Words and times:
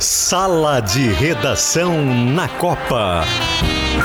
Sala 0.00 0.80
de 0.80 1.08
Redação 1.08 2.04
na 2.04 2.46
Copa. 2.46 3.24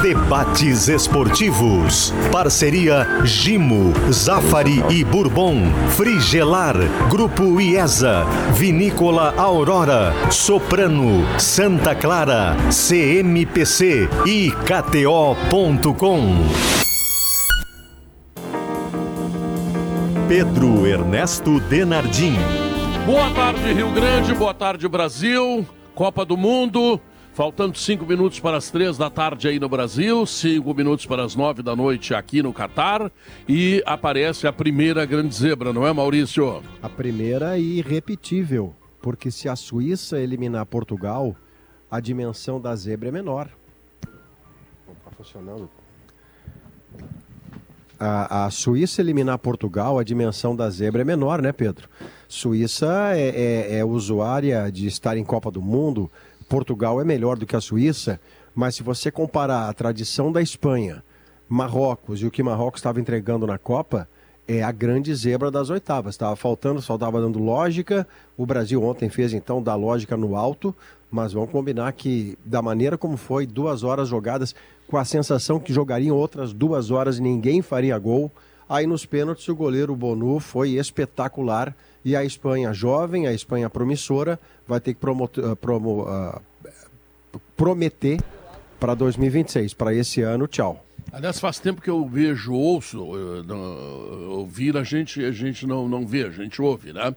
Debates 0.02 0.88
esportivos. 0.88 2.12
Parceria 2.32 3.06
Gimo, 3.24 3.94
Zafari 4.12 4.84
e 4.90 5.04
Bourbon. 5.04 5.72
Frigelar. 5.96 6.76
Grupo 7.12 7.62
IESA. 7.62 8.26
Vinícola 8.56 9.36
Aurora. 9.38 10.12
Soprano. 10.32 11.24
Santa 11.40 11.94
Clara. 11.94 12.58
CMPC 12.72 14.10
e 14.26 14.52
KTO.com. 14.52 16.38
Pedro 20.28 20.88
Ernesto 20.88 21.60
Denardim. 21.60 22.36
Boa 23.06 23.30
tarde, 23.30 23.74
Rio 23.74 23.92
Grande. 23.92 24.34
Boa 24.34 24.54
tarde, 24.56 24.88
Brasil. 24.88 25.68
Copa 25.96 26.26
do 26.26 26.36
Mundo. 26.36 27.00
Faltando 27.34 27.76
cinco 27.78 28.06
minutos 28.06 28.40
para 28.40 28.58
as 28.58 28.70
três 28.70 28.96
da 28.96 29.10
tarde 29.10 29.48
aí 29.48 29.60
no 29.60 29.68
Brasil, 29.68 30.24
cinco 30.28 30.72
minutos 30.72 31.08
para 31.08 31.26
as 31.26 31.36
nove 31.36 31.64
da 31.64 31.76
noite 31.76 32.14
aqui 32.14 32.44
no 32.44 32.54
Catar. 32.54 33.12
E 33.50 33.82
aparece 33.88 34.46
a 34.46 34.54
primeira 34.54 35.04
grande 35.04 35.34
zebra, 35.34 35.74
não 35.74 35.86
é, 35.86 35.92
Maurício? 35.92 36.62
A 36.82 36.88
primeira 36.88 37.58
e 37.58 37.80
irrepetível, 37.80 38.76
porque 39.02 39.32
se 39.32 39.50
a 39.50 39.56
Suíça 39.56 40.20
eliminar 40.20 40.64
Portugal, 40.68 41.36
a 41.90 42.00
dimensão 42.00 42.62
da 42.62 42.76
zebra 42.76 43.10
é 43.10 43.12
menor. 43.12 43.50
Não 44.86 44.94
está 44.94 45.10
funcionando. 45.18 45.70
A, 48.00 48.46
a, 48.46 48.52
Suíça 48.52 49.02
eliminar 49.02 49.40
Portugal, 49.40 49.98
a 49.98 50.04
dimensão 50.04 50.56
da 50.56 50.70
zebra 50.70 51.02
é 51.02 51.06
menor, 51.06 51.42
né, 51.42 51.52
Pedro? 51.52 51.90
Suíça 52.34 53.16
é, 53.16 53.30
é, 53.30 53.78
é 53.78 53.86
usuária 53.86 54.72
de 54.72 54.88
estar 54.88 55.16
em 55.18 55.24
Copa 55.24 55.52
do 55.52 55.62
Mundo, 55.62 56.10
Portugal 56.50 57.00
é 57.00 57.04
melhor 57.04 57.38
do 57.38 57.46
que 57.46 57.56
a 57.56 57.62
Suíça, 57.62 58.20
mas 58.56 58.74
se 58.74 58.82
você 58.82 59.12
comparar 59.12 59.70
a 59.70 59.74
tradição 59.74 60.32
da 60.32 60.42
Espanha, 60.42 61.04
Marrocos 61.48 62.24
e 62.24 62.26
o 62.26 62.32
que 62.32 62.42
Marrocos 62.42 62.80
estava 62.80 63.00
entregando 63.00 63.46
na 63.46 63.60
Copa, 63.60 64.10
é 64.48 64.64
a 64.64 64.72
grande 64.72 65.14
zebra 65.14 65.52
das 65.52 65.70
oitavas. 65.70 66.16
Estava 66.16 66.36
faltando, 66.36 66.82
só 66.82 66.96
estava 66.96 67.22
dando 67.22 67.38
lógica. 67.38 68.08
O 68.36 68.48
Brasil 68.48 68.84
ontem 68.84 69.10
fez 69.10 69.32
então 69.32 69.62
da 69.62 69.76
lógica 69.76 70.18
no 70.18 70.36
alto, 70.36 70.76
mas 71.12 71.34
vamos 71.34 71.52
combinar 71.52 71.94
que, 71.94 72.36
da 72.44 72.64
maneira 72.64 72.98
como 72.98 73.16
foi, 73.16 73.46
duas 73.46 73.84
horas 73.84 74.10
jogadas, 74.10 74.56
com 74.88 74.98
a 74.98 75.06
sensação 75.06 75.60
que 75.60 75.72
jogariam 75.72 76.18
outras 76.18 76.52
duas 76.52 76.90
horas 76.90 77.20
e 77.20 77.22
ninguém 77.22 77.62
faria 77.62 77.96
gol. 78.00 78.32
Aí 78.74 78.88
nos 78.88 79.06
pênaltis 79.06 79.48
o 79.50 79.56
goleiro 79.56 79.96
Bonu 79.96 80.40
foi 80.40 80.72
espetacular 80.72 81.76
e 82.04 82.16
a 82.16 82.26
Espanha 82.26 82.74
jovem, 82.74 83.28
a 83.28 83.32
Espanha 83.32 83.70
promissora, 83.70 84.40
vai 84.68 84.80
ter 84.80 84.96
que 84.96 85.06
uh, 85.06 85.56
promo, 85.56 86.08
uh, 86.08 86.42
prometer 87.56 88.20
para 88.80 88.96
2026. 88.96 89.76
Para 89.76 89.94
esse 89.94 90.24
ano, 90.24 90.48
tchau. 90.48 90.84
Aliás, 91.12 91.40
faz 91.40 91.60
tempo 91.60 91.84
que 91.84 91.90
eu 91.92 92.04
vejo, 92.08 92.52
ouço, 92.52 93.04
uh, 93.04 94.32
ouvir 94.32 94.76
a 94.76 94.84
gente, 94.84 95.24
a 95.24 95.32
gente 95.32 95.68
não, 95.68 95.88
não 95.88 96.04
vê, 96.04 96.24
a 96.24 96.32
gente 96.32 96.60
ouve, 96.60 96.92
né? 96.92 97.16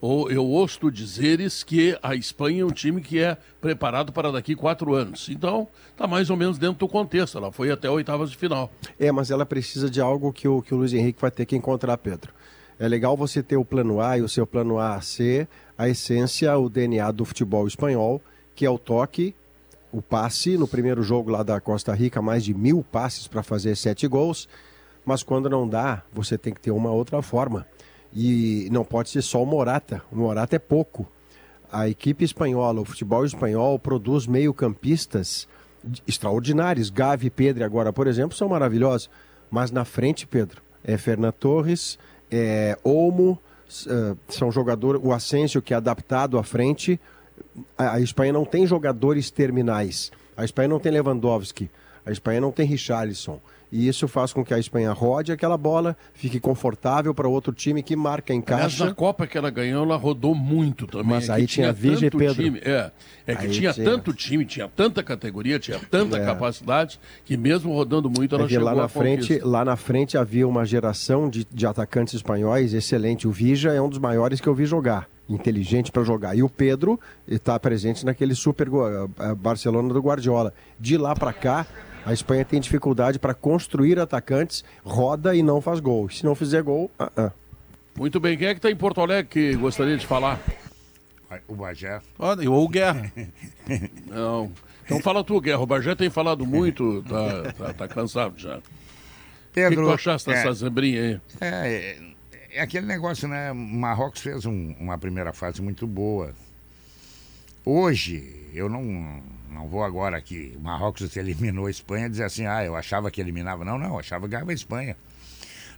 Eu 0.00 0.46
ouço 0.46 0.90
dizeres 0.92 1.64
que 1.64 1.98
a 2.00 2.14
Espanha 2.14 2.62
é 2.62 2.64
um 2.64 2.70
time 2.70 3.00
que 3.00 3.18
é 3.18 3.36
preparado 3.60 4.12
para 4.12 4.30
daqui 4.30 4.54
quatro 4.54 4.94
anos. 4.94 5.28
Então, 5.28 5.66
está 5.90 6.06
mais 6.06 6.30
ou 6.30 6.36
menos 6.36 6.56
dentro 6.56 6.78
do 6.78 6.88
contexto. 6.88 7.36
Ela 7.36 7.50
foi 7.50 7.70
até 7.72 7.90
oitavas 7.90 8.30
de 8.30 8.36
final. 8.36 8.70
É, 8.98 9.10
mas 9.10 9.30
ela 9.32 9.44
precisa 9.44 9.90
de 9.90 10.00
algo 10.00 10.32
que 10.32 10.46
o, 10.46 10.62
que 10.62 10.72
o 10.72 10.76
Luiz 10.76 10.92
Henrique 10.92 11.20
vai 11.20 11.32
ter 11.32 11.46
que 11.46 11.56
encontrar, 11.56 11.98
Pedro. 11.98 12.32
É 12.78 12.86
legal 12.86 13.16
você 13.16 13.42
ter 13.42 13.56
o 13.56 13.64
plano 13.64 14.00
A 14.00 14.18
e 14.18 14.22
o 14.22 14.28
seu 14.28 14.46
plano 14.46 14.78
A 14.78 15.00
ser 15.00 15.48
a 15.76 15.88
essência, 15.88 16.56
o 16.56 16.68
DNA 16.68 17.10
do 17.10 17.24
futebol 17.24 17.66
espanhol, 17.66 18.22
que 18.54 18.64
é 18.64 18.70
o 18.70 18.78
toque, 18.78 19.34
o 19.90 20.00
passe. 20.00 20.56
No 20.56 20.68
primeiro 20.68 21.02
jogo 21.02 21.28
lá 21.28 21.42
da 21.42 21.60
Costa 21.60 21.92
Rica, 21.92 22.22
mais 22.22 22.44
de 22.44 22.54
mil 22.54 22.84
passes 22.84 23.26
para 23.26 23.42
fazer 23.42 23.76
sete 23.76 24.06
gols. 24.06 24.48
Mas 25.04 25.24
quando 25.24 25.50
não 25.50 25.68
dá, 25.68 26.02
você 26.12 26.38
tem 26.38 26.54
que 26.54 26.60
ter 26.60 26.70
uma 26.70 26.92
outra 26.92 27.20
forma. 27.20 27.66
E 28.14 28.68
não 28.70 28.84
pode 28.84 29.10
ser 29.10 29.22
só 29.22 29.42
o 29.42 29.46
Morata. 29.46 30.02
O 30.10 30.16
Morata 30.16 30.56
é 30.56 30.58
pouco. 30.58 31.06
A 31.70 31.88
equipe 31.88 32.24
espanhola, 32.24 32.80
o 32.80 32.84
futebol 32.84 33.24
espanhol, 33.24 33.78
produz 33.78 34.26
meio-campistas 34.26 35.46
extraordinários. 36.06 36.90
Gavi 36.90 37.26
e 37.26 37.30
Pedro, 37.30 37.64
agora, 37.64 37.92
por 37.92 38.06
exemplo, 38.06 38.36
são 38.36 38.48
maravilhosos. 38.48 39.10
Mas 39.50 39.70
na 39.70 39.84
frente, 39.84 40.26
Pedro, 40.26 40.62
é 40.82 40.96
Fernando 40.96 41.34
Torres, 41.34 41.98
é, 42.30 42.78
Olmo, 42.82 43.38
uh, 43.86 44.16
são 44.28 44.50
jogadores, 44.50 45.00
o 45.04 45.12
Asensio 45.12 45.62
que 45.62 45.74
é 45.74 45.76
adaptado 45.76 46.38
à 46.38 46.42
frente. 46.42 47.00
A, 47.76 48.00
Espanha 48.00 48.32
não 48.32 48.44
tem 48.44 48.66
jogadores 48.66 49.30
terminais. 49.30 50.10
A 50.36 50.44
Espanha 50.44 50.68
não 50.68 50.80
tem 50.80 50.92
Lewandowski. 50.92 51.70
A 52.04 52.10
Espanha 52.10 52.40
não 52.40 52.52
tem 52.52 52.66
Richarlison 52.66 53.40
e 53.70 53.86
isso 53.88 54.08
faz 54.08 54.32
com 54.32 54.44
que 54.44 54.54
a 54.54 54.58
Espanha 54.58 54.92
rode 54.92 55.32
aquela 55.32 55.56
bola, 55.56 55.96
fique 56.14 56.40
confortável 56.40 57.14
para 57.14 57.28
outro 57.28 57.52
time 57.52 57.82
que 57.82 57.94
marca 57.94 58.32
em 58.32 58.40
casa. 58.40 58.64
Aliás, 58.64 58.78
na 58.78 58.94
Copa 58.94 59.26
que 59.26 59.36
ela 59.36 59.50
ganhou, 59.50 59.84
ela 59.84 59.96
rodou 59.96 60.34
muito 60.34 60.86
também. 60.86 61.06
Mas 61.06 61.28
é 61.28 61.32
aí 61.32 61.46
tinha, 61.46 61.72
tinha 61.72 61.72
Vige 61.72 62.10
Pedro. 62.10 62.42
Time, 62.42 62.60
é, 62.64 62.90
é 63.26 63.34
que 63.34 63.48
tinha, 63.48 63.72
tinha, 63.72 63.84
tanto 63.84 64.12
time, 64.12 64.44
tinha 64.44 64.68
tanta 64.68 65.02
categoria, 65.02 65.58
tinha 65.58 65.78
tanta 65.90 66.16
é. 66.16 66.24
capacidade, 66.24 66.98
que 67.24 67.36
mesmo 67.36 67.72
rodando 67.72 68.10
muito, 68.10 68.34
ela 68.34 68.44
é 68.44 68.48
chegou 68.48 68.64
lá 68.64 68.74
na 68.74 68.88
frente 68.88 69.38
Lá 69.42 69.64
na 69.64 69.76
frente 69.76 70.16
havia 70.16 70.46
uma 70.46 70.64
geração 70.64 71.28
de, 71.28 71.44
de 71.44 71.66
atacantes 71.66 72.14
espanhóis 72.14 72.74
excelente. 72.74 73.26
O 73.26 73.30
Vija 73.30 73.72
é 73.72 73.80
um 73.80 73.88
dos 73.88 73.98
maiores 73.98 74.40
que 74.40 74.48
eu 74.48 74.54
vi 74.54 74.64
jogar 74.64 75.08
inteligente 75.28 75.92
para 75.92 76.02
jogar. 76.02 76.34
E 76.34 76.42
o 76.42 76.48
Pedro 76.48 76.98
está 77.26 77.58
presente 77.60 78.04
naquele 78.04 78.34
super 78.34 78.68
uh, 78.68 79.08
Barcelona 79.36 79.92
do 79.92 80.00
Guardiola. 80.00 80.54
De 80.80 80.96
lá 80.96 81.14
para 81.14 81.32
cá, 81.32 81.66
a 82.08 82.12
Espanha 82.14 82.42
tem 82.42 82.58
dificuldade 82.58 83.18
para 83.18 83.34
construir 83.34 83.98
atacantes, 83.98 84.64
roda 84.82 85.36
e 85.36 85.42
não 85.42 85.60
faz 85.60 85.78
gol. 85.78 86.08
Se 86.08 86.24
não 86.24 86.34
fizer 86.34 86.62
gol, 86.62 86.90
uh 86.98 87.04
-uh. 87.04 87.32
Muito 87.98 88.18
bem, 88.18 88.34
quem 88.38 88.46
é 88.46 88.54
que 88.54 88.58
está 88.58 88.70
em 88.70 88.76
Porto 88.76 89.02
Alegre 89.02 89.28
que 89.28 89.54
gostaria 89.56 89.94
de 89.98 90.06
falar? 90.06 90.40
O 91.46 91.54
Bagé. 91.54 92.00
Ou 92.18 92.64
o 92.64 92.68
Guerra. 92.68 93.12
não. 94.08 94.50
Então 94.86 95.02
fala 95.02 95.22
tu, 95.22 95.38
Guerra. 95.38 95.60
O 95.60 95.66
Bagé 95.66 95.94
tem 95.94 96.08
falado 96.08 96.46
muito, 96.46 97.02
tá, 97.02 97.52
tá, 97.52 97.74
tá 97.74 97.88
cansado 97.88 98.38
já. 98.38 98.58
Pedro, 99.52 99.68
o 99.68 99.68
que, 99.68 99.76
que 99.76 99.82
tu 99.82 99.94
achaste 99.94 100.30
dessa 100.30 100.48
é, 100.48 100.52
zebrinha 100.54 101.02
aí? 101.02 101.20
É, 101.42 101.98
é, 102.52 102.62
aquele 102.62 102.86
negócio, 102.86 103.28
né? 103.28 103.52
Marrocos 103.52 104.22
fez 104.22 104.46
um, 104.46 104.74
uma 104.80 104.96
primeira 104.96 105.34
fase 105.34 105.60
muito 105.60 105.86
boa. 105.86 106.32
Hoje, 107.66 108.48
eu 108.54 108.66
não 108.70 109.22
não 109.50 109.68
vou 109.68 109.82
agora 109.82 110.16
aqui, 110.16 110.56
Marrocos 110.60 111.16
eliminou 111.16 111.66
a 111.66 111.70
Espanha, 111.70 112.08
dizer 112.08 112.24
assim, 112.24 112.46
ah, 112.46 112.64
eu 112.64 112.76
achava 112.76 113.10
que 113.10 113.20
eliminava. 113.20 113.64
Não, 113.64 113.78
não, 113.78 113.94
eu 113.94 113.98
achava 113.98 114.26
que 114.26 114.32
ganhava 114.32 114.50
a 114.50 114.54
Espanha. 114.54 114.96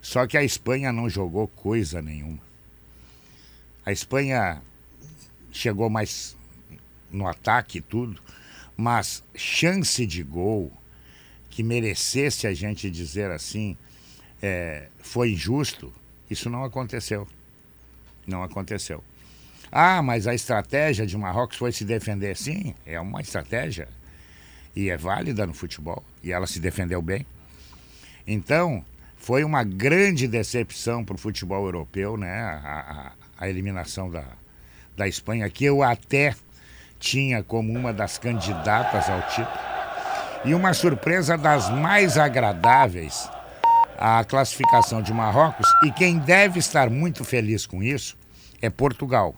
Só 0.01 0.25
que 0.25 0.37
a 0.37 0.43
Espanha 0.43 0.91
não 0.91 1.09
jogou 1.09 1.47
coisa 1.47 2.01
nenhuma. 2.01 2.39
A 3.85 3.91
Espanha 3.91 4.61
chegou 5.51 5.89
mais 5.89 6.35
no 7.11 7.27
ataque 7.27 7.79
e 7.79 7.81
tudo, 7.81 8.21
mas 8.75 9.23
chance 9.35 10.05
de 10.05 10.23
gol 10.23 10.71
que 11.49 11.61
merecesse 11.61 12.47
a 12.47 12.53
gente 12.53 12.89
dizer 12.89 13.29
assim, 13.29 13.77
é, 14.41 14.87
foi 14.99 15.33
injusto, 15.33 15.93
isso 16.29 16.49
não 16.49 16.63
aconteceu. 16.63 17.27
Não 18.25 18.43
aconteceu. 18.43 19.03
Ah, 19.71 20.01
mas 20.01 20.27
a 20.27 20.33
estratégia 20.33 21.07
de 21.07 21.17
Marrocos 21.17 21.57
foi 21.57 21.71
se 21.71 21.85
defender. 21.85 22.35
Sim, 22.35 22.75
é 22.85 22.99
uma 22.99 23.21
estratégia 23.21 23.87
e 24.75 24.89
é 24.89 24.97
válida 24.97 25.47
no 25.47 25.53
futebol 25.53 26.03
e 26.21 26.31
ela 26.33 26.45
se 26.45 26.59
defendeu 26.59 27.01
bem. 27.01 27.25
Então, 28.27 28.83
foi 29.15 29.45
uma 29.45 29.63
grande 29.63 30.27
decepção 30.27 31.05
para 31.05 31.15
o 31.15 31.17
futebol 31.17 31.65
europeu, 31.65 32.17
né? 32.17 32.41
A, 32.41 33.13
a, 33.39 33.45
a, 33.45 33.49
eliminação 33.49 34.09
da, 34.09 34.25
da 34.97 35.07
Espanha, 35.07 35.49
que 35.49 35.63
eu 35.63 35.81
até 35.81 36.35
tinha 36.99 37.41
como 37.41 37.71
uma 37.71 37.93
das 37.93 38.17
candidatas 38.17 39.09
ao 39.09 39.21
título. 39.29 39.71
E 40.43 40.53
uma 40.53 40.73
surpresa 40.73 41.37
das 41.37 41.69
mais 41.69 42.17
agradáveis, 42.17 43.29
a 43.97 44.23
classificação 44.25 45.01
de 45.01 45.13
Marrocos. 45.13 45.67
E 45.85 45.91
quem 45.91 46.17
deve 46.17 46.59
estar 46.59 46.89
muito 46.89 47.23
feliz 47.23 47.65
com 47.65 47.81
isso 47.81 48.17
é 48.61 48.69
Portugal 48.69 49.35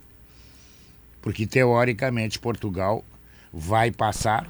porque 1.24 1.48
teoricamente 1.48 2.38
Portugal 2.38 3.04
vai 3.52 3.90
passar 3.90 4.46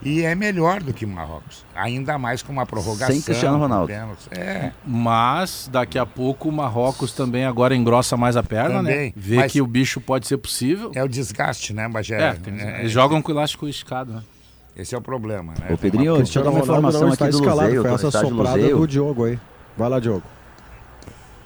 e 0.00 0.22
é 0.22 0.34
melhor 0.34 0.80
do 0.80 0.92
que 0.92 1.04
Marrocos. 1.04 1.64
Ainda 1.74 2.16
mais 2.16 2.42
com 2.42 2.52
uma 2.52 2.64
prorrogação. 2.64 3.14
Sem 3.14 3.20
Cristiano 3.20 3.58
Ronaldo. 3.58 3.92
É. 4.30 4.72
Mas 4.86 5.68
daqui 5.70 5.98
a 5.98 6.06
pouco 6.06 6.48
o 6.48 6.52
Marrocos 6.52 7.12
também 7.12 7.44
agora 7.44 7.74
engrossa 7.74 8.16
mais 8.16 8.36
a 8.36 8.42
perna, 8.42 8.82
né? 8.82 8.90
também. 8.90 9.06
né? 9.08 9.12
Vê 9.16 9.36
Mas 9.36 9.52
que 9.52 9.60
o 9.60 9.66
bicho 9.66 10.00
pode 10.00 10.28
ser 10.28 10.38
possível. 10.38 10.92
É 10.94 11.02
o 11.02 11.08
desgaste, 11.08 11.72
né, 11.72 11.88
Bagé? 11.88 12.20
É, 12.20 12.38
é, 12.46 12.80
eles 12.80 12.92
jogam 12.92 13.20
com 13.20 13.32
o 13.32 13.34
elástico 13.34 13.68
esticado, 13.68 14.12
né? 14.12 14.22
Esse 14.76 14.94
é 14.94 14.98
o 14.98 15.02
problema, 15.02 15.52
né? 15.58 15.74
Ô 15.74 15.76
Pedrinho, 15.76 16.16
deixa 16.16 16.38
eu 16.38 16.44
dar 16.44 16.50
uma 16.50 16.60
informação 16.60 17.12
aqui 17.12 17.28
do 17.28 17.38
Luzeio. 17.38 17.82
Foi 17.82 17.92
essa 17.92 18.10
soprada 18.10 18.68
do 18.68 18.86
Diogo 18.86 19.24
aí. 19.24 19.38
Vai 19.76 19.88
lá, 19.88 19.98
Diogo. 19.98 20.22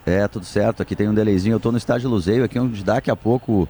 É, 0.04 0.28
tudo 0.28 0.44
certo. 0.44 0.82
Aqui 0.82 0.94
tem 0.94 1.08
um 1.08 1.14
delayzinho. 1.14 1.54
Eu 1.54 1.60
tô 1.60 1.72
no 1.72 1.78
estádio 1.78 2.08
Luzeio 2.08 2.44
aqui, 2.44 2.58
onde 2.58 2.84
daqui 2.84 3.10
a 3.10 3.16
pouco 3.16 3.68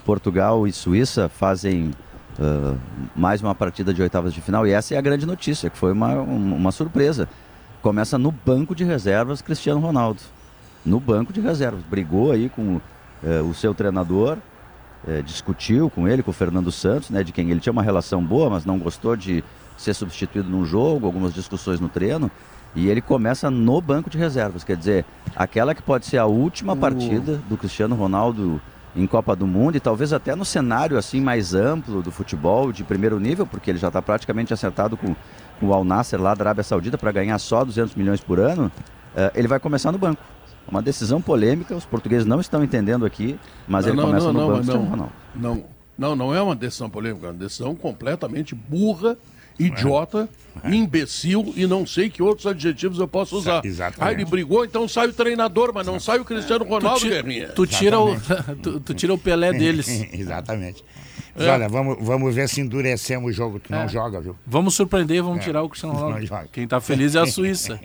Portugal 0.00 0.66
e 0.66 0.72
Suíça 0.72 1.28
fazem 1.28 1.92
uh, 2.38 2.78
mais 3.14 3.42
uma 3.42 3.54
partida 3.54 3.92
de 3.92 4.02
oitavas 4.02 4.32
de 4.32 4.40
final. 4.40 4.66
E 4.66 4.72
essa 4.72 4.94
é 4.94 4.98
a 4.98 5.00
grande 5.00 5.26
notícia, 5.26 5.70
que 5.70 5.76
foi 5.76 5.92
uma, 5.92 6.14
uma 6.14 6.72
surpresa. 6.72 7.28
Começa 7.80 8.18
no 8.18 8.30
banco 8.30 8.74
de 8.74 8.84
reservas 8.84 9.42
Cristiano 9.42 9.80
Ronaldo. 9.80 10.20
No 10.84 10.98
banco 10.98 11.32
de 11.32 11.40
reservas. 11.40 11.82
Brigou 11.84 12.32
aí 12.32 12.48
com 12.48 12.76
uh, 12.76 12.80
o 13.48 13.54
seu 13.54 13.74
treinador, 13.74 14.38
uh, 15.06 15.22
discutiu 15.22 15.90
com 15.90 16.08
ele, 16.08 16.22
com 16.22 16.30
o 16.30 16.34
Fernando 16.34 16.72
Santos, 16.72 17.10
né, 17.10 17.22
de 17.22 17.32
quem 17.32 17.50
ele 17.50 17.60
tinha 17.60 17.72
uma 17.72 17.82
relação 17.82 18.22
boa, 18.22 18.50
mas 18.50 18.64
não 18.64 18.78
gostou 18.78 19.16
de 19.16 19.44
ser 19.76 19.94
substituído 19.94 20.48
num 20.48 20.64
jogo, 20.64 21.06
algumas 21.06 21.34
discussões 21.34 21.80
no 21.80 21.88
treino. 21.88 22.30
E 22.74 22.88
ele 22.88 23.02
começa 23.02 23.50
no 23.50 23.80
banco 23.82 24.08
de 24.08 24.16
reservas, 24.16 24.64
quer 24.64 24.76
dizer, 24.76 25.04
aquela 25.36 25.74
que 25.74 25.82
pode 25.82 26.06
ser 26.06 26.16
a 26.16 26.24
última 26.24 26.74
partida 26.74 27.38
do 27.46 27.54
Cristiano 27.54 27.94
Ronaldo 27.94 28.62
em 28.94 29.06
Copa 29.06 29.34
do 29.34 29.46
Mundo 29.46 29.76
e 29.76 29.80
talvez 29.80 30.12
até 30.12 30.34
no 30.36 30.44
cenário 30.44 30.98
assim 30.98 31.20
mais 31.20 31.54
amplo 31.54 32.02
do 32.02 32.10
futebol 32.10 32.72
de 32.72 32.84
primeiro 32.84 33.18
nível, 33.18 33.46
porque 33.46 33.70
ele 33.70 33.78
já 33.78 33.88
está 33.88 34.02
praticamente 34.02 34.52
acertado 34.52 34.96
com, 34.96 35.14
com 35.58 35.66
o 35.66 35.72
Al 35.72 35.84
Nasser 35.84 36.20
lá 36.20 36.34
da 36.34 36.42
Arábia 36.44 36.62
Saudita 36.62 36.98
para 36.98 37.10
ganhar 37.12 37.38
só 37.38 37.64
200 37.64 37.94
milhões 37.94 38.20
por 38.20 38.38
ano, 38.38 38.70
uh, 39.14 39.30
ele 39.34 39.48
vai 39.48 39.58
começar 39.58 39.90
no 39.92 39.98
banco. 39.98 40.22
Uma 40.68 40.80
decisão 40.80 41.20
polêmica, 41.20 41.74
os 41.74 41.84
portugueses 41.84 42.26
não 42.26 42.40
estão 42.40 42.62
entendendo 42.62 43.04
aqui, 43.04 43.38
mas 43.66 43.84
não, 43.84 43.92
ele 43.92 44.00
não, 44.00 44.06
começa 44.08 44.32
não, 44.32 44.32
no 44.32 44.54
banco. 44.54 44.66
Não, 44.66 45.12
não, 45.34 45.64
não, 45.98 46.16
não 46.16 46.34
é 46.34 46.40
uma 46.40 46.54
decisão 46.54 46.88
polêmica, 46.88 47.26
é 47.26 47.30
uma 47.30 47.38
decisão 47.38 47.74
completamente 47.74 48.54
burra 48.54 49.16
idiota, 49.58 50.28
é. 50.62 50.74
imbecil 50.74 51.52
e 51.56 51.66
não 51.66 51.86
sei 51.86 52.10
que 52.10 52.22
outros 52.22 52.46
adjetivos 52.46 52.98
eu 52.98 53.08
posso 53.08 53.36
usar. 53.36 53.64
Exatamente. 53.64 54.00
Ah, 54.00 54.12
ele 54.12 54.24
brigou, 54.24 54.64
então 54.64 54.86
sai 54.88 55.08
o 55.08 55.12
treinador, 55.12 55.72
mas 55.74 55.86
não 55.86 55.98
sai 55.98 56.18
o 56.18 56.24
Cristiano 56.24 56.64
Ronaldo, 56.64 57.00
tu, 57.00 57.08
Guerrinha. 57.08 57.48
Tu 57.48 57.66
tira, 57.66 57.98
o, 57.98 58.16
tu, 58.62 58.80
tu, 58.80 58.94
tira 58.94 59.14
o 59.14 59.18
Pelé 59.18 59.52
deles. 59.52 59.88
Exatamente. 60.12 60.84
É. 61.36 61.48
Olha, 61.48 61.68
vamos, 61.68 61.96
vamos 62.00 62.34
ver 62.34 62.48
se 62.48 62.60
endurecemos 62.60 63.30
o 63.30 63.32
jogo. 63.32 63.58
Tu 63.58 63.72
é. 63.72 63.78
não 63.78 63.88
joga, 63.88 64.20
viu? 64.20 64.36
Vamos 64.46 64.74
surpreender, 64.74 65.22
vamos 65.22 65.40
é. 65.40 65.42
tirar 65.42 65.62
o 65.62 65.68
Cristiano 65.68 65.94
Ronaldo. 65.98 66.48
Quem 66.52 66.66
tá 66.66 66.80
feliz 66.80 67.14
é 67.14 67.20
a 67.20 67.26
Suíça. 67.26 67.80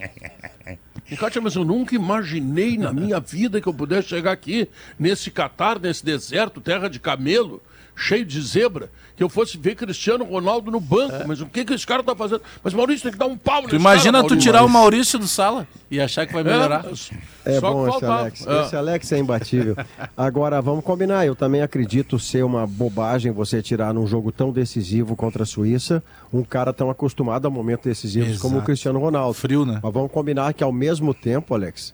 E, 1.09 1.15
Kátia, 1.15 1.39
mas 1.39 1.55
eu 1.55 1.63
nunca 1.63 1.95
imaginei 1.95 2.77
na 2.77 2.91
minha 2.91 3.19
vida 3.19 3.61
que 3.61 3.67
eu 3.67 3.73
pudesse 3.73 4.09
chegar 4.09 4.33
aqui, 4.33 4.67
nesse 4.99 5.31
Catar, 5.31 5.79
nesse 5.79 6.03
deserto, 6.03 6.59
terra 6.59 6.89
de 6.89 6.99
camelo, 6.99 7.61
cheio 7.97 8.23
de 8.23 8.39
zebra, 8.39 8.89
que 9.15 9.23
eu 9.23 9.27
fosse 9.27 9.57
ver 9.57 9.75
Cristiano 9.75 10.23
Ronaldo 10.23 10.69
no 10.69 10.79
banco. 10.79 11.15
É. 11.15 11.25
Mas 11.25 11.41
o 11.41 11.47
que, 11.47 11.65
que 11.65 11.73
esse 11.73 11.85
cara 11.85 12.03
tá 12.03 12.15
fazendo? 12.15 12.41
Mas 12.63 12.73
Maurício 12.73 13.03
tem 13.03 13.11
que 13.11 13.17
dar 13.17 13.25
um 13.25 13.35
pau 13.35 13.63
nesse 13.63 13.69
tu 13.71 13.75
Imagina 13.75 14.19
cara, 14.19 14.27
tu 14.27 14.37
tirar 14.37 14.63
o 14.63 14.69
Maurício 14.69 15.17
do 15.17 15.27
sala 15.27 15.67
e 15.89 15.99
achar 15.99 16.27
que 16.27 16.33
vai 16.33 16.43
melhorar. 16.43 16.85
É, 17.43 17.55
é 17.55 17.61
bom 17.61 17.87
esse 17.89 18.05
Alex. 18.05 18.45
É. 18.45 18.61
Esse 18.61 18.75
Alex 18.75 19.11
é 19.11 19.17
imbatível. 19.17 19.75
Agora, 20.15 20.61
vamos 20.61 20.85
combinar. 20.85 21.25
Eu 21.25 21.35
também 21.35 21.63
acredito 21.63 22.19
ser 22.19 22.43
uma 22.43 22.67
bobagem 22.67 23.31
você 23.31 23.61
tirar 23.61 23.93
num 23.93 24.05
jogo 24.05 24.31
tão 24.31 24.51
decisivo 24.51 25.15
contra 25.15 25.41
a 25.41 25.45
Suíça 25.45 26.03
um 26.31 26.43
cara 26.43 26.71
tão 26.71 26.91
acostumado 26.91 27.47
a 27.47 27.49
momentos 27.49 27.85
decisivos 27.85 28.29
Exato. 28.29 28.41
como 28.43 28.59
o 28.59 28.61
Cristiano 28.61 28.99
Ronaldo. 28.99 29.33
Frio, 29.33 29.65
né? 29.65 29.79
Mas 29.81 29.93
vamos 29.93 30.11
combinar 30.11 30.53
que 30.53 30.63
ao 30.63 30.71
mesmo 30.71 31.13
tempo, 31.13 31.55
Alex, 31.55 31.93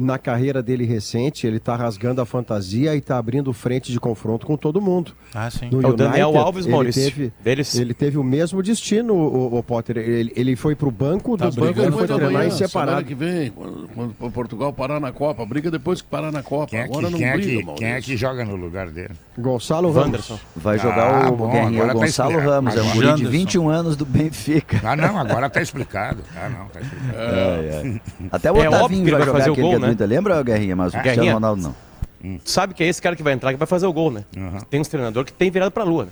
na 0.00 0.18
carreira 0.18 0.62
dele 0.62 0.84
recente, 0.84 1.46
ele 1.46 1.58
está 1.58 1.76
rasgando 1.76 2.20
a 2.20 2.26
fantasia 2.26 2.94
e 2.94 2.98
está 2.98 3.18
abrindo 3.18 3.52
frente 3.52 3.92
de 3.92 4.00
confronto 4.00 4.46
com 4.46 4.56
todo 4.56 4.80
mundo. 4.80 5.12
Ah, 5.34 5.50
sim. 5.50 5.68
No 5.70 5.82
é 5.82 5.86
United, 5.86 5.92
o 5.92 5.96
Daniel 5.96 6.38
Alves, 6.38 6.64
ele 6.64 6.74
Maurício. 6.74 7.02
Teve, 7.02 7.32
Deles. 7.42 7.74
Ele 7.74 7.94
teve 7.94 8.18
o 8.18 8.24
mesmo 8.24 8.62
destino, 8.62 9.14
o, 9.14 9.58
o 9.58 9.62
Potter. 9.62 9.98
Ele, 9.98 10.32
ele 10.34 10.56
foi 10.56 10.74
para 10.74 10.88
o 10.88 10.90
banco, 10.90 11.36
tá 11.36 11.50
do 11.50 11.60
banco 11.60 11.80
ele 11.80 11.92
foi 11.92 12.06
treinar 12.06 12.46
em 12.46 12.50
separado. 12.50 13.04
que 13.04 13.14
vem, 13.14 13.50
quando, 13.50 13.88
quando 14.16 14.32
Portugal 14.32 14.72
parar 14.72 14.98
na 15.00 15.12
Copa, 15.12 15.44
briga 15.44 15.70
depois 15.70 16.00
que 16.00 16.08
parar 16.08 16.32
na 16.32 16.42
Copa. 16.42 16.68
Quem 16.68 16.80
é 16.80 16.84
que, 16.84 16.90
Agora 16.90 17.10
não 17.10 17.18
quem 17.18 17.32
briga, 17.32 17.60
é 17.60 17.64
que, 17.64 17.74
Quem 17.74 17.88
é 17.88 18.00
que 18.00 18.16
joga 18.16 18.44
no 18.44 18.56
lugar 18.56 18.88
dele? 18.90 19.14
Gonçalo 19.38 19.92
Wanderson. 19.92 20.38
Vai 20.56 20.78
jogar 20.78 21.26
ah, 21.26 21.30
o 21.30 21.36
bom, 21.36 21.50
Guerrinha, 21.50 21.86
tá 21.86 21.92
Gonçalo 21.92 22.34
tá 22.34 22.40
Ramos, 22.40 22.76
é 22.76 22.82
um 22.82 22.92
guri 22.92 23.14
de 23.14 23.26
21 23.26 23.68
anos 23.68 23.96
do 23.96 24.06
Benfica. 24.06 24.80
Ah, 24.82 24.96
não, 24.96 25.18
agora 25.18 25.46
está 25.46 25.60
explicado. 25.60 26.22
Ah, 26.36 26.48
não, 26.48 26.66
tá 26.66 26.80
explicado. 26.80 27.10
É, 27.20 27.96
é. 27.96 28.00
Até 28.30 28.50
o 28.50 28.62
é 28.62 28.68
Otavinho 28.68 29.10
vai, 29.10 29.12
vai 29.12 29.26
jogar 29.26 29.38
aquele 29.40 29.60
gol, 29.60 29.78
né? 29.78 29.89
Lembra, 29.98 30.34
Guerrinha? 30.42 30.44
Guerrinha, 30.44 30.76
mas 30.76 30.94
o 30.94 30.98
Cristiano 30.98 31.32
Ronaldo 31.32 31.62
não. 31.62 31.74
Hum. 32.22 32.38
Sabe 32.44 32.74
que 32.74 32.82
é 32.82 32.86
esse 32.86 33.00
cara 33.00 33.16
que 33.16 33.22
vai 33.22 33.32
entrar 33.32 33.52
que 33.52 33.58
vai 33.58 33.66
fazer 33.66 33.86
o 33.86 33.92
gol, 33.92 34.10
né? 34.10 34.24
Uhum. 34.36 34.60
Tem 34.68 34.80
uns 34.80 34.88
treinador 34.88 35.24
que 35.24 35.32
tem 35.32 35.50
virado 35.50 35.70
pra 35.70 35.84
lua, 35.84 36.04
né? 36.04 36.10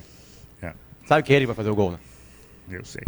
É. 0.61 0.73
Sabe 1.07 1.23
que 1.23 1.33
é 1.33 1.35
ele 1.35 1.45
vai 1.45 1.55
fazer 1.55 1.69
o 1.69 1.75
gol, 1.75 1.91
né? 1.91 1.99
Eu 2.71 2.83
sei. 2.83 3.03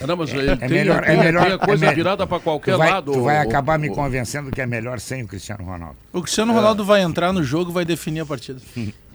Ah, 0.00 0.06
não, 0.06 0.16
mas 0.16 0.32
é, 0.32 0.36
ele 0.36 0.50
é 0.50 0.56
tem, 0.56 0.68
melhor, 0.68 1.04
tem, 1.04 1.14
é 1.14 1.24
melhor, 1.24 1.44
tem 1.44 1.52
a 1.52 1.58
coisa 1.58 1.86
é 1.86 1.94
virada 1.94 2.26
para 2.26 2.40
qualquer 2.40 2.72
tu 2.72 2.78
vai, 2.78 2.90
lado. 2.90 3.12
Tu 3.12 3.22
vai 3.22 3.38
acabar 3.38 3.78
me 3.78 3.90
convencendo 3.90 4.50
que 4.50 4.60
é 4.60 4.66
melhor 4.66 4.98
sem 4.98 5.22
o 5.22 5.28
Cristiano 5.28 5.64
Ronaldo. 5.64 5.96
O 6.12 6.22
Cristiano 6.22 6.52
Ronaldo 6.52 6.84
vai 6.84 7.02
entrar 7.02 7.32
no 7.32 7.44
jogo 7.44 7.70
e 7.70 7.74
vai 7.74 7.84
definir 7.84 8.20
a 8.20 8.26
partida. 8.26 8.60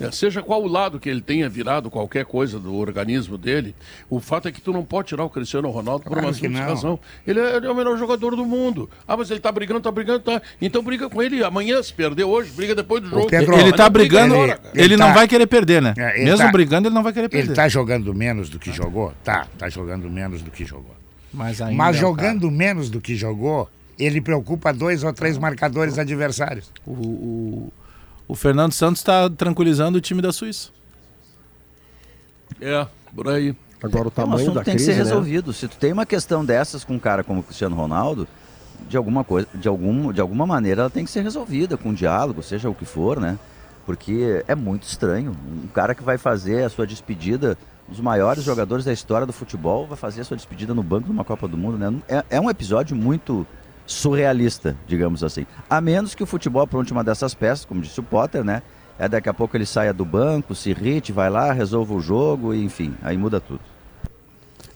É, 0.00 0.10
seja 0.10 0.42
qual 0.42 0.62
o 0.62 0.68
lado 0.68 0.98
que 1.00 1.08
ele 1.08 1.20
tenha 1.20 1.48
virado 1.48 1.90
qualquer 1.90 2.24
coisa 2.24 2.58
do 2.58 2.74
organismo 2.74 3.36
dele, 3.36 3.74
o 4.08 4.20
fato 4.20 4.48
é 4.48 4.52
que 4.52 4.60
tu 4.60 4.72
não 4.72 4.84
pode 4.84 5.08
tirar 5.08 5.24
o 5.24 5.30
Cristiano 5.30 5.68
Ronaldo 5.70 6.04
por 6.04 6.18
uma 6.18 6.32
simples 6.32 6.60
razão. 6.60 6.98
Ele 7.26 7.40
é, 7.40 7.56
ele 7.56 7.66
é, 7.66 7.70
o 7.70 7.74
melhor 7.74 7.96
jogador 7.98 8.36
do 8.36 8.44
mundo. 8.44 8.88
Ah, 9.06 9.16
mas 9.16 9.30
ele 9.30 9.40
tá 9.40 9.50
brigando, 9.50 9.80
tá 9.80 9.90
brigando, 9.90 10.20
tá. 10.20 10.40
Então 10.60 10.82
briga 10.82 11.08
com 11.08 11.22
ele 11.22 11.42
amanhã, 11.42 11.82
se 11.82 11.92
perder 11.92 12.24
hoje, 12.24 12.50
briga 12.52 12.74
depois 12.74 13.02
do 13.02 13.08
jogo. 13.08 13.26
Pedro, 13.26 13.54
ele 13.58 13.72
tá 13.72 13.88
brigando, 13.88 14.34
ele, 14.34 14.52
ele, 14.52 14.60
ele 14.74 14.96
não 14.96 15.08
tá, 15.08 15.14
vai 15.14 15.28
querer 15.28 15.46
perder, 15.46 15.82
né? 15.82 15.94
É, 15.96 16.24
Mesmo 16.24 16.38
tá, 16.38 16.52
brigando, 16.52 16.88
ele 16.88 16.94
não 16.94 17.02
vai 17.02 17.12
querer 17.12 17.28
perder. 17.28 17.48
Ele 17.48 17.54
tá 17.54 17.68
jogando 17.68 18.14
menos 18.14 18.48
do 18.48 18.58
que 18.58 18.72
jogou? 18.72 19.12
Tá, 19.24 19.46
tá 19.58 19.68
jogando 19.68 20.08
menos 20.08 20.42
do 20.42 20.50
que 20.50 20.64
jogou. 20.64 20.96
Mas, 21.32 21.60
mas 21.60 21.96
é 21.96 22.00
jogando 22.00 22.50
menos 22.50 22.88
do 22.88 23.00
que 23.00 23.14
jogou, 23.14 23.68
ele 23.98 24.20
preocupa 24.20 24.72
dois 24.72 25.02
ou 25.02 25.12
três 25.12 25.36
marcadores 25.36 25.98
adversários. 25.98 26.70
o, 26.86 26.92
o 26.92 27.72
o 28.28 28.34
Fernando 28.34 28.72
Santos 28.72 29.00
está 29.00 29.28
tranquilizando 29.30 29.96
o 29.96 30.00
time 30.00 30.20
da 30.20 30.30
Suíça. 30.30 30.68
É, 32.60 32.86
por 33.14 33.28
aí. 33.28 33.56
Agora 33.82 34.08
o 34.08 34.10
tamanho 34.10 34.48
é 34.48 34.50
um 34.50 34.54
da 34.54 34.62
tem 34.62 34.74
crise, 34.74 34.90
que 34.90 34.96
ser 34.96 34.98
né? 34.98 35.04
resolvido. 35.04 35.52
Se 35.52 35.66
tu 35.66 35.76
tem 35.76 35.92
uma 35.92 36.04
questão 36.04 36.44
dessas 36.44 36.84
com 36.84 36.94
um 36.94 36.98
cara 36.98 37.24
como 37.24 37.40
o 37.40 37.42
Cristiano 37.42 37.74
Ronaldo, 37.74 38.28
de 38.88 38.96
alguma 38.96 39.24
coisa, 39.24 39.48
de 39.54 39.66
algum, 39.66 40.12
de 40.12 40.20
alguma 40.20 40.46
maneira 40.46 40.82
ela 40.82 40.90
tem 40.90 41.04
que 41.04 41.10
ser 41.10 41.22
resolvida 41.22 41.76
com 41.76 41.90
um 41.90 41.94
diálogo, 41.94 42.42
seja 42.42 42.68
o 42.68 42.74
que 42.74 42.84
for, 42.84 43.18
né? 43.18 43.38
Porque 43.86 44.44
é 44.46 44.54
muito 44.54 44.82
estranho. 44.82 45.34
Um 45.64 45.68
cara 45.68 45.94
que 45.94 46.02
vai 46.02 46.18
fazer 46.18 46.64
a 46.64 46.68
sua 46.68 46.86
despedida, 46.86 47.56
um 47.88 47.92
dos 47.92 48.00
maiores 48.00 48.44
jogadores 48.44 48.84
da 48.84 48.92
história 48.92 49.26
do 49.26 49.32
futebol, 49.32 49.86
vai 49.86 49.96
fazer 49.96 50.20
a 50.20 50.24
sua 50.24 50.36
despedida 50.36 50.74
no 50.74 50.82
banco 50.82 51.06
de 51.06 51.12
uma 51.12 51.24
Copa 51.24 51.48
do 51.48 51.56
Mundo, 51.56 51.78
né? 51.78 51.98
É, 52.08 52.36
é 52.36 52.40
um 52.40 52.50
episódio 52.50 52.94
muito 52.94 53.46
surrealista, 53.88 54.76
digamos 54.86 55.24
assim. 55.24 55.46
A 55.68 55.80
menos 55.80 56.14
que 56.14 56.22
o 56.22 56.26
futebol 56.26 56.62
apronte 56.62 56.92
uma 56.92 57.02
dessas 57.02 57.34
peças, 57.34 57.64
como 57.64 57.80
disse 57.80 57.98
o 57.98 58.02
Potter, 58.02 58.44
né? 58.44 58.62
É 58.98 59.08
daqui 59.08 59.28
a 59.28 59.34
pouco 59.34 59.56
ele 59.56 59.64
saia 59.64 59.94
do 59.94 60.04
banco, 60.04 60.54
se 60.54 60.70
irrite, 60.70 61.10
vai 61.10 61.30
lá, 61.30 61.52
resolva 61.52 61.94
o 61.94 62.00
jogo, 62.00 62.52
enfim, 62.52 62.94
aí 63.02 63.16
muda 63.16 63.40
tudo. 63.40 63.60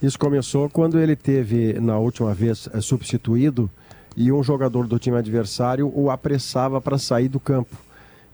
Isso 0.03 0.19
começou 0.19 0.69
quando 0.71 0.99
ele 0.99 1.15
teve, 1.15 1.79
na 1.79 1.99
última 1.99 2.33
vez, 2.33 2.69
é, 2.73 2.81
substituído 2.81 3.71
e 4.17 4.33
um 4.33 4.43
jogador 4.43 4.87
do 4.87 4.99
time 4.99 5.19
adversário 5.19 5.93
o 5.95 6.11
apressava 6.11 6.81
para 6.81 6.99
sair 6.99 7.29
do 7.29 7.39
campo. 7.39 7.77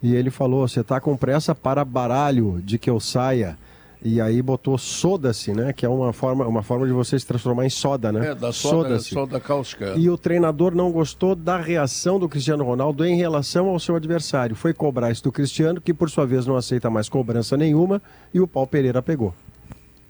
E 0.02 0.14
ele 0.14 0.30
falou: 0.30 0.66
Você 0.66 0.80
está 0.80 1.00
com 1.00 1.16
pressa 1.16 1.54
para 1.54 1.84
baralho 1.84 2.62
de 2.64 2.78
que 2.78 2.88
eu 2.88 3.00
saia. 3.00 3.58
E 4.02 4.20
aí 4.20 4.40
botou 4.40 4.78
soda-se, 4.78 5.52
né? 5.52 5.72
Que 5.72 5.84
é 5.84 5.88
uma 5.88 6.12
forma, 6.12 6.46
uma 6.46 6.62
forma 6.62 6.86
de 6.86 6.92
você 6.92 7.18
se 7.18 7.26
transformar 7.26 7.66
em 7.66 7.70
soda, 7.70 8.12
né? 8.12 8.30
É, 8.30 8.34
da 8.34 8.52
soda, 8.52 8.98
soda 9.00 9.40
cáustica. 9.40 9.94
E 9.96 10.08
o 10.08 10.16
treinador 10.16 10.74
não 10.74 10.92
gostou 10.92 11.34
da 11.34 11.56
reação 11.56 12.18
do 12.18 12.28
Cristiano 12.28 12.64
Ronaldo 12.64 13.04
em 13.04 13.16
relação 13.16 13.68
ao 13.68 13.80
seu 13.80 13.96
adversário. 13.96 14.54
Foi 14.54 14.72
cobrar 14.72 15.10
isso 15.10 15.24
do 15.24 15.32
Cristiano, 15.32 15.80
que 15.80 15.92
por 15.92 16.08
sua 16.10 16.26
vez 16.26 16.46
não 16.46 16.56
aceita 16.56 16.88
mais 16.88 17.08
cobrança 17.08 17.56
nenhuma, 17.56 18.00
e 18.32 18.40
o 18.40 18.46
Paulo 18.46 18.68
Pereira 18.68 19.02
pegou. 19.02 19.34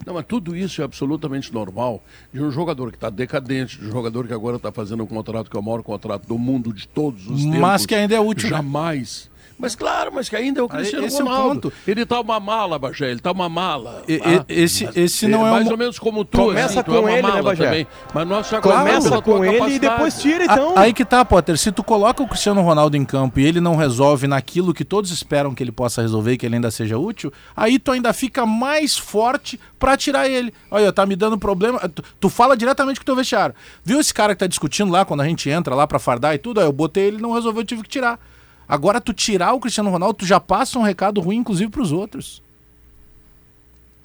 Não, 0.06 0.14
mas 0.14 0.24
tudo 0.26 0.54
isso 0.56 0.80
é 0.80 0.84
absolutamente 0.84 1.52
normal 1.52 2.02
de 2.32 2.42
um 2.42 2.50
jogador 2.50 2.90
que 2.90 2.96
está 2.96 3.10
decadente, 3.10 3.78
de 3.78 3.86
um 3.86 3.90
jogador 3.90 4.26
que 4.26 4.32
agora 4.32 4.56
está 4.56 4.70
fazendo 4.70 5.02
um 5.02 5.06
contrato 5.06 5.50
que 5.50 5.56
é 5.56 5.60
o 5.60 5.62
maior 5.62 5.82
contrato 5.82 6.26
do 6.26 6.38
mundo 6.38 6.72
de 6.72 6.86
todos 6.86 7.26
os 7.28 7.42
tempos. 7.42 7.58
Mas 7.58 7.84
que 7.84 7.94
ainda 7.94 8.14
é 8.14 8.20
útil. 8.20 8.50
Né? 8.50 8.56
Jamais. 8.56 9.30
Mas 9.58 9.74
claro, 9.74 10.12
mas 10.14 10.28
que 10.28 10.36
ainda 10.36 10.60
é 10.60 10.62
o 10.62 10.68
Cristiano 10.68 11.04
esse 11.04 11.20
Ronaldo. 11.20 11.72
É 11.86 11.90
o 11.90 11.90
ele 11.90 12.06
tá 12.06 12.20
uma 12.20 12.38
mala, 12.38 12.78
Bagé, 12.78 13.10
ele 13.10 13.18
tá 13.18 13.32
uma 13.32 13.48
mala. 13.48 14.04
E, 14.06 14.20
ah, 14.24 14.44
esse, 14.48 14.88
esse 14.94 15.26
não 15.26 15.44
é, 15.44 15.50
mais 15.50 15.66
um... 15.66 15.72
ou 15.72 15.76
menos 15.76 15.98
como 15.98 16.24
tu, 16.24 16.38
Começa 16.38 16.80
assim, 16.80 16.90
com 16.90 17.02
tu 17.02 17.08
é 17.08 17.18
ele, 17.18 17.32
né, 17.32 17.42
Bagé? 17.42 17.64
Também. 17.64 17.86
Mas 18.14 18.28
nós 18.28 18.48
já 18.48 18.60
Começa 18.60 19.20
com 19.20 19.44
ele 19.44 19.74
e 19.74 19.78
depois 19.80 20.20
tira, 20.20 20.44
então. 20.44 20.78
A, 20.78 20.82
aí 20.82 20.92
que 20.92 21.04
tá, 21.04 21.24
Potter, 21.24 21.58
se 21.58 21.72
tu 21.72 21.82
coloca 21.82 22.22
o 22.22 22.28
Cristiano 22.28 22.62
Ronaldo 22.62 22.96
em 22.96 23.04
campo 23.04 23.40
e 23.40 23.46
ele 23.46 23.60
não 23.60 23.74
resolve 23.74 24.28
naquilo 24.28 24.72
que 24.72 24.84
todos 24.84 25.10
esperam 25.10 25.52
que 25.52 25.62
ele 25.62 25.72
possa 25.72 26.02
resolver 26.02 26.34
e 26.34 26.38
que 26.38 26.46
ele 26.46 26.54
ainda 26.54 26.70
seja 26.70 26.96
útil, 26.96 27.32
aí 27.56 27.80
tu 27.80 27.90
ainda 27.90 28.12
fica 28.12 28.46
mais 28.46 28.96
forte 28.96 29.58
para 29.76 29.96
tirar 29.96 30.28
ele. 30.28 30.54
Olha, 30.70 30.92
tá 30.92 31.04
me 31.04 31.16
dando 31.16 31.36
problema. 31.36 31.80
Tu, 31.88 32.02
tu 32.20 32.28
fala 32.28 32.56
diretamente 32.56 33.00
com 33.00 33.02
o 33.02 33.06
teu 33.06 33.16
vestiário. 33.16 33.56
Viu 33.84 33.98
esse 33.98 34.14
cara 34.14 34.34
que 34.34 34.38
tá 34.38 34.46
discutindo 34.46 34.92
lá 34.92 35.04
quando 35.04 35.20
a 35.22 35.24
gente 35.24 35.50
entra 35.50 35.74
lá 35.74 35.86
para 35.86 35.98
fardar 35.98 36.34
e 36.34 36.38
tudo? 36.38 36.60
Aí 36.60 36.66
eu 36.66 36.72
botei 36.72 37.08
ele, 37.08 37.20
não 37.20 37.32
resolveu, 37.32 37.62
eu 37.62 37.66
tive 37.66 37.82
que 37.82 37.88
tirar. 37.88 38.20
Agora, 38.68 39.00
tu 39.00 39.12
tirar 39.14 39.54
o 39.54 39.60
Cristiano 39.60 39.90
Ronaldo, 39.90 40.14
tu 40.18 40.26
já 40.26 40.38
passa 40.38 40.78
um 40.78 40.82
recado 40.82 41.20
ruim, 41.20 41.36
inclusive, 41.36 41.70
para 41.70 41.82
os 41.82 41.90
outros. 41.92 42.42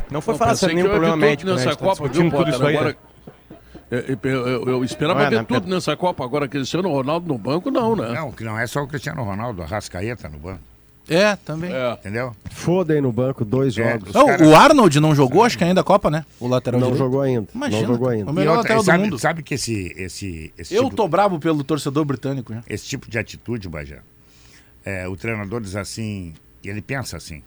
Não 0.10 0.22
foi 0.22 0.36
falar 0.36 0.56
sobre 0.56 0.76
nenhum 0.76 0.90
problema 0.90 1.18
médico, 1.18 1.50
nessa 1.52 1.70
né? 1.72 1.76
Copa, 1.76 2.08
viu, 2.08 2.30
tudo 2.32 2.50
isso 2.50 2.66
aí, 2.66 2.76
agora... 2.78 2.90
Né? 2.92 2.96
Eu, 3.92 4.18
eu, 4.32 4.70
eu, 4.70 4.84
esperava 4.84 5.22
é, 5.24 5.30
ver 5.30 5.36
né, 5.38 5.46
tudo 5.48 5.68
nessa 5.70 5.96
Copa. 5.96 6.24
Agora, 6.24 6.48
Cristiano 6.48 6.90
Ronaldo 6.90 7.28
no 7.28 7.38
banco, 7.38 7.70
não, 7.70 7.96
né? 7.96 8.10
Não, 8.14 8.32
que 8.32 8.44
não 8.44 8.58
é 8.58 8.66
só 8.66 8.82
o 8.82 8.88
Cristiano 8.88 9.22
Ronaldo, 9.24 9.62
a 9.62 9.66
Rascaeta 9.66 10.28
no 10.30 10.40
banco. 10.40 10.62
É, 11.08 11.36
também. 11.36 11.72
É. 11.72 11.92
Entendeu? 11.94 12.34
Foda 12.50 12.94
aí 12.94 13.02
no 13.02 13.12
banco, 13.12 13.46
dois 13.46 13.78
É, 13.78 13.92
jogos. 13.92 14.10
os 14.10 14.16
Não, 14.16 14.26
cara- 14.26 14.44
O 14.48 14.56
Arnold 14.56 15.00
não 15.00 15.14
jogou, 15.14 15.44
acho 15.44 15.58
que 15.58 15.64
ainda 15.64 15.82
a 15.82 15.84
Copa, 15.84 16.10
né? 16.10 16.26
O 16.40 16.48
lateral 16.48 16.80
Não 16.80 16.88
direito. 16.88 17.04
jogou 17.06 17.22
ainda. 17.22 17.48
Imagina. 17.54 17.82
Não 17.82 17.88
jogou 17.88 18.08
O 18.08 18.12
ainda. 18.12 18.34
melhor 18.34 18.54
E 18.54 18.58
outra, 18.58 18.62
lateral 18.76 18.82
do 18.82 18.86
sabe, 18.86 19.04
mundo. 19.04 19.20
sabe 19.20 19.44
que 19.44 19.54
esse, 19.54 19.94
esse, 19.98 20.52
esse, 20.58 20.74
Eu 20.74 20.86
tipo, 20.86 20.96
tô 20.96 21.08
bravo 21.08 21.38
pelo 21.40 21.64
torcedor 21.64 22.04
britânico. 22.06 22.52
né? 22.54 22.64
esse 22.68 22.86
tipo 22.88 23.12
de 23.12 23.20
atitude, 23.20 23.68
Bajé, 23.70 24.00
é, 24.86 25.08
o 25.08 25.16
treinador 25.16 25.62
diz 25.62 25.76
assim, 25.76 26.34
ele 26.64 26.82
pensa 26.82 27.18
assim, 27.18 27.42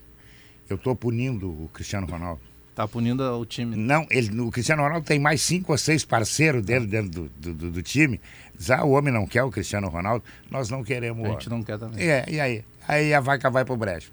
eu 0.69 0.77
tô 0.79 0.95
punindo 0.97 1.49
o 1.49 1.71
Cristiano 1.73 2.07
Ronaldo. 2.07 2.41
Tá 2.75 2.87
punindo 2.87 3.23
o 3.23 3.47
time. 3.47 3.75
Não, 3.75 4.07
ele, 4.11 4.39
o 4.41 4.51
Cristiano 4.51 4.83
Ronaldo 4.83 5.07
tem 5.07 5.19
mais 5.19 5.41
cinco 5.41 5.73
ou 5.73 5.79
seis 5.79 6.05
parceiros 6.05 6.63
dele 6.63 6.87
dentro 6.87 7.11
do, 7.11 7.29
do, 7.39 7.55
do- 7.55 7.71
do 7.71 7.83
time. 7.83 8.21
Diz, 8.55 8.71
ah, 8.71 8.85
o 8.85 8.91
homem 8.91 9.13
não 9.13 9.27
quer 9.27 9.43
o 9.45 9.51
Cristiano 9.51 9.89
Ronaldo, 9.89 10.23
nós 10.51 10.69
não 10.69 10.85
queremos 10.85 11.25
A 11.25 11.29
o 11.29 11.33
gente 11.33 11.47
homem. 11.49 11.59
não 11.59 11.65
quer 11.65 11.79
também. 11.79 12.07
É, 12.07 12.25
e 12.29 12.39
aí? 12.39 12.63
Aí 12.87 13.15
a 13.15 13.21
vaca 13.21 13.49
vai 13.49 13.65
pro 13.65 13.77
brejo. 13.79 14.11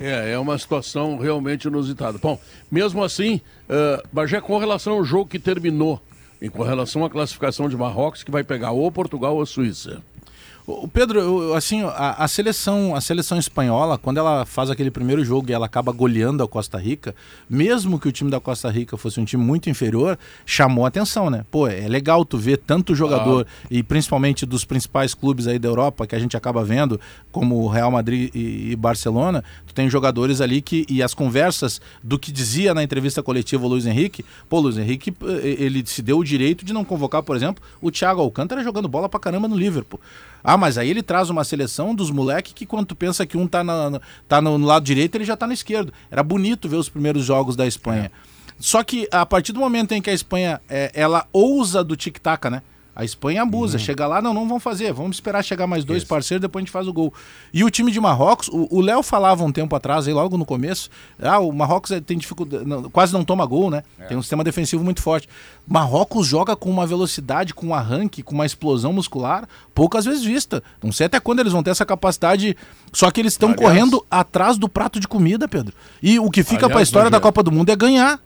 É, 0.00 0.32
é 0.32 0.38
uma 0.38 0.58
situação 0.58 1.18
realmente 1.18 1.68
inusitada. 1.68 2.18
Bom, 2.18 2.40
mesmo 2.70 3.04
assim, 3.04 3.40
uh, 3.68 4.02
Bagé, 4.12 4.40
com 4.40 4.58
relação 4.58 4.94
ao 4.94 5.04
jogo 5.04 5.28
que 5.30 5.38
terminou, 5.38 6.00
e 6.40 6.48
com 6.48 6.62
relação 6.64 7.04
à 7.04 7.10
classificação 7.10 7.68
de 7.68 7.76
Marrocos, 7.76 8.24
que 8.24 8.30
vai 8.30 8.42
pegar 8.42 8.72
ou 8.72 8.90
Portugal 8.90 9.36
ou 9.36 9.46
Suíça. 9.46 10.02
O 10.64 10.86
Pedro, 10.86 11.54
assim, 11.54 11.82
a, 11.82 12.24
a 12.24 12.28
seleção, 12.28 12.94
a 12.94 13.00
seleção 13.00 13.36
espanhola, 13.36 13.98
quando 13.98 14.18
ela 14.18 14.46
faz 14.46 14.70
aquele 14.70 14.92
primeiro 14.92 15.24
jogo 15.24 15.50
e 15.50 15.52
ela 15.52 15.66
acaba 15.66 15.90
goleando 15.90 16.40
a 16.40 16.46
Costa 16.46 16.78
Rica, 16.78 17.16
mesmo 17.50 17.98
que 17.98 18.06
o 18.06 18.12
time 18.12 18.30
da 18.30 18.38
Costa 18.38 18.70
Rica 18.70 18.96
fosse 18.96 19.18
um 19.18 19.24
time 19.24 19.42
muito 19.42 19.68
inferior, 19.68 20.16
chamou 20.46 20.86
atenção, 20.86 21.28
né? 21.28 21.44
Pô, 21.50 21.66
é 21.66 21.88
legal 21.88 22.24
tu 22.24 22.38
ver 22.38 22.58
tanto 22.58 22.94
jogador 22.94 23.44
e 23.68 23.82
principalmente 23.82 24.46
dos 24.46 24.64
principais 24.64 25.14
clubes 25.14 25.48
aí 25.48 25.58
da 25.58 25.68
Europa 25.68 26.06
que 26.06 26.14
a 26.14 26.18
gente 26.18 26.36
acaba 26.36 26.62
vendo, 26.62 27.00
como 27.32 27.56
o 27.56 27.68
Real 27.68 27.90
Madrid 27.90 28.30
e, 28.32 28.70
e 28.70 28.76
Barcelona, 28.76 29.42
tu 29.66 29.74
tem 29.74 29.90
jogadores 29.90 30.40
ali 30.40 30.62
que 30.62 30.86
e 30.88 31.02
as 31.02 31.12
conversas 31.12 31.80
do 32.04 32.16
que 32.16 32.30
dizia 32.30 32.72
na 32.72 32.84
entrevista 32.84 33.20
coletiva 33.20 33.64
o 33.64 33.68
Luiz 33.68 33.84
Henrique, 33.84 34.24
pô, 34.48 34.60
Luiz 34.60 34.78
Henrique, 34.78 35.12
ele 35.42 35.82
se 35.84 36.02
deu 36.02 36.18
o 36.18 36.24
direito 36.24 36.64
de 36.64 36.72
não 36.72 36.84
convocar, 36.84 37.20
por 37.20 37.34
exemplo, 37.34 37.64
o 37.80 37.90
Thiago 37.90 38.20
Alcântara 38.20 38.62
jogando 38.62 38.86
bola 38.86 39.08
pra 39.08 39.18
caramba 39.18 39.48
no 39.48 39.56
Liverpool. 39.56 39.98
Ah, 40.52 40.56
mas 40.58 40.76
aí 40.76 40.90
ele 40.90 41.02
traz 41.02 41.30
uma 41.30 41.44
seleção 41.44 41.94
dos 41.94 42.10
moleques 42.10 42.52
que 42.52 42.66
quando 42.66 42.88
tu 42.88 42.94
pensa 42.94 43.24
que 43.24 43.38
um 43.38 43.46
tá, 43.46 43.64
na, 43.64 43.98
tá 44.28 44.38
no, 44.38 44.58
lado 44.58 44.84
direito, 44.84 45.14
ele 45.14 45.24
já 45.24 45.34
tá 45.34 45.46
no 45.46 45.54
esquerdo. 45.54 45.94
Era 46.10 46.22
bonito 46.22 46.68
ver 46.68 46.76
os 46.76 46.90
primeiros 46.90 47.24
jogos 47.24 47.56
da 47.56 47.66
Espanha. 47.66 48.12
Só 48.58 48.84
que 48.84 49.08
a 49.10 49.24
partir 49.24 49.54
do 49.54 49.60
momento 49.60 49.92
em 49.92 50.02
que 50.02 50.10
a 50.10 50.12
Espanha, 50.12 50.60
é, 50.68 50.92
ela 50.92 51.26
ousa 51.32 51.82
do 51.82 51.96
tic-tac, 51.96 52.50
né? 52.50 52.60
A 52.94 53.04
Espanha 53.06 53.42
abusa, 53.42 53.78
chega 53.78 54.06
lá, 54.06 54.20
não, 54.20 54.34
não 54.34 54.46
vamos 54.46 54.62
fazer, 54.62 54.92
vamos 54.92 55.16
esperar 55.16 55.42
chegar 55.42 55.66
mais 55.66 55.82
dois 55.82 56.04
parceiros, 56.04 56.42
depois 56.42 56.60
a 56.62 56.64
gente 56.64 56.70
faz 56.72 56.86
o 56.86 56.92
gol. 56.92 57.12
E 57.52 57.64
o 57.64 57.70
time 57.70 57.90
de 57.90 57.98
Marrocos, 57.98 58.50
o 58.52 58.80
Léo 58.82 59.02
falava 59.02 59.42
um 59.42 59.50
tempo 59.50 59.74
atrás, 59.74 60.06
aí 60.06 60.12
logo 60.12 60.36
no 60.36 60.44
começo, 60.44 60.90
ah, 61.18 61.38
o 61.38 61.50
Marrocos 61.52 61.90
é- 61.90 62.00
tem 62.02 62.18
dificuldade, 62.18 62.66
não, 62.66 62.82
quase 62.90 63.12
não 63.14 63.24
toma 63.24 63.46
gol, 63.46 63.70
né? 63.70 63.82
Tem 64.08 64.16
um 64.16 64.20
sistema 64.20 64.44
defensivo 64.44 64.84
muito 64.84 65.00
forte. 65.00 65.26
Marrocos 65.66 66.26
joga 66.26 66.54
com 66.54 66.68
uma 66.70 66.86
velocidade, 66.86 67.54
com 67.54 67.68
um 67.68 67.74
arranque, 67.74 68.22
com 68.22 68.34
uma 68.34 68.44
explosão 68.44 68.92
muscular, 68.92 69.48
poucas 69.74 70.04
vezes 70.04 70.22
vista. 70.22 70.62
Não 70.82 70.92
sei 70.92 71.06
até 71.06 71.18
quando 71.18 71.40
eles 71.40 71.52
vão 71.52 71.62
ter 71.62 71.70
essa 71.70 71.86
capacidade, 71.86 72.54
só 72.92 73.10
que 73.10 73.20
eles 73.20 73.32
estão 73.32 73.50
correndo 73.54 74.04
atrás 74.10 74.58
do 74.58 74.68
prato 74.68 75.00
de 75.00 75.08
comida, 75.08 75.48
Pedro. 75.48 75.72
E 76.02 76.18
o 76.18 76.30
que 76.30 76.42
fica 76.44 76.68
para 76.68 76.80
a 76.80 76.82
história 76.82 77.08
da 77.10 77.16
Rogério- 77.16 77.22
Copa 77.32 77.42
do 77.42 77.50
Mundo 77.52 77.70
é 77.70 77.76
ganhar. 77.76 78.20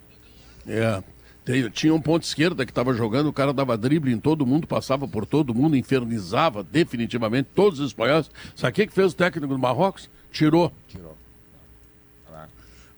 É. 0.67 1.03
Tem- 1.47 1.71
tinha 1.71 1.95
um 1.95 2.01
ponto 2.01 2.25
esquerda 2.25 2.67
que 2.67 2.73
estava 2.73 2.93
jogando, 2.93 3.29
o 3.29 3.33
cara 3.33 3.53
dava 3.53 3.79
drible 3.79 4.13
em 4.13 4.19
todo 4.19 4.45
mundo, 4.45 4.67
passava 4.67 5.07
por 5.07 5.25
todo 5.25 5.55
mundo, 5.55 5.77
infernizava 5.77 6.65
definitivamente 6.65 7.49
todos 7.55 7.79
os 7.79 7.87
espanhóis. 7.87 8.29
Sabe 8.57 8.73
o 8.73 8.75
que 8.75 8.93
fez 8.93 9.13
o 9.13 9.17
técnico 9.17 9.47
do 9.55 9.59
Marrocos? 9.59 10.11
Tirou. 10.33 10.73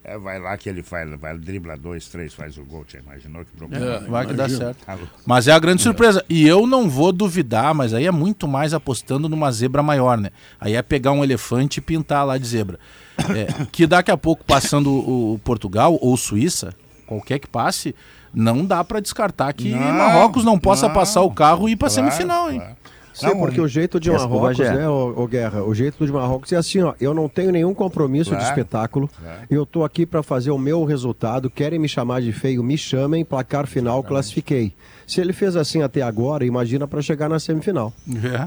É, 0.02 0.16
vai 0.16 0.38
lá 0.38 0.56
que 0.56 0.70
ele 0.70 0.82
faz, 0.82 1.10
vai 1.20 1.36
dribla 1.36 1.76
dois, 1.76 2.08
três, 2.08 2.32
faz 2.32 2.56
o 2.56 2.64
gol. 2.64 2.86
Você 2.88 2.96
imaginou 2.98 3.44
que 3.44 3.50
problema? 3.54 3.84
É, 3.84 4.00
Vai 4.00 4.26
que 4.26 4.32
dá 4.32 4.48
certo. 4.48 4.78
Tá. 4.86 4.96
Mas 5.26 5.46
é 5.46 5.52
a 5.52 5.58
grande 5.58 5.82
surpresa. 5.82 6.24
E 6.30 6.48
eu 6.48 6.66
não 6.66 6.88
vou 6.88 7.12
duvidar, 7.12 7.74
mas 7.74 7.92
aí 7.92 8.06
é 8.06 8.10
muito 8.10 8.48
mais 8.48 8.72
apostando 8.72 9.28
numa 9.28 9.52
zebra 9.52 9.82
maior, 9.82 10.16
né? 10.16 10.30
Aí 10.58 10.74
é 10.74 10.80
pegar 10.80 11.12
um 11.12 11.22
elefante 11.22 11.78
e 11.78 11.82
pintar 11.82 12.24
lá 12.26 12.38
de 12.38 12.46
zebra. 12.46 12.78
É, 13.18 13.66
que 13.70 13.86
daqui 13.86 14.10
a 14.10 14.16
pouco, 14.16 14.42
passando 14.42 14.90
o, 14.90 15.34
o 15.34 15.38
Portugal 15.40 15.98
ou 16.00 16.16
Suíça, 16.16 16.74
qualquer 17.06 17.38
que 17.38 17.46
passe, 17.46 17.94
não 18.32 18.64
dá 18.64 18.82
pra 18.84 19.00
descartar 19.00 19.52
que 19.52 19.70
Não, 19.70 19.80
Marrocos 19.92 20.44
não 20.44 20.58
possa 20.58 20.86
não, 20.88 20.94
passar 20.94 21.22
o 21.22 21.30
carro 21.30 21.68
e 21.68 21.72
ir 21.72 21.76
pra 21.76 21.88
Claro, 21.88 22.10
semifinal, 22.10 22.50
hein? 22.50 22.58
claro. 22.60 22.76
Sim, 23.14 23.26
Não, 23.26 23.38
porque 23.40 23.60
o 23.60 23.66
jeito 23.66 23.98
de 23.98 24.12
Marrocos, 24.12 24.58
né, 24.60 24.88
ô, 24.88 25.12
ô 25.22 25.26
Guerra, 25.26 25.64
o 25.64 25.74
jeito 25.74 26.06
de 26.06 26.12
Marrocos 26.12 26.52
é 26.52 26.56
assim, 26.56 26.82
ó, 26.82 26.94
eu 27.00 27.12
não 27.12 27.28
tenho 27.28 27.50
nenhum 27.50 27.74
compromisso 27.74 28.30
de 28.30 28.36
Claro, 28.36 28.48
espetáculo, 28.48 29.10
claro. 29.20 29.40
eu 29.50 29.66
tô 29.66 29.82
aqui 29.82 30.06
para 30.06 30.22
fazer 30.22 30.52
o 30.52 30.58
meu 30.58 30.84
resultado, 30.84 31.50
querem 31.50 31.80
me 31.80 31.88
chamar 31.88 32.20
de 32.22 32.30
feio, 32.32 32.62
me 32.62 32.78
chamem, 32.78 33.24
placar 33.24 33.66
final, 33.66 34.04
classifiquei. 34.04 34.72
Se 35.04 35.20
ele 35.20 35.32
fez 35.32 35.56
assim 35.56 35.82
até 35.82 36.00
agora, 36.00 36.44
imagina 36.44 36.86
para 36.86 37.02
chegar 37.02 37.28
na 37.28 37.40
semifinal. 37.40 37.92
É. 38.24 38.46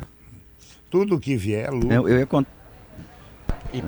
Tudo 0.90 1.20
que 1.20 1.36
vier, 1.36 1.70
Lu. 1.70 1.92
Eu, 1.92 2.08
eu 2.08 2.20
ia 2.20 2.26
contar. 2.26 2.52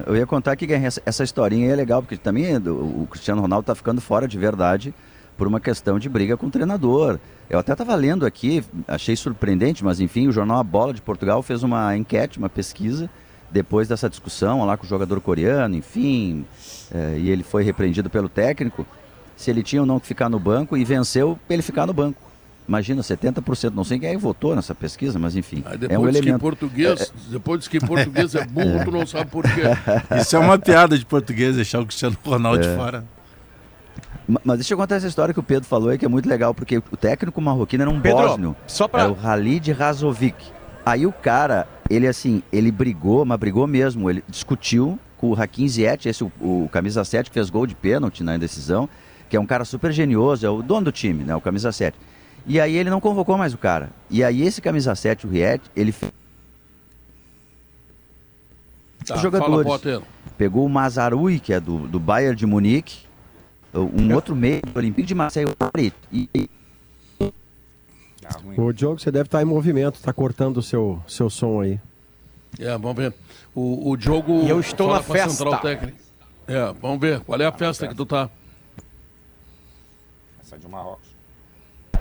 Eu 0.06 0.16
ia 0.16 0.26
contar 0.26 0.56
que 0.56 0.66
essa, 0.74 1.02
essa 1.06 1.24
historinha 1.24 1.68
aí 1.68 1.72
é 1.74 1.76
legal, 1.76 2.02
porque 2.02 2.18
também 2.18 2.46
é 2.46 2.58
o 2.58 3.06
Cristiano 3.10 3.42
Ronaldo 3.42 3.66
tá 3.66 3.76
ficando 3.76 4.00
fora 4.02 4.28
de 4.28 4.38
verdade 4.38 4.94
por 5.38 5.48
uma 5.48 5.60
questão 5.60 5.98
de 6.00 6.08
briga 6.10 6.38
com 6.38 6.48
o 6.48 6.52
treinador. 6.52 7.20
Eu 7.50 7.60
até 7.60 7.72
estava 7.74 7.96
lendo 7.96 8.26
aqui, 8.26 8.64
achei 8.88 9.16
surpreendente, 9.16 9.84
mas 9.84 10.00
enfim, 10.00 10.28
o 10.28 10.32
jornal 10.32 10.60
A 10.60 10.64
Bola 10.64 10.94
de 10.94 11.02
Portugal 11.02 11.42
fez 11.44 11.64
uma 11.64 11.96
enquete, 11.96 12.38
uma 12.38 12.50
pesquisa, 12.50 13.10
depois 13.52 13.88
dessa 13.88 14.10
discussão 14.10 14.66
lá 14.66 14.78
com 14.78 14.86
o 14.86 14.90
jogador 14.90 15.20
coreano, 15.22 15.76
enfim, 15.76 16.46
eh, 16.94 17.18
e 17.20 17.30
ele 17.30 17.44
foi 17.44 17.64
repreendido 17.64 18.10
pelo 18.10 18.28
técnico, 18.30 18.86
se 19.36 19.52
ele 19.52 19.62
tinha 19.62 19.82
ou 19.82 19.86
não 19.86 20.00
que 20.00 20.08
ficar 20.08 20.30
no 20.30 20.40
banco, 20.40 20.76
e 20.78 20.84
venceu 20.84 21.38
ele 21.50 21.62
ficar 21.62 21.86
no 21.86 21.94
banco. 21.94 22.22
Imagina, 22.68 23.02
70%, 23.02 23.74
não 23.74 23.84
sei 23.84 24.00
quem 24.00 24.10
aí 24.10 24.16
votou 24.16 24.56
nessa 24.56 24.74
pesquisa, 24.74 25.20
mas 25.20 25.36
enfim, 25.36 25.62
Aí 25.66 25.76
é 25.76 25.78
depois 25.78 26.00
um 26.00 26.06
diz 26.06 26.12
que 26.14 26.18
elemento. 26.20 26.42
português, 26.42 27.14
depois 27.30 27.60
diz 27.60 27.68
que 27.68 27.80
português 27.80 28.34
é 28.36 28.46
burro, 28.46 28.86
tu 28.86 28.92
não 28.92 29.06
sabe 29.06 29.30
por 29.30 29.44
quê. 29.44 29.64
Isso 30.18 30.36
é 30.36 30.40
uma 30.40 30.58
piada 30.58 30.98
de 30.98 31.06
português, 31.06 31.58
deixar 31.58 31.82
o 31.82 31.86
Cristiano 31.86 32.18
Ronaldo 32.24 32.62
de 32.62 32.76
fora. 32.76 33.04
Ma- 34.28 34.42
Mas 34.44 34.58
deixa 34.58 34.74
eu 34.74 34.78
contar 34.78 34.96
essa 34.96 35.08
história 35.08 35.34
que 35.34 35.40
o 35.40 35.44
Pedro 35.44 35.68
falou 35.68 35.90
aí, 35.90 35.98
que 35.98 36.06
é 36.06 36.10
muito 36.10 36.28
legal, 36.30 36.54
porque 36.54 36.78
o 36.78 36.98
técnico 36.98 37.42
marroquino 37.42 37.84
era 37.84 37.90
um 37.90 38.00
Pedro, 38.00 38.18
bósnio. 38.28 38.56
só 38.68 38.88
pra- 38.88 39.04
Era 39.04 39.12
o 39.12 39.18
Halid 39.22 39.72
Razovic. 39.72 40.52
Aí 40.86 41.06
o 41.06 41.12
cara, 41.14 41.68
ele 41.90 42.08
assim, 42.08 42.42
ele 42.52 42.72
brigou, 42.72 43.24
mas 43.26 43.40
brigou 43.40 43.66
mesmo. 43.68 44.10
Ele 44.10 44.24
discutiu 44.28 45.00
com 45.18 45.30
o 45.32 45.42
Hakim 45.42 45.68
Ziyech, 45.68 46.08
esse 46.10 46.24
o, 46.24 46.32
o 46.42 46.70
camisa 46.72 47.04
7 47.06 47.30
que 47.30 47.34
fez 47.34 47.50
gol 47.50 47.66
de 47.66 47.74
pênalti 47.76 48.24
na 48.24 48.36
indecisão, 48.36 48.90
que 49.30 49.38
é 49.38 49.40
um 49.40 49.46
cara 49.46 49.64
super 49.66 49.92
genioso, 49.92 50.46
é 50.46 50.50
o 50.50 50.62
dono 50.62 50.86
do 50.86 50.92
time, 50.92 51.24
né, 51.24 51.34
o 51.36 51.40
camisa 51.42 51.72
7. 51.72 51.98
E 52.46 52.60
aí 52.60 52.76
ele 52.76 52.90
não 52.90 53.00
convocou 53.00 53.38
mais 53.38 53.54
o 53.54 53.58
cara. 53.58 53.90
E 54.10 54.22
aí 54.24 54.42
esse 54.42 54.62
camisa 54.62 54.94
7, 54.96 55.26
o 55.26 55.30
Riet, 55.30 55.62
ele 55.76 55.92
fez 55.94 56.12
Tá, 59.06 59.16
fala, 59.16 59.22
jogadores. 59.22 59.66
Potter. 59.68 60.02
Pegou 60.38 60.66
o 60.66 60.70
Mazarui, 60.70 61.40
que 61.40 61.54
é 61.54 61.60
do, 61.60 61.80
do 61.88 62.00
Bayern 62.00 62.36
de 62.36 62.46
Munique, 62.46 63.00
um 63.80 64.14
outro 64.14 64.36
meio 64.36 64.62
do 64.62 64.78
Olympique 64.78 65.08
de 65.08 65.16
Marseille, 65.16 65.50
o 65.50 65.56
Paris. 65.56 65.92
E, 66.12 66.50
Tá 68.24 68.40
Diogo, 68.74 69.00
você 69.00 69.12
deve 69.12 69.26
estar 69.26 69.42
em 69.42 69.46
movimento, 69.46 70.00
tá 70.02 70.14
cortando 70.14 70.58
o 70.58 70.62
seu, 70.62 71.02
seu 71.08 71.30
som 71.30 71.62
aí. 71.62 71.80
É, 72.60 72.72
vamos 72.78 72.96
ver. 72.96 73.14
O, 73.54 73.92
o 73.92 73.98
Diogo 73.98 74.44
E 74.44 74.50
eu 74.50 74.60
estou 74.60 74.94
na 74.94 75.02
festa. 75.02 75.30
Central. 75.30 75.62
É, 76.48 76.74
vamos 76.82 77.00
ver. 77.00 77.20
Qual 77.22 77.40
é 77.40 77.46
a 77.46 77.52
festa 77.52 77.88
que 77.88 77.96
tu 77.96 78.06
tá? 78.06 78.30
Essa 80.42 80.58
de 80.58 80.68
Marrocos. 80.68 81.14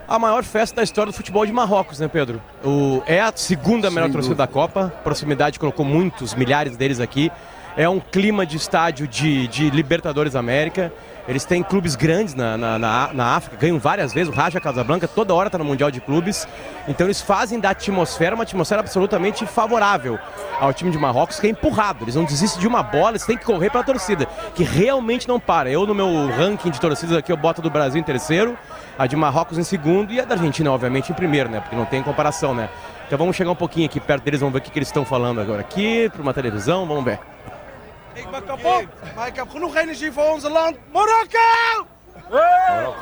A 0.07 0.19
maior 0.19 0.43
festa 0.45 0.77
da 0.77 0.83
história 0.83 1.11
do 1.11 1.17
futebol 1.17 1.47
de 1.47 1.53
Marrocos, 1.53 1.99
né, 1.99 2.09
Pedro? 2.09 2.41
O, 2.65 3.03
é 3.07 3.21
a 3.21 3.33
segunda 3.35 3.91
melhor 3.91 4.07
Sem 4.07 4.13
torcida 4.13 4.35
da 4.35 4.47
Copa. 4.47 4.93
Proximidade 5.03 5.59
colocou 5.59 5.85
muitos, 5.85 6.35
milhares 6.35 6.77
deles 6.77 7.01
aqui. 7.01 7.31
É 7.77 7.89
um 7.89 7.99
clima 7.99 8.45
de 8.45 8.57
estádio 8.57 9.09
de, 9.09 9.49
de 9.49 9.71
Libertadores 9.71 10.35
América. 10.35 10.93
Eles 11.27 11.45
têm 11.45 11.63
clubes 11.63 11.95
grandes 11.95 12.35
na, 12.35 12.57
na, 12.59 12.79
na, 12.79 13.11
na 13.13 13.37
África, 13.37 13.57
ganham 13.57 13.79
várias 13.79 14.13
vezes. 14.13 14.33
O 14.33 14.37
Raja 14.37 14.61
Casablanca 14.61 15.07
toda 15.07 15.33
hora 15.33 15.47
está 15.49 15.57
no 15.57 15.65
Mundial 15.65 15.91
de 15.91 16.01
Clubes. 16.01 16.49
Então 16.89 17.07
eles 17.07 17.21
fazem 17.21 17.61
da 17.61 17.71
atmosfera 17.71 18.35
uma 18.35 18.43
atmosfera 18.43 18.81
absolutamente 18.81 19.47
favorável 19.47 20.19
ao 20.59 20.73
time 20.73 20.91
de 20.91 20.99
Marrocos, 20.99 21.39
que 21.39 21.47
é 21.47 21.51
empurrado. 21.51 22.05
Eles 22.05 22.17
não 22.17 22.25
desistem 22.25 22.61
de 22.61 22.67
uma 22.67 22.83
bola, 22.83 23.11
eles 23.11 23.25
têm 23.25 23.37
que 23.37 23.45
correr 23.45 23.71
para 23.71 23.81
a 23.81 23.85
torcida, 23.85 24.27
que 24.55 24.65
realmente 24.65 25.29
não 25.29 25.39
para. 25.39 25.71
Eu, 25.71 25.87
no 25.87 25.95
meu 25.95 26.29
ranking 26.29 26.71
de 26.71 26.81
torcidas 26.81 27.17
aqui, 27.17 27.31
eu 27.31 27.37
boto 27.37 27.61
a 27.61 27.63
do 27.63 27.71
Brasil 27.71 28.01
em 28.01 28.05
terceiro, 28.05 28.59
a 28.99 29.07
de 29.07 29.15
Marrocos 29.15 29.59
em 29.59 29.65
segundo 29.65 30.13
e 30.13 30.21
a 30.21 30.25
da 30.25 30.35
Argentina, 30.35 30.73
obviamente, 30.73 31.13
em 31.13 31.15
primeiro, 31.15 31.49
né? 31.49 31.61
Porque 31.61 31.77
não 31.77 31.85
tem 31.85 32.03
comparação, 32.03 32.53
né? 32.55 32.69
Então 33.07 33.19
vamos 33.19 33.37
chegar 33.37 33.51
um 33.51 33.57
pouquinho 33.57 33.87
aqui 33.87 34.01
perto 34.01 34.25
deles, 34.25 34.41
vamos 34.41 34.53
ver 34.53 34.59
o 34.59 34.63
que, 34.63 34.71
que 34.71 34.79
eles 34.79 34.89
estão 34.89 35.05
falando 35.05 35.41
agora 35.41 35.61
aqui, 35.61 36.09
para 36.11 36.23
uma 36.23 36.35
televisão, 36.35 36.87
vamos 36.87 37.05
ver. 37.05 37.21
Ik 38.15 38.31
ben 38.31 38.45
kapot, 38.45 38.85
maar 39.17 39.27
ik 39.27 39.37
heb 39.37 39.49
genoeg 39.49 39.77
energie 39.77 40.13
voor 40.13 40.25
onze 40.25 40.51
land. 40.51 40.77
Marokko! 40.93 41.87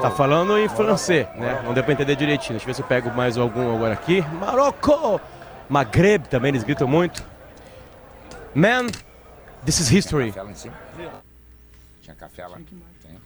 Tá 0.00 0.10
falando 0.10 0.56
em 0.58 0.68
francês, 0.68 1.26
né? 1.36 1.62
Não 1.62 1.72
deu 1.72 1.84
pra 1.84 1.92
entender 1.92 2.16
direitinho. 2.16 2.58
Deixa 2.58 2.64
eu 2.64 2.66
ver 2.66 2.74
se 2.74 2.82
eu 2.82 2.86
pego 2.86 3.10
mais 3.10 3.36
algum 3.36 3.74
agora 3.74 3.92
aqui. 3.92 4.22
Marocco! 4.40 5.20
Maghreb 5.68 6.28
também, 6.28 6.48
eles 6.48 6.64
gritam 6.64 6.88
muito. 6.88 7.24
Man, 8.54 8.86
this 9.64 9.78
is 9.78 9.88
history. 9.90 10.32
Café 10.32 10.42
lá 10.42 10.50
em 10.50 10.54
cima? 10.54 10.74
Tinha 12.02 12.16
café 12.16 12.46
lá? 12.46 12.56
Tem. 12.56 13.20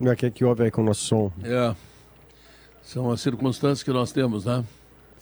O 0.00 0.16
que 0.16 0.26
é 0.26 0.30
que 0.30 0.44
houve 0.44 0.64
aí 0.64 0.70
com 0.70 0.82
o 0.82 0.84
nosso 0.84 1.04
som? 1.04 1.32
É. 1.44 1.74
São 2.82 3.10
as 3.10 3.20
circunstâncias 3.20 3.84
que 3.84 3.92
nós 3.92 4.10
temos, 4.10 4.44
né? 4.46 4.64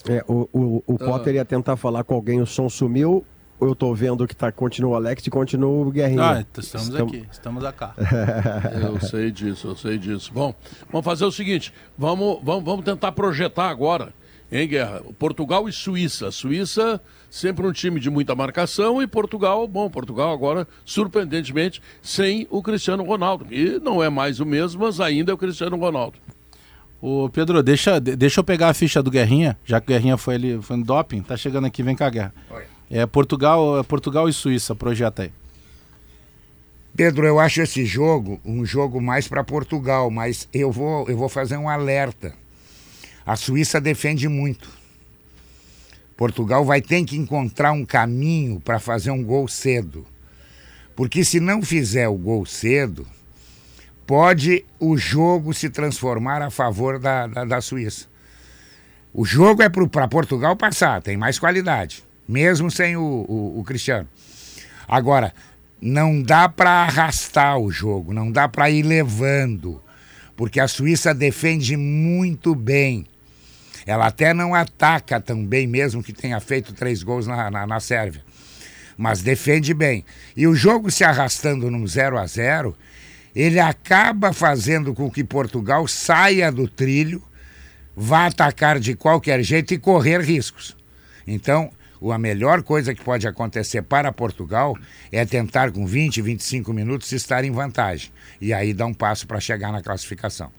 É, 0.07 0.23
o, 0.27 0.49
o, 0.51 0.83
o 0.87 0.97
Potter 0.97 1.35
ia 1.35 1.45
tentar 1.45 1.75
falar 1.77 2.03
com 2.03 2.15
alguém, 2.15 2.41
o 2.41 2.45
som 2.45 2.69
sumiu. 2.69 3.25
Eu 3.59 3.75
tô 3.75 3.93
vendo 3.93 4.27
que 4.27 4.35
tá, 4.35 4.51
continua 4.51 4.93
o 4.93 4.95
Alex 4.95 5.27
e 5.27 5.29
continua 5.29 5.69
o 5.69 5.91
Guerrinha. 5.91 6.23
Ah, 6.23 6.41
então 6.41 6.63
estamos 6.63 6.95
aqui, 6.95 7.27
estamos 7.31 7.63
acá. 7.63 7.93
Eu 8.81 8.99
sei 8.99 9.29
disso, 9.29 9.67
eu 9.67 9.75
sei 9.75 9.99
disso. 9.99 10.33
Bom, 10.33 10.55
vamos 10.91 11.05
fazer 11.05 11.25
o 11.25 11.31
seguinte: 11.31 11.71
vamos, 11.95 12.39
vamos, 12.41 12.63
vamos 12.63 12.83
tentar 12.83 13.11
projetar 13.11 13.69
agora, 13.69 14.15
em 14.51 14.67
guerra, 14.67 15.03
Portugal 15.19 15.69
e 15.69 15.71
Suíça. 15.71 16.31
Suíça, 16.31 16.99
sempre 17.29 17.67
um 17.67 17.71
time 17.71 17.99
de 17.99 18.09
muita 18.09 18.33
marcação, 18.33 18.99
e 18.99 19.05
Portugal, 19.05 19.67
bom, 19.67 19.87
Portugal 19.91 20.33
agora, 20.33 20.67
surpreendentemente, 20.83 21.83
sem 22.01 22.47
o 22.49 22.63
Cristiano 22.63 23.03
Ronaldo. 23.03 23.45
E 23.51 23.79
não 23.79 24.01
é 24.01 24.09
mais 24.09 24.39
o 24.39 24.45
mesmo, 24.45 24.83
mas 24.83 24.99
ainda 24.99 25.31
é 25.31 25.35
o 25.35 25.37
Cristiano 25.37 25.77
Ronaldo. 25.77 26.17
Ô 27.01 27.27
Pedro, 27.29 27.63
deixa, 27.63 27.99
de- 27.99 28.15
deixa 28.15 28.39
eu 28.39 28.43
pegar 28.43 28.69
a 28.69 28.73
ficha 28.73 29.01
do 29.01 29.09
Guerrinha, 29.09 29.57
já 29.65 29.81
que 29.81 29.85
o 29.87 29.93
Guerrinha 29.95 30.17
foi 30.17 30.35
ali, 30.35 30.61
foi 30.61 30.77
no 30.77 30.83
doping, 30.85 31.21
tá 31.21 31.35
chegando 31.35 31.65
aqui, 31.65 31.81
vem 31.81 31.95
cá, 31.95 32.09
Guerra. 32.09 32.33
Oi. 32.51 32.63
É 32.91 33.05
Portugal, 33.05 33.79
é 33.79 33.83
Portugal 33.83 34.29
e 34.29 34.33
Suíça, 34.33 34.75
projeta 34.75 35.23
aí. 35.23 35.31
Pedro, 36.95 37.25
eu 37.25 37.39
acho 37.39 37.61
esse 37.61 37.85
jogo 37.85 38.39
um 38.45 38.65
jogo 38.65 39.01
mais 39.01 39.27
para 39.27 39.43
Portugal, 39.43 40.11
mas 40.11 40.47
eu 40.53 40.71
vou, 40.71 41.09
eu 41.09 41.17
vou 41.17 41.29
fazer 41.29 41.57
um 41.57 41.69
alerta. 41.69 42.33
A 43.25 43.35
Suíça 43.35 43.79
defende 43.79 44.27
muito. 44.27 44.69
Portugal 46.17 46.63
vai 46.65 46.81
ter 46.81 47.03
que 47.05 47.17
encontrar 47.17 47.71
um 47.71 47.85
caminho 47.85 48.59
para 48.59 48.77
fazer 48.77 49.09
um 49.09 49.23
gol 49.23 49.47
cedo. 49.47 50.05
Porque 50.95 51.23
se 51.23 51.39
não 51.39 51.61
fizer 51.63 52.07
o 52.09 52.15
gol 52.15 52.45
cedo, 52.45 53.07
pode 54.11 54.65
o 54.77 54.97
jogo 54.97 55.53
se 55.53 55.69
transformar 55.69 56.41
a 56.41 56.49
favor 56.49 56.99
da, 56.99 57.27
da, 57.27 57.45
da 57.45 57.61
Suíça. 57.61 58.07
O 59.13 59.23
jogo 59.23 59.63
é 59.63 59.69
para 59.69 60.05
Portugal 60.09 60.53
passar, 60.53 61.01
tem 61.01 61.15
mais 61.15 61.39
qualidade, 61.39 62.03
mesmo 62.27 62.69
sem 62.69 62.97
o, 62.97 63.01
o, 63.01 63.59
o 63.61 63.63
Cristiano. 63.63 64.09
Agora, 64.85 65.33
não 65.81 66.21
dá 66.21 66.49
para 66.49 66.83
arrastar 66.83 67.57
o 67.57 67.71
jogo, 67.71 68.11
não 68.13 68.29
dá 68.29 68.49
para 68.49 68.69
ir 68.69 68.83
levando, 68.83 69.81
porque 70.35 70.59
a 70.59 70.67
Suíça 70.67 71.13
defende 71.13 71.77
muito 71.77 72.53
bem. 72.53 73.05
Ela 73.85 74.07
até 74.07 74.33
não 74.33 74.53
ataca 74.53 75.21
tão 75.21 75.45
bem, 75.45 75.67
mesmo 75.67 76.03
que 76.03 76.11
tenha 76.11 76.41
feito 76.41 76.73
três 76.73 77.01
gols 77.01 77.27
na, 77.27 77.49
na, 77.49 77.65
na 77.65 77.79
Sérvia. 77.79 78.25
Mas 78.97 79.21
defende 79.21 79.73
bem. 79.73 80.03
E 80.35 80.45
o 80.47 80.53
jogo 80.53 80.91
se 80.91 81.05
arrastando 81.05 81.71
num 81.71 81.87
0 81.87 82.17
a 82.17 82.25
0 82.27 82.75
ele 83.35 83.59
acaba 83.59 84.33
fazendo 84.33 84.93
com 84.93 85.09
que 85.09 85.23
Portugal 85.23 85.87
saia 85.87 86.51
do 86.51 86.67
trilho, 86.67 87.21
vá 87.95 88.25
atacar 88.27 88.79
de 88.79 88.95
qualquer 88.95 89.43
jeito 89.43 89.73
e 89.73 89.77
correr 89.77 90.19
riscos. 90.21 90.75
Então, 91.25 91.69
o- 91.99 92.11
a 92.11 92.17
melhor 92.17 92.63
coisa 92.63 92.93
que 92.95 93.03
pode 93.03 93.27
acontecer 93.27 93.81
para 93.83 94.11
Portugal 94.11 94.77
é 95.11 95.25
tentar 95.25 95.71
com 95.71 95.85
20, 95.85 96.21
25 96.21 96.73
minutos 96.73 97.11
estar 97.11 97.43
em 97.43 97.51
vantagem. 97.51 98.11
E 98.39 98.53
aí 98.53 98.73
dar 98.73 98.85
um 98.87 98.93
passo 98.93 99.27
para 99.27 99.39
chegar 99.39 99.71
na 99.71 99.81
classificação. 99.81 100.51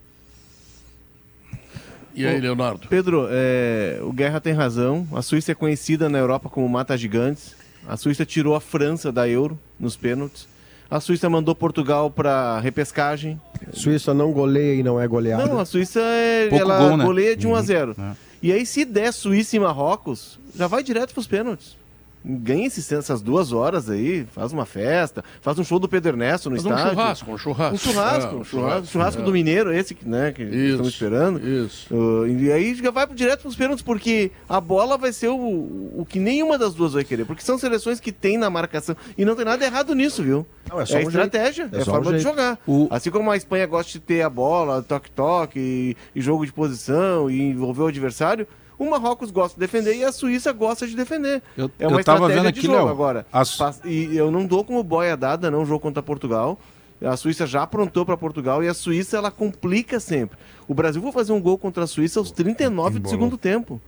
E 2.14 2.26
aí, 2.26 2.38
Leonardo? 2.38 2.86
Pedro, 2.88 3.26
é, 3.30 3.98
o 4.02 4.12
Guerra 4.12 4.38
tem 4.40 4.52
razão. 4.52 5.08
A 5.14 5.22
Suíça 5.22 5.52
é 5.52 5.54
conhecida 5.54 6.08
na 6.10 6.18
Europa 6.18 6.48
como 6.50 6.68
mata 6.68 6.96
gigantes. 6.96 7.54
A 7.88 7.96
Suíça 7.96 8.26
tirou 8.26 8.54
a 8.54 8.60
França 8.60 9.10
da 9.10 9.26
Euro 9.26 9.58
nos 9.80 9.96
pênaltis. 9.96 10.46
A 10.92 11.00
Suíça 11.00 11.30
mandou 11.30 11.54
Portugal 11.54 12.10
para 12.10 12.60
repescagem. 12.60 13.40
Suíça 13.72 14.12
não 14.12 14.30
goleia 14.30 14.74
e 14.74 14.82
não 14.82 15.00
é 15.00 15.08
goleada. 15.08 15.46
Não, 15.46 15.58
a 15.58 15.64
Suíça 15.64 15.98
é, 16.00 16.48
Pouco 16.50 16.62
ela 16.62 16.78
gol, 16.86 16.96
né? 16.98 17.04
goleia 17.06 17.34
de 17.34 17.46
1 17.46 17.54
a 17.54 17.62
0. 17.62 17.96
É. 17.98 18.12
E 18.42 18.52
aí 18.52 18.66
se 18.66 18.84
der 18.84 19.10
Suíça 19.10 19.56
e 19.56 19.58
Marrocos, 19.58 20.38
já 20.54 20.66
vai 20.66 20.82
direto 20.82 21.14
para 21.14 21.20
os 21.22 21.26
pênaltis. 21.26 21.78
Ganha 22.24 22.66
esses- 22.66 22.90
essas 22.92 23.20
duas 23.20 23.52
horas 23.52 23.90
aí, 23.90 24.24
faz 24.32 24.52
uma 24.52 24.64
festa, 24.64 25.24
faz 25.40 25.58
um 25.58 25.64
show 25.64 25.78
do 25.78 25.88
Pedro 25.88 26.10
Ernesto 26.12 26.48
no 26.50 26.56
Faz 26.56 26.66
um 26.66 26.70
estádio. 26.70 26.90
churrasco, 26.94 27.30
um 27.32 27.38
churrasco. 27.38 27.74
Um 27.74 27.78
churrasco, 27.78 28.34
É, 28.34 28.38
um 28.38 28.44
churrasco, 28.44 28.86
churrasco 28.86 29.22
do 29.22 29.32
Mineiro, 29.32 29.72
esse 29.72 29.94
que, 29.94 30.08
né, 30.08 30.32
que 30.32 30.42
Isso, 30.42 30.54
estamos 30.70 30.88
esperando. 30.92 31.40
Isso. 31.46 31.94
Uh, 31.94 32.26
e 32.28 32.52
aí 32.52 32.74
já 32.74 32.90
vai 32.90 33.06
direto 33.08 33.42
pros 33.42 33.56
pênaltis, 33.56 33.82
porque 33.84 34.30
a 34.48 34.60
bola 34.60 34.96
vai 34.96 35.12
ser 35.12 35.28
o, 35.28 35.36
o 35.36 36.06
que 36.08 36.18
nenhuma 36.18 36.56
das 36.56 36.74
duas 36.74 36.92
vai 36.92 37.04
querer. 37.04 37.24
Porque 37.24 37.42
são 37.42 37.58
seleções 37.58 37.98
que 38.00 38.12
tem 38.12 38.38
na 38.38 38.48
marcação. 38.50 38.96
E 39.18 39.24
não 39.24 39.34
tem 39.34 39.44
nada 39.44 39.64
errado 39.64 39.94
nisso, 39.94 40.22
viu? 40.22 40.46
Não, 40.70 40.80
é 40.80 40.84
é 40.88 40.96
um 40.98 41.00
estratégia, 41.08 41.64
jeito. 41.64 41.74
É 41.74 41.78
é, 41.78 41.82
a 41.82 41.84
só 41.84 41.90
um 41.90 41.94
forma 41.94 42.12
de 42.12 42.18
jogar. 42.22 42.58
O- 42.66 42.86
Assim 42.90 43.10
como 43.10 43.30
a 43.30 43.36
Espanha 43.36 43.66
gosta 43.66 43.90
de 43.92 44.00
ter 44.00 44.22
a 44.22 44.30
bola, 44.30 44.82
toque-toque, 44.82 45.58
e, 45.58 45.96
e 46.14 46.20
jogo 46.20 46.46
de 46.46 46.52
posição, 46.52 47.30
e 47.30 47.40
envolver 47.42 47.82
o 47.82 47.86
adversário, 47.88 48.46
o 48.86 48.90
Marrocos 48.90 49.30
gosta 49.30 49.54
de 49.54 49.60
defender 49.60 49.96
e 49.96 50.04
a 50.04 50.12
Suíça 50.12 50.52
gosta 50.52 50.86
de 50.86 50.94
defender. 50.96 51.42
Eu- 51.56 51.70
é 51.78 51.86
uma 51.86 52.00
eu 52.00 52.04
tava 52.04 52.18
estratégia 52.26 52.42
vendo 52.42 52.52
de 52.52 52.58
aqui, 52.60 52.66
jogo 52.66 52.78
Léo, 52.78 52.88
agora. 52.88 53.26
a 53.32 53.42
E 53.84 54.16
eu 54.16 54.30
não 54.30 54.46
dou 54.46 54.64
como 54.64 54.82
boia 54.82 55.16
dada, 55.16 55.50
não, 55.50 55.62
o 55.62 55.66
jogo 55.66 55.80
contra 55.80 56.02
Portugal. 56.02 56.58
A 57.04 57.16
Suíça 57.16 57.46
já 57.46 57.62
aprontou 57.64 58.06
para 58.06 58.16
Portugal 58.16 58.62
e 58.62 58.68
a 58.68 58.74
Suíça 58.74 59.16
ela 59.16 59.30
complica 59.30 59.98
sempre. 59.98 60.38
O 60.68 60.74
Brasil 60.74 61.02
vai 61.02 61.10
fazer 61.10 61.32
um 61.32 61.40
gol 61.40 61.58
contra 61.58 61.82
a 61.84 61.86
Suíça 61.86 62.20
aos 62.20 62.30
39 62.30 62.98
do 63.00 63.08
segundo 63.08 63.36
tempo. 63.36 63.80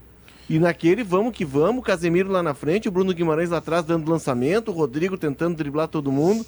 E 0.51 0.59
naquele 0.59 1.03
vamos 1.05 1.33
que 1.35 1.45
vamos, 1.45 1.85
Casemiro 1.85 2.31
lá 2.31 2.43
na 2.43 2.55
frente, 2.55 2.89
o 2.89 2.91
Bruno 2.91 3.15
Guimarães 3.15 3.51
lá 3.51 3.59
atrás 3.59 3.85
dando 3.85 4.11
lançamento, 4.11 4.71
o 4.71 4.75
Rodrigo 4.75 5.17
tentando 5.17 5.57
driblar 5.57 5.89
todo 5.89 6.11
mundo, 6.13 6.45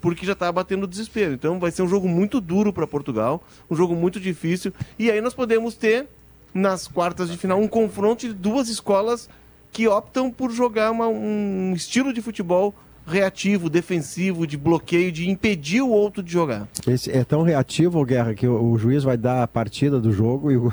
porque 0.00 0.24
já 0.26 0.32
estava 0.32 0.50
batendo 0.52 0.86
desespero. 0.86 1.34
Então 1.34 1.60
vai 1.60 1.70
ser 1.70 1.82
um 1.82 1.88
jogo 1.88 2.08
muito 2.08 2.40
duro 2.40 2.72
para 2.72 2.86
Portugal, 2.86 3.42
um 3.70 3.76
jogo 3.76 3.94
muito 3.94 4.18
difícil. 4.18 4.72
E 4.98 5.10
aí 5.10 5.20
nós 5.20 5.34
podemos 5.34 5.74
ter, 5.76 6.08
nas 6.56 6.88
quartas 6.88 7.30
de 7.30 7.36
final, 7.36 7.60
um 7.60 7.68
confronto 7.68 8.26
de 8.26 8.32
duas 8.32 8.68
escolas 8.68 9.28
que 9.72 9.86
optam 9.86 10.30
por 10.30 10.50
jogar 10.50 10.90
uma- 10.90 11.08
um 11.08 11.72
estilo 11.74 12.12
de 12.12 12.22
futebol 12.22 12.74
reativo, 13.08 13.70
defensivo, 13.70 14.44
de 14.48 14.56
bloqueio, 14.56 15.12
de 15.12 15.30
impedir 15.30 15.80
o 15.80 15.88
outro 15.90 16.24
de 16.24 16.32
jogar. 16.32 16.66
Esse 16.88 17.08
é 17.12 17.22
tão 17.22 17.42
reativo, 17.42 18.04
Guerra, 18.04 18.34
que 18.34 18.48
o, 18.48 18.72
o 18.72 18.76
juiz 18.76 19.04
vai 19.04 19.16
dar 19.16 19.44
a 19.44 19.46
partida 19.46 20.00
do 20.00 20.10
jogo 20.10 20.50
e 20.50 20.56
o... 20.56 20.72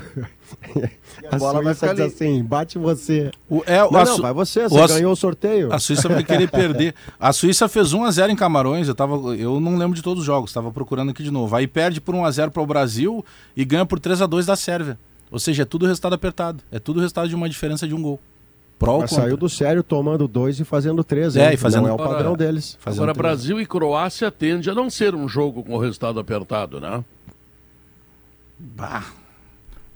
a, 1.30 1.38
bola 1.38 1.62
vai 1.62 1.74
Suíça 1.74 1.92
ficar 1.92 2.04
diz 2.06 2.14
assim, 2.14 2.42
bate 2.42 2.76
você. 2.76 3.30
O, 3.48 3.62
é, 3.66 3.78
Não, 3.78 4.00
a 4.00 4.04
não, 4.04 4.16
Su- 4.16 4.22
vai 4.22 4.32
você, 4.32 4.64
o 4.64 4.68
você 4.68 4.80
As- 4.80 4.90
ganhou 4.92 5.12
o 5.12 5.16
sorteio. 5.16 5.72
A 5.72 5.78
Suíça 5.78 6.08
vai 6.08 6.24
querer 6.24 6.50
perder. 6.50 6.94
A 7.20 7.32
Suíça 7.32 7.68
fez 7.68 7.92
1x0 7.94 8.30
em 8.30 8.36
Camarões, 8.36 8.88
eu, 8.88 8.96
tava, 8.96 9.14
eu 9.36 9.60
não 9.60 9.76
lembro 9.76 9.94
de 9.94 10.02
todos 10.02 10.20
os 10.20 10.26
jogos, 10.26 10.50
estava 10.50 10.72
procurando 10.72 11.10
aqui 11.10 11.22
de 11.22 11.30
novo. 11.30 11.54
Aí 11.54 11.68
perde 11.68 12.00
por 12.00 12.16
1x0 12.16 12.50
para 12.50 12.62
o 12.62 12.66
Brasil 12.66 13.24
e 13.56 13.64
ganha 13.64 13.86
por 13.86 14.00
3x2 14.00 14.44
da 14.44 14.56
Sérvia. 14.56 14.98
Ou 15.34 15.40
seja, 15.40 15.62
é 15.62 15.66
tudo 15.66 15.84
resultado 15.84 16.12
apertado. 16.14 16.62
É 16.70 16.78
tudo 16.78 17.00
resultado 17.00 17.28
de 17.28 17.34
uma 17.34 17.48
diferença 17.48 17.88
de 17.88 17.92
um 17.94 18.00
gol. 18.00 18.20
Pró 18.78 18.92
ou 18.94 19.00
Mas 19.00 19.10
contra? 19.10 19.24
saiu 19.24 19.36
do 19.36 19.48
sério 19.48 19.82
tomando 19.82 20.28
dois 20.28 20.60
e 20.60 20.64
fazendo 20.64 21.02
três. 21.02 21.34
É, 21.34 21.48
hein? 21.48 21.54
e 21.54 21.56
fazendo- 21.56 21.82
Não 21.82 21.88
é 21.88 21.92
o 21.92 21.94
Agora- 21.96 22.10
padrão 22.14 22.36
deles. 22.36 22.76
Fazendo 22.80 23.02
Agora, 23.02 23.14
três. 23.14 23.22
Brasil 23.36 23.60
e 23.60 23.66
Croácia 23.66 24.30
tende 24.30 24.70
a 24.70 24.74
não 24.74 24.88
ser 24.88 25.12
um 25.12 25.28
jogo 25.28 25.64
com 25.64 25.76
resultado 25.76 26.20
apertado, 26.20 26.80
né? 26.80 27.02
Bah. 28.58 29.04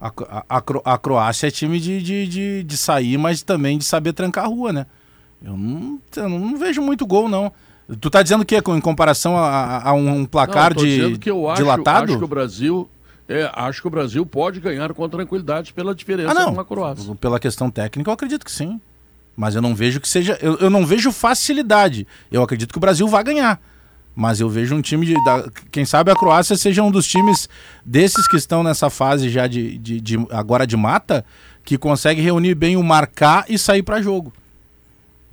A, 0.00 0.08
a, 0.08 0.44
a 0.48 0.60
Cro- 0.60 0.82
a 0.84 0.98
Croácia 0.98 1.46
é 1.48 1.50
time 1.50 1.78
de, 1.80 2.02
de, 2.02 2.26
de, 2.28 2.62
de 2.64 2.76
sair, 2.76 3.16
mas 3.18 3.42
também 3.42 3.78
de 3.78 3.84
saber 3.84 4.12
trancar 4.12 4.44
a 4.44 4.48
rua, 4.48 4.72
né? 4.72 4.86
Eu 5.42 5.56
não, 5.56 6.00
eu 6.16 6.28
não 6.28 6.56
vejo 6.58 6.82
muito 6.82 7.06
gol, 7.06 7.28
não. 7.28 7.52
Tu 8.00 8.10
tá 8.10 8.22
dizendo 8.22 8.44
que 8.44 8.54
é 8.56 8.60
com- 8.60 8.76
em 8.76 8.80
comparação 8.80 9.36
a, 9.36 9.88
a- 9.88 9.92
um 9.92 10.24
placar 10.24 10.64
Não, 10.64 10.70
eu 10.70 10.74
tô 10.76 10.80
de 10.84 10.96
dizendo 10.96 11.18
que 11.18 11.30
eu 11.30 11.48
acho, 11.48 11.62
dilatado? 11.62 12.10
acho 12.10 12.18
que 12.18 12.24
o 12.24 12.28
Brasil 12.28 12.88
é, 13.28 13.50
acho 13.54 13.82
que 13.82 13.86
o 13.88 13.90
Brasil 13.90 14.24
pode 14.24 14.58
ganhar 14.60 14.92
com 14.94 15.08
tranquilidade 15.08 15.72
pela 15.72 15.94
diferença 15.94 16.30
Ah, 16.30 16.34
não. 16.34 16.54
com 16.54 16.60
a 16.60 16.64
Croácia. 16.64 17.14
Pela 17.16 17.38
questão 17.38 17.70
técnica, 17.70 18.08
eu 18.10 18.14
acredito 18.14 18.44
que 18.44 18.50
sim. 18.52 18.80
Mas 19.36 19.54
eu 19.54 19.62
não 19.62 19.74
vejo 19.74 20.00
que 20.00 20.08
seja. 20.08 20.36
Eu, 20.42 20.56
eu 20.56 20.70
não 20.70 20.84
vejo 20.84 21.12
facilidade. 21.12 22.06
Eu 22.32 22.42
acredito 22.42 22.72
que 22.72 22.78
o 22.78 22.80
Brasil 22.80 23.06
vai 23.06 23.22
ganhar. 23.22 23.60
Mas 24.14 24.40
eu 24.40 24.48
vejo 24.48 24.74
um 24.74 24.82
time 24.82 25.06
de. 25.06 25.14
da- 25.24 25.48
quem 25.70 25.84
sabe 25.84 26.10
a 26.10 26.16
Croácia 26.16 26.56
seja 26.56 26.82
um 26.82 26.90
dos 26.90 27.06
times 27.06 27.48
desses 27.84 28.26
que 28.26 28.36
estão 28.36 28.64
nessa 28.64 28.90
fase 28.90 29.28
já 29.30 29.46
de, 29.46 29.78
de- 29.78 30.00
de- 30.00 30.26
agora 30.30 30.66
de 30.66 30.76
mata, 30.76 31.24
que 31.64 31.78
consegue 31.78 32.20
reunir 32.20 32.56
bem 32.56 32.76
o 32.76 32.82
marcar 32.82 33.44
e 33.48 33.56
sair 33.56 33.82
para 33.84 34.02
jogo. 34.02 34.32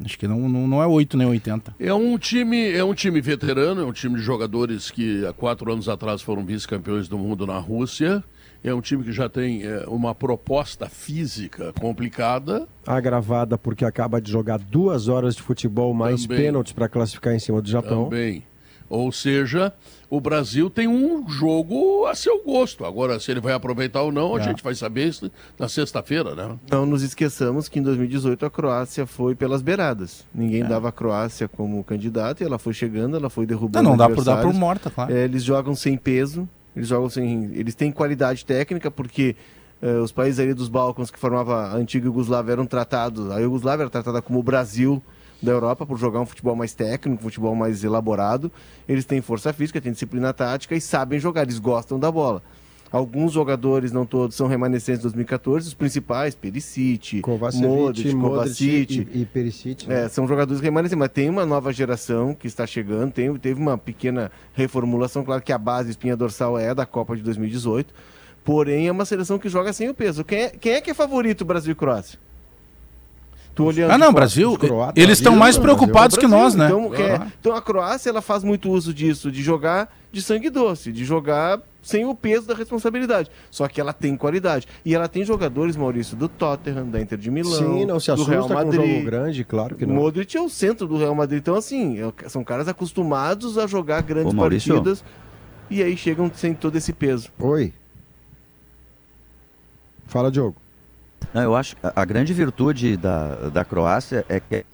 Acho 0.03 0.19
que 0.19 0.27
não, 0.27 0.49
não, 0.49 0.67
não 0.67 0.83
é 0.83 0.87
8 0.87 1.17
nem 1.17 1.27
80. 1.27 1.75
É 1.79 1.93
um 1.93 2.17
time, 2.17 2.71
é 2.71 2.83
um 2.83 2.93
time 2.93 3.21
veterano, 3.21 3.81
é 3.81 3.85
um 3.85 3.93
time 3.93 4.15
de 4.15 4.21
jogadores 4.21 4.91
que 4.91 5.25
há 5.25 5.31
quatro 5.31 5.71
anos 5.71 5.87
atrás 5.87 6.21
foram 6.21 6.43
vice-campeões 6.45 7.07
do 7.07 7.17
mundo 7.17 7.47
na 7.47 7.57
Rússia. 7.57 8.23
É 8.63 8.73
um 8.73 8.81
time 8.81 9.03
que 9.03 9.11
já 9.11 9.29
tem 9.29 9.63
é, 9.63 9.85
uma 9.87 10.13
proposta 10.15 10.89
física 10.89 11.71
complicada. 11.79 12.67
Agravada 12.85 13.57
porque 13.57 13.85
acaba 13.85 14.19
de 14.19 14.31
jogar 14.31 14.57
duas 14.57 15.07
horas 15.07 15.35
de 15.35 15.41
futebol 15.41 15.93
mais 15.93 16.23
Também. 16.23 16.37
pênaltis 16.45 16.73
para 16.73 16.89
classificar 16.89 17.33
em 17.33 17.39
cima 17.39 17.61
do 17.61 17.69
Japão. 17.69 18.05
Também. 18.05 18.43
Ou 18.89 19.11
seja, 19.11 19.73
o 20.09 20.21
Brasil 20.21 20.69
tem 20.69 20.87
um 20.87 21.27
jogo 21.27 22.05
a 22.05 22.13
seu 22.13 22.43
gosto. 22.43 22.85
Agora, 22.85 23.19
se 23.19 23.31
ele 23.31 23.39
vai 23.39 23.53
aproveitar 23.53 24.01
ou 24.03 24.11
não, 24.11 24.35
a 24.35 24.39
É. 24.39 24.43
gente 24.43 24.63
vai 24.63 24.75
saber 24.75 25.07
isso 25.07 25.31
na 25.57 25.67
sexta-feira, 25.67 26.35
né? 26.35 26.55
Não 26.71 26.85
nos 26.85 27.01
esqueçamos 27.01 27.67
que 27.67 27.79
em 27.79 27.81
2018 27.81 28.45
a 28.45 28.49
Croácia 28.51 29.05
foi 29.05 29.33
pelas 29.35 29.61
beiradas. 29.61 30.25
Ninguém 30.33 30.61
É. 30.61 30.65
dava 30.67 30.89
a 30.89 30.91
Croácia 30.91 31.47
como 31.47 31.83
candidata 31.83 32.43
e 32.43 32.45
ela 32.45 32.59
foi 32.59 32.73
chegando, 32.73 33.17
ela 33.17 33.29
foi 33.29 33.43
Não, 33.43 33.47
derrubando 33.47 33.89
não 33.89 33.97
dá 33.97 34.09
por 34.09 34.23
dar 34.23 34.41
por 34.41 34.53
morta, 34.53 34.89
claro. 34.91 35.11
É, 35.13 35.23
eles 35.23 35.43
jogam 35.43 35.73
sem 35.75 35.97
peso, 35.97 36.47
eles 36.75 36.87
jogam 36.87 37.09
sem. 37.09 37.51
Eles 37.55 37.73
têm 37.73 37.91
qualidade 37.91 38.45
técnica, 38.45 38.91
porque 38.91 39.35
é, 39.81 39.93
os 39.97 40.11
países 40.11 40.39
ali 40.39 40.53
dos 40.53 40.69
Balcãs 40.69 41.09
que 41.09 41.17
formavam 41.19 41.55
a 41.55 41.73
antiga 41.73 42.05
Iugoslávia 42.05 42.51
eram 42.53 42.65
tratados. 42.65 43.29
A 43.31 43.39
Iugoslávia 43.39 43.83
era 43.83 43.89
tratada 43.89 44.21
como 44.21 44.39
o 44.39 44.43
Brasil 44.43 45.01
da 45.45 45.51
Europa 45.51 45.85
por 45.85 45.97
jogar 45.97 46.19
um 46.19 46.25
futebol 46.25 46.55
mais 46.55 46.73
técnico, 46.73 47.21
um 47.21 47.23
futebol 47.23 47.55
mais 47.55 47.83
elaborado. 47.83 48.51
Eles 48.87 49.05
têm 49.05 49.21
força 49.21 49.53
física, 49.53 49.79
têm 49.79 49.91
disciplina 49.91 50.33
tática 50.33 50.75
e 50.75 50.81
sabem 50.81 51.19
jogar, 51.19 51.43
eles 51.43 51.59
gostam 51.59 51.99
da 51.99 52.11
bola. 52.11 52.41
Alguns 52.91 53.33
jogadores, 53.33 53.91
não 53.91 54.05
todos, 54.05 54.35
são 54.37 54.47
remanescentes 54.47 54.99
de 54.99 55.03
2014, 55.03 55.67
os 55.67 55.73
principais, 55.73 56.35
Perisic, 56.35 57.21
Modric 57.67 58.15
Kovacic, 58.15 59.07
e, 59.13 59.21
e 59.21 59.25
Perisic. 59.25 59.87
né? 59.87 60.05
é, 60.05 60.09
são 60.09 60.27
jogadores 60.27 60.61
remanescentes, 60.61 60.99
mas 60.99 61.09
tem 61.09 61.29
uma 61.29 61.45
nova 61.45 61.73
geração 61.73 62.33
que 62.33 62.47
está 62.47 62.65
chegando, 62.65 63.11
tem, 63.11 63.35
teve 63.37 63.59
uma 63.59 63.77
pequena 63.77 64.31
reformulação, 64.53 65.25
claro 65.25 65.41
que 65.41 65.51
a 65.51 65.57
base 65.57 65.89
espinha 65.89 66.15
dorsal 66.15 66.57
é 66.57 66.73
da 66.73 66.85
Copa 66.85 67.17
de 67.17 67.23
2018, 67.23 67.93
porém 68.45 68.87
é 68.87 68.91
uma 68.91 69.03
seleção 69.03 69.37
que 69.39 69.49
joga 69.49 69.73
sem 69.73 69.89
o 69.89 69.93
peso. 69.93 70.23
Quem 70.23 70.43
é, 70.43 70.49
quem 70.49 70.73
é 70.73 70.79
que 70.79 70.91
é 70.91 70.93
favorito 70.93 71.43
Brasil 71.43 71.73
e 71.73 71.75
Croácia? 71.75 72.17
Tu 73.55 73.63
olhando 73.63 73.89
Ah, 73.91 73.97
não. 73.97 74.11
Brasil, 74.13 74.57
croatas, 74.57 75.01
eles 75.01 75.17
estão 75.17 75.31
Brasil, 75.31 75.39
mais 75.39 75.57
Brasil, 75.57 75.77
preocupados 75.77 76.17
que 76.17 76.27
Brasil, 76.27 76.43
nós, 76.43 76.55
né? 76.55 76.65
Então, 76.65 76.89
quer- 76.91 77.21
Ah. 77.21 77.27
então 77.39 77.55
a 77.55 77.61
Croácia 77.61 78.09
ela 78.09 78.21
faz 78.21 78.43
muito 78.43 78.69
uso 78.69 78.93
disso, 78.93 79.31
de 79.31 79.41
jogar 79.41 79.89
de 80.11 80.21
sangue 80.21 80.49
doce, 80.49 80.91
de 80.91 81.05
jogar 81.05 81.61
sem 81.81 82.03
o 82.05 82.13
peso 82.13 82.47
da 82.47 82.53
responsabilidade. 82.53 83.29
Só 83.49 83.67
que 83.67 83.79
ela 83.79 83.93
tem 83.93 84.17
qualidade. 84.17 84.67
E 84.83 84.93
ela 84.93 85.07
tem 85.07 85.23
jogadores, 85.23 85.75
Maurício, 85.77 86.17
do 86.17 86.27
Tottenham, 86.27 86.89
da 86.89 86.99
Inter 86.99 87.17
de 87.17 87.29
Milão, 87.31 87.53
Sim, 87.53 87.85
não 87.85 87.99
se 87.99 88.13
do 88.13 88.23
Real 88.23 88.39
assusta 88.45 88.55
com 88.55 88.61
um 88.61 88.65
Madrid. 88.65 88.93
jogo 88.95 89.05
grande, 89.05 89.43
claro 89.45 89.75
que 89.75 89.85
não. 89.85 89.95
Modric 89.95 90.35
é 90.35 90.41
o 90.41 90.49
centro 90.49 90.87
do 90.87 90.97
Real 90.97 91.15
Madrid. 91.15 91.39
Então, 91.39 91.55
assim, 91.55 91.97
é- 91.99 92.27
são 92.29 92.43
caras 92.43 92.67
acostumados 92.67 93.57
a 93.57 93.67
jogar 93.67 94.01
grandes 94.03 94.33
Ô, 94.33 94.37
partidas 94.37 95.03
e 95.69 95.81
aí 95.81 95.95
chegam 95.95 96.29
sem 96.33 96.53
todo 96.53 96.75
esse 96.75 96.91
peso. 96.91 97.29
Oi. 97.39 97.71
Fala, 100.07 100.31
Diogo. 100.31 100.55
Não, 101.35 101.41
eu 101.43 101.53
acho 101.53 101.75
que 101.75 101.81
a, 101.93 102.05
grande 102.05 102.33
virtude 102.33 102.95
da, 102.95 103.49
da 103.49 103.65
Croácia 103.65 104.25
é 104.29 104.39
que 104.39 104.65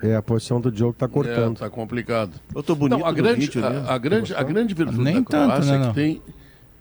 É, 0.00 0.14
a 0.14 0.22
posição 0.22 0.60
do 0.60 0.70
Diogo 0.70 0.92
tá 0.96 1.06
É, 1.06 1.08
cortando. 1.08 1.58
tá 1.58 1.68
complicado. 1.68 2.30
Eu 2.54 2.62
tô 2.62 2.76
bonito 2.76 3.00
Não, 3.00 3.04
a 3.06 3.10
grande, 3.12 3.40
vídeo, 3.40 3.60
né? 3.60 3.84
a, 3.88 3.94
a 3.94 3.98
grande, 3.98 4.32
a 4.36 4.42
grande 4.44 4.72
virtude 4.72 5.00
Nem 5.02 5.14
da 5.22 5.30
tanto, 5.30 5.50
Croácia 5.52 5.78
né, 5.78 5.84
é 5.84 5.88
que 5.88 5.94
tem. 5.94 6.22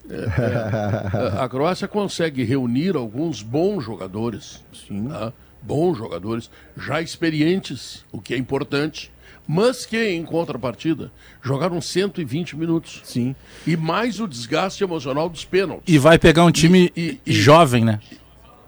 é, 0.07 0.15
é, 0.15 1.37
a- 1.39 1.43
a 1.45 1.49
Croácia 1.49 1.87
consegue 1.87 2.43
reunir 2.43 2.95
alguns 2.95 3.41
bons 3.41 3.83
jogadores, 3.83 4.63
Sim. 4.71 5.07
tá? 5.07 5.33
bons 5.63 5.97
jogadores, 5.97 6.51
já 6.77 7.01
experientes, 7.01 8.05
o 8.11 8.21
que 8.21 8.35
é 8.35 8.37
importante, 8.37 9.11
mas 9.47 9.85
que, 9.85 10.09
em 10.09 10.23
contrapartida, 10.23 11.11
jogaram 11.41 11.79
120 11.81 12.55
minutos. 12.57 13.01
Sim. 13.03 13.35
E 13.65 13.75
mais 13.77 14.19
o 14.19 14.27
desgaste 14.27 14.83
emocional 14.83 15.29
dos 15.29 15.45
pênaltis. 15.45 15.93
E 15.93 15.97
vai 15.97 16.17
pegar 16.17 16.43
um 16.45 16.51
time 16.51 16.91
E- 16.95 17.19
e- 17.25 17.33
jovem, 17.33 17.83
né? 17.85 17.99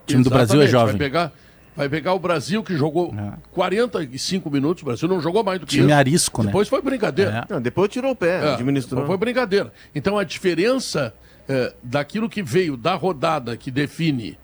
O 0.04 0.08
time 0.08 0.24
do 0.24 0.30
Brasil 0.30 0.62
é 0.62 0.68
jovem. 0.68 0.96
Vai 0.96 0.98
pegar, 1.08 1.34
vai 1.76 1.90
pegar 1.90 2.14
o 2.14 2.20
Brasil, 2.20 2.64
que 2.64 2.76
jogou 2.78 3.14
É. 3.18 3.34
45 3.52 4.50
minutos. 4.50 4.84
O 4.84 4.86
Brasil 4.86 5.08
não 5.08 5.20
jogou 5.22 5.44
mais 5.44 5.60
do 5.60 5.66
que 5.66 5.74
Time 5.74 5.88
isso. 5.88 5.96
arisco, 5.96 6.42
né? 6.44 6.48
Depois 6.48 6.68
foi 6.68 6.82
brincadeira. 6.82 7.46
É. 7.50 7.54
Não, 7.54 7.62
depois 7.62 7.90
tirou 7.90 8.12
o 8.12 8.16
pé, 8.16 8.44
É, 8.46 8.54
administrou. 8.54 9.06
Foi 9.06 9.18
brincadeira. 9.18 9.74
Então 9.94 10.18
a 10.18 10.24
diferença 10.24 11.14
é, 11.50 11.74
daquilo 11.82 12.30
que 12.30 12.44
veio 12.44 12.76
da 12.76 12.94
rodada 12.96 13.56
que 13.56 13.72
define 13.72 14.38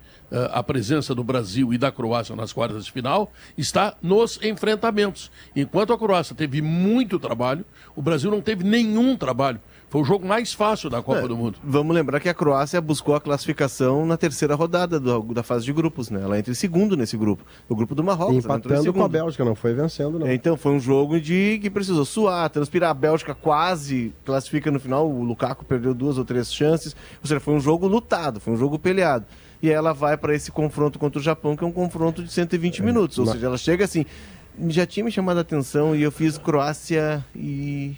a 0.54 0.64
presença 0.64 1.14
do 1.14 1.24
Brasil 1.24 1.74
e 1.74 1.78
da 1.78 1.92
Croácia 1.92 2.36
nas 2.36 2.52
quartas 2.54 2.86
de 2.86 2.92
final 2.92 3.32
está 3.58 3.96
nos 4.02 4.40
enfrentamentos. 4.44 5.32
Enquanto 5.56 5.94
a 5.94 5.98
Croácia 5.98 6.36
teve 6.36 6.62
muito 6.62 7.20
trabalho, 7.20 7.64
o 7.96 8.02
Brasil 8.02 8.32
não 8.32 8.42
teve 8.42 8.64
nenhum 8.64 9.16
trabalho. 9.16 9.60
Foi 9.90 10.02
o 10.02 10.06
jogo 10.06 10.26
mais 10.28 10.52
fácil 10.52 10.90
da 10.90 11.04
Copa 11.04 11.20
É, 11.20 11.28
do 11.28 11.38
Mundo. 11.38 11.60
Vamos 11.64 11.94
lembrar 11.96 12.20
que 12.20 12.28
a 12.28 12.34
Croácia 12.34 12.82
buscou 12.82 13.14
a 13.14 13.22
classificação 13.22 14.08
na 14.08 14.18
terceira 14.18 14.56
rodada 14.56 15.00
do- 15.00 15.22
da 15.36 15.44
fase 15.44 15.66
de 15.66 15.72
grupos, 15.72 16.10
né? 16.10 16.20
Ela 16.24 16.40
entra 16.40 16.52
em 16.52 16.56
segundo 16.56 16.98
nesse 16.98 17.16
grupo. 17.16 17.44
O 17.70 17.76
grupo 17.76 17.94
do 17.94 18.04
Marrocos. 18.04 18.38
Empatando 18.44 18.92
com 18.92 19.04
a. 19.04 19.08
Bélgica, 19.08 19.46
não 19.46 19.54
foi 19.54 19.72
vencendo, 19.76 20.18
não. 20.18 20.26
É, 20.26 20.34
Então, 20.34 20.58
foi 20.58 20.72
um 20.72 20.80
jogo 20.80 21.22
de 21.22 21.60
que 21.62 21.70
precisou 21.70 22.06
suar, 22.06 22.50
transpirar. 22.50 22.90
A 22.90 22.94
Bélgica 22.96 23.36
quase 23.36 24.12
classifica 24.26 24.72
no 24.72 24.80
final. 24.80 25.08
O 25.08 25.24
Lukaku 25.24 25.64
perdeu 25.64 25.94
duas 25.94 26.18
ou 26.18 26.26
três 26.26 26.52
chances. 26.52 26.96
Ou 27.22 27.28
seja, 27.28 27.40
foi 27.40 27.54
um 27.54 27.60
jogo 27.60 27.86
lutado, 27.88 28.40
foi 28.40 28.52
um 28.52 28.58
jogo 28.58 28.80
peleado. 28.80 29.26
E 29.64 29.70
ela 29.72 29.94
vai 29.94 30.18
para 30.18 30.36
esse 30.36 30.52
confronto 30.52 31.00
contra 31.00 31.20
o 31.20 31.24
Japão, 31.24 31.56
que 31.56 31.64
é 31.64 31.68
um 31.68 31.72
confronto 31.72 32.22
de 32.22 32.30
120 32.32 32.84
minutos. 32.84 33.18
Ou 33.18 33.26
na- 33.26 33.32
seja, 33.32 33.46
ela 33.48 33.58
chega 33.58 33.86
assim. 33.86 34.06
Já 34.68 34.86
tinha 34.86 35.06
me 35.06 35.10
chamado 35.12 35.38
a 35.38 35.42
atenção 35.42 35.96
e 35.96 36.02
eu 36.04 36.12
fiz 36.12 36.38
Croácia 36.38 37.24
e. 37.34 37.96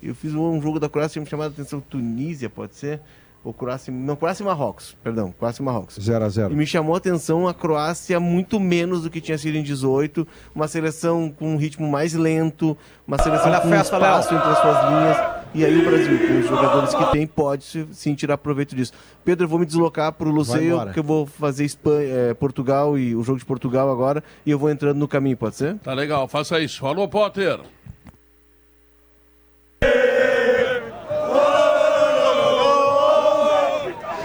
Eu 0.00 0.14
fiz 0.14 0.32
um 0.32 0.62
jogo 0.62 0.78
da 0.78 0.88
Croácia 0.88 1.18
e 1.18 1.20
me 1.20 1.26
chamado 1.28 1.48
a 1.48 1.52
atenção 1.52 1.80
Tunísia, 1.80 2.48
pode 2.48 2.76
ser? 2.76 3.00
Ou 3.42 3.52
Croácia. 3.52 3.92
Não, 3.92 4.14
Croácia 4.14 4.44
e 4.44 4.46
Marrocos, 4.46 4.96
perdão, 5.02 5.32
Croácia 5.36 5.60
e 5.60 5.64
Marrocos. 5.64 5.96
0 6.00 6.24
a 6.24 6.28
0 6.28 6.52
E 6.52 6.56
me 6.56 6.64
chamou 6.66 6.94
a 6.94 6.98
atenção 6.98 7.48
a 7.48 7.52
Croácia 7.52 8.20
muito 8.20 8.60
menos 8.60 9.02
do 9.02 9.10
que 9.10 9.20
tinha 9.20 9.36
sido 9.36 9.56
em 9.56 9.62
18, 9.62 10.26
uma 10.54 10.68
seleção 10.68 11.30
com 11.36 11.52
um 11.52 11.56
ritmo 11.56 11.88
mais 11.90 12.14
lento, 12.14 12.76
uma 13.06 13.18
seleção 13.18 13.48
Olha 13.48 13.58
a 13.58 13.60
com 13.60 13.68
festa, 13.68 13.96
espaço 13.96 14.34
entre 14.34 14.48
as 14.48 14.58
suas 14.58 14.76
linhas. 14.90 15.37
E 15.54 15.64
aí 15.64 15.78
o 15.78 15.84
Brasil, 15.84 16.18
com 16.28 16.38
os 16.40 16.46
jogadores 16.46 16.94
que 16.94 17.04
tem, 17.10 17.26
pode 17.26 17.64
se- 17.64 17.86
sim 17.92 18.14
tirar 18.14 18.36
proveito 18.38 18.76
disso. 18.76 18.92
Pedro, 19.24 19.44
eu 19.44 19.48
vou 19.48 19.58
me 19.58 19.66
deslocar 19.66 20.12
para 20.12 20.28
o 20.28 20.30
Luceio, 20.30 20.78
porque 20.80 20.98
eu 21.00 21.04
vou 21.04 21.26
fazer 21.26 21.64
Espanha, 21.64 22.08
eh, 22.30 22.34
Portugal 22.34 22.98
e 22.98 23.14
o 23.16 23.22
jogo 23.22 23.38
de 23.38 23.44
Portugal 23.44 23.90
agora, 23.90 24.22
e 24.44 24.50
eu 24.50 24.58
vou 24.58 24.70
entrando 24.70 24.98
no 24.98 25.08
caminho, 25.08 25.36
pode 25.36 25.56
ser? 25.56 25.76
Tá 25.78 25.94
legal, 25.94 26.28
faça 26.28 26.60
isso. 26.60 26.80
Falou, 26.80 27.08
Potter. 27.08 27.58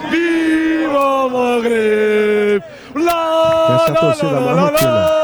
Viva! 0.09 0.99
Lá, 2.95 3.75
Essa 3.75 3.91
é 3.91 3.91
a 3.91 3.99
torcida 3.99 4.41
marroquina. 4.41 5.22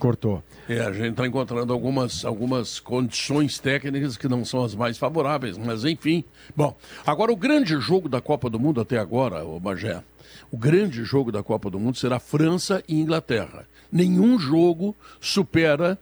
Cortou. 0.00 0.42
É, 0.66 0.80
a 0.80 0.92
gente 0.92 1.10
está 1.10 1.26
encontrando 1.26 1.72
algumas, 1.72 2.24
algumas 2.24 2.80
condições 2.80 3.58
técnicas 3.58 4.16
que 4.16 4.26
não 4.26 4.44
são 4.44 4.64
as 4.64 4.74
mais 4.74 4.96
favoráveis, 4.96 5.58
mas 5.58 5.84
enfim. 5.84 6.24
Bom, 6.56 6.74
agora 7.06 7.30
o 7.30 7.36
grande 7.36 7.78
jogo 7.78 8.08
da 8.08 8.20
Copa 8.20 8.48
do 8.48 8.58
Mundo 8.58 8.80
até 8.80 8.98
agora, 8.98 9.44
o 9.44 9.60
Bagé, 9.60 10.02
o 10.50 10.56
grande 10.56 11.04
jogo 11.04 11.30
da 11.30 11.42
Copa 11.42 11.70
do 11.70 11.78
Mundo 11.78 11.98
será 11.98 12.18
França 12.18 12.82
e 12.88 12.98
Inglaterra. 12.98 13.66
Nenhum 13.92 14.38
jogo 14.38 14.96
supera, 15.20 15.98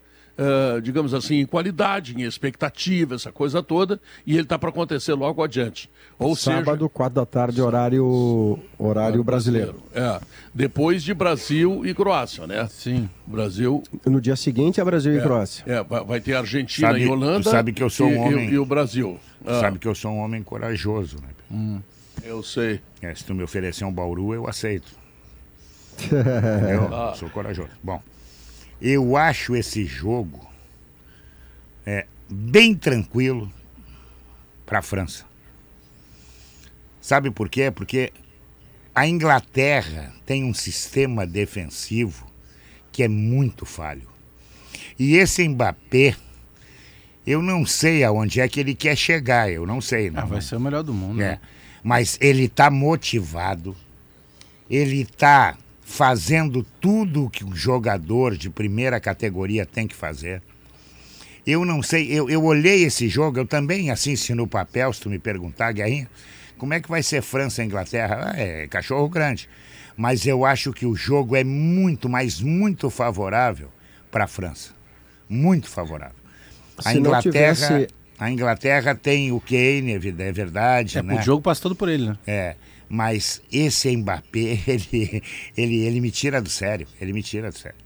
digamos 0.83 1.13
assim, 1.15 1.37
em 1.41 1.47
qualidade, 1.47 2.15
em 2.17 2.23
expectativa, 2.23 3.15
essa 3.17 3.33
coisa 3.33 3.63
toda, 3.63 4.01
e 4.27 4.35
ele 4.35 4.43
está 4.43 4.59
para 4.59 4.69
acontecer 4.69 5.13
logo 5.15 5.43
adiante. 5.43 5.91
Ou 6.19 6.35
seja, 6.37 6.59
Sábado, 6.59 6.89
4 6.89 7.15
da 7.15 7.27
tarde, 7.27 7.61
horário, 7.61 8.59
horário 8.79 9.23
brasileiro. 9.25 9.77
É, 9.95 10.21
depois 10.55 11.03
de 11.03 11.13
Brasil 11.15 11.85
e 11.87 11.95
Croácia, 11.95 12.47
né? 12.47 12.67
Sim. 12.71 13.09
Brasil 13.27 13.83
No 14.07 14.21
dia 14.21 14.37
seguinte 14.37 14.81
é 14.81 14.85
Brasil 14.85 15.17
e 15.17 15.21
Croácia. 15.21 15.65
É, 15.67 15.83
vai, 15.83 16.21
ter 16.21 16.35
Argentina 16.35 16.89
Sabe- 16.89 17.01
e 17.05 17.09
Holanda. 17.09 17.43
tu 17.43 17.51
sabe 17.51 17.73
que 17.73 17.83
eu 17.83 17.91
sou 17.91 18.07
um 18.07 18.11
e, 18.11 18.15
e- 18.15 18.19
homem- 18.35 18.51
E, 18.51 18.59
o 18.59 18.65
Brasil. 18.65 19.19
Ah, 19.47 19.61
Sabe 19.61 19.79
que 19.79 19.87
eu 19.89 19.95
sou 19.95 20.11
um 20.13 20.19
homem 20.19 20.43
corajoso, 20.43 21.17
né? 21.51 21.81
Eu 22.25 22.43
sei. 22.43 22.81
É, 23.01 23.15
se 23.15 23.25
tu 23.25 23.33
me 23.35 23.43
oferecer 23.43 23.85
um 23.85 23.93
bauru, 23.93 24.35
eu 24.35 24.49
aceito. 24.49 24.89
Entendeu? 26.05 26.95
Ah. 26.95 27.15
Sou 27.17 27.29
corajoso. 27.31 27.71
Bom, 27.83 28.01
eu 28.81 29.17
acho 29.17 29.57
esse 29.57 29.85
jogo 29.85 30.47
é, 31.87 32.07
bem 32.29 32.75
tranquilo 32.75 33.53
para 34.67 34.79
a 34.81 34.83
França. 34.83 35.25
Sabe 37.01 37.31
por 37.31 37.49
quê? 37.49 37.71
Porque 37.71 38.13
a 38.95 39.07
Inglaterra 39.07 40.13
tem 40.27 40.45
um 40.45 40.53
sistema 40.53 41.27
defensivo 41.27 42.27
que 42.93 43.03
é 43.03 43.09
muito 43.09 43.65
falho. 43.65 44.09
E 44.99 45.15
esse 45.17 45.47
Mbappé, 45.49 46.17
eu 47.27 47.41
não 47.41 47.65
sei 47.65 48.05
aonde 48.05 48.41
é 48.41 48.49
que 48.49 48.61
ele 48.61 48.75
quer 48.75 48.97
chegar, 48.97 49.51
eu 49.51 49.65
não 49.67 49.81
sei. 49.81 50.11
Não, 50.11 50.23
Ah, 50.23 50.27
vai 50.27 50.43
ser 50.43 50.57
o 50.57 50.61
melhor 50.61 50.83
do 50.83 50.93
mundo. 50.93 51.21
é. 51.23 51.33
né? 51.33 51.41
Mas 51.83 52.19
ele 52.21 52.45
está 52.47 52.71
motivado, 52.71 53.75
ele 54.69 55.03
está 55.03 55.57
fazendo 55.93 56.63
tudo 56.81 57.25
o 57.25 57.31
que 57.31 57.43
um 57.45 57.57
jogador 57.57 58.37
de 58.37 58.51
primeira 58.51 59.01
categoria 59.01 59.65
tem 59.65 59.89
que 59.89 59.95
fazer. 59.97 60.43
Eu 61.47 61.65
não 61.65 61.83
sei, 61.83 62.07
eu, 62.13 62.29
eu 62.29 62.45
olhei 62.45 62.85
esse 62.85 63.09
jogo, 63.09 63.39
eu 63.39 63.47
também 63.47 63.91
assisti 63.91 64.35
no 64.35 64.47
papel, 64.47 64.93
se 64.93 65.01
tu 65.01 65.09
me 65.09 65.19
perguntar, 65.19 65.73
Guerrinha, 65.73 66.07
como 66.59 66.75
é 66.75 66.81
que 66.81 66.91
vai 66.91 67.03
ser 67.03 67.23
França 67.23 67.63
e 67.63 67.67
Inglaterra? 67.67 68.33
Ah, 68.35 68.39
é 68.39 68.69
cachorro 68.69 69.09
grande. 69.09 69.49
Mas 69.97 70.27
eu 70.27 70.45
acho 70.45 70.73
que 70.75 70.85
o 70.85 70.95
jogo 70.95 71.35
é 71.35 71.43
muito, 71.43 72.07
mas 72.09 72.39
muito 72.41 72.91
favorável 72.91 73.71
para 74.11 74.25
a 74.25 74.29
França. 74.29 74.73
Muito 75.29 75.69
favorável. 75.71 76.15
A 76.85 76.91
Se 76.93 76.99
Inglaterra, 76.99 77.55
tivesse- 77.55 77.89
a 78.19 78.31
Inglaterra 78.31 78.95
tem 78.95 79.33
o 79.33 79.41
Kane, 79.41 79.93
é 79.93 79.97
é 80.29 80.33
verdade, 80.33 80.99
É, 80.99 81.03
né? 81.03 81.17
O 81.17 81.23
jogo 81.23 81.41
passa 81.43 81.63
todo 81.63 81.75
por 81.75 81.89
ele, 81.89 82.09
né? 82.09 82.19
É, 82.27 82.57
mas 82.89 83.43
esse 83.53 83.95
Mbappé, 83.97 84.61
ele, 84.67 85.23
ele, 85.57 85.77
ele 85.87 86.01
me 86.01 86.11
tira 86.11 86.41
do 86.41 86.49
sério. 86.49 86.87
Ele 87.01 87.13
me 87.13 87.23
tira 87.23 87.51
do 87.51 87.59
sério. 87.59 87.79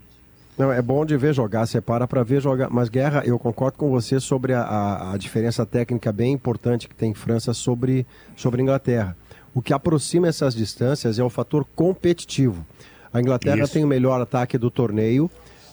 Não, 0.56 0.70
é 0.70 0.82
bom 0.82 1.04
de 1.04 1.16
ver 1.16 1.34
jogar, 1.34 1.66
você 1.66 1.80
para 1.80 2.06
para 2.06 2.22
ver 2.22 2.40
jogar. 2.40 2.68
Mas, 2.70 2.88
Guerra, 2.88 3.22
eu 3.24 3.38
concordo 3.38 3.78
com 3.78 3.90
você 3.90 4.20
sobre 4.20 4.52
a, 4.52 4.62
a, 4.62 5.12
a 5.14 5.16
diferença 5.16 5.64
técnica 5.64 6.12
bem 6.12 6.32
importante 6.32 6.88
que 6.88 6.94
tem 6.94 7.14
França 7.14 7.54
sobre, 7.54 8.06
sobre 8.36 8.60
Inglaterra. 8.62 9.16
O 9.54 9.60
que 9.60 9.72
aproxima 9.72 10.28
essas 10.28 10.54
distâncias 10.54 11.18
é 11.18 11.24
o 11.24 11.30
fator 11.30 11.66
competitivo. 11.74 12.64
A 13.12 13.20
Inglaterra 13.20 13.64
Isso. 13.64 13.72
tem 13.72 13.84
o 13.84 13.86
melhor 13.86 14.20
ataque 14.20 14.56
do 14.56 14.70
torneio, 14.70 15.30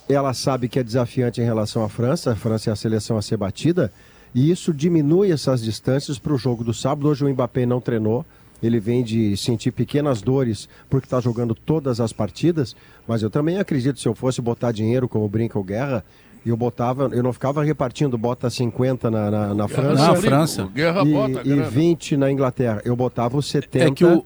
ela 0.07 0.33
sabe 0.33 0.67
que 0.67 0.79
é 0.79 0.83
desafiante 0.83 1.39
em 1.39 1.45
relação 1.45 1.83
à 1.83 1.89
França, 1.89 2.31
a 2.31 2.35
França 2.35 2.69
é 2.69 2.73
a 2.73 2.75
seleção 2.75 3.17
a 3.17 3.21
ser 3.21 3.37
batida, 3.37 3.91
e 4.33 4.51
isso 4.51 4.73
diminui 4.73 5.31
essas 5.31 5.61
distâncias 5.63 6.19
para 6.19 6.33
o 6.33 6.37
jogo 6.37 6.63
do 6.63 6.73
sábado. 6.73 7.07
Hoje 7.07 7.23
o 7.23 7.29
Mbappé 7.29 7.65
não 7.65 7.79
treinou, 7.79 8.25
ele 8.61 8.79
vem 8.79 9.03
de 9.03 9.35
sentir 9.37 9.71
pequenas 9.71 10.21
dores 10.21 10.67
porque 10.89 11.05
está 11.05 11.19
jogando 11.21 11.53
todas 11.55 11.99
as 11.99 12.11
partidas, 12.13 12.75
mas 13.07 13.21
eu 13.23 13.29
também 13.29 13.57
acredito, 13.57 13.99
se 13.99 14.07
eu 14.07 14.13
fosse 14.15 14.41
botar 14.41 14.71
dinheiro, 14.71 15.07
como 15.07 15.27
brinca 15.29 15.57
o 15.57 15.63
Guerra, 15.63 16.03
eu 16.45 16.55
botava, 16.55 17.09
eu 17.11 17.21
não 17.21 17.33
ficava 17.33 17.63
repartindo 17.63 18.17
bota 18.17 18.49
50 18.49 19.11
na, 19.11 19.29
na, 19.29 19.53
na 19.53 19.67
França, 19.67 20.07
Na 20.07 20.15
França. 20.15 20.65
Guerra 20.73 21.01
e, 21.03 21.11
bota, 21.13 21.41
e 21.41 21.43
grana. 21.43 21.63
20 21.69 22.17
na 22.17 22.31
Inglaterra. 22.31 22.81
Eu 22.85 22.95
botava 22.95 23.37
os 23.37 23.45
70 23.49 23.85
É 23.85 23.91
que 23.91 24.05
o- 24.05 24.23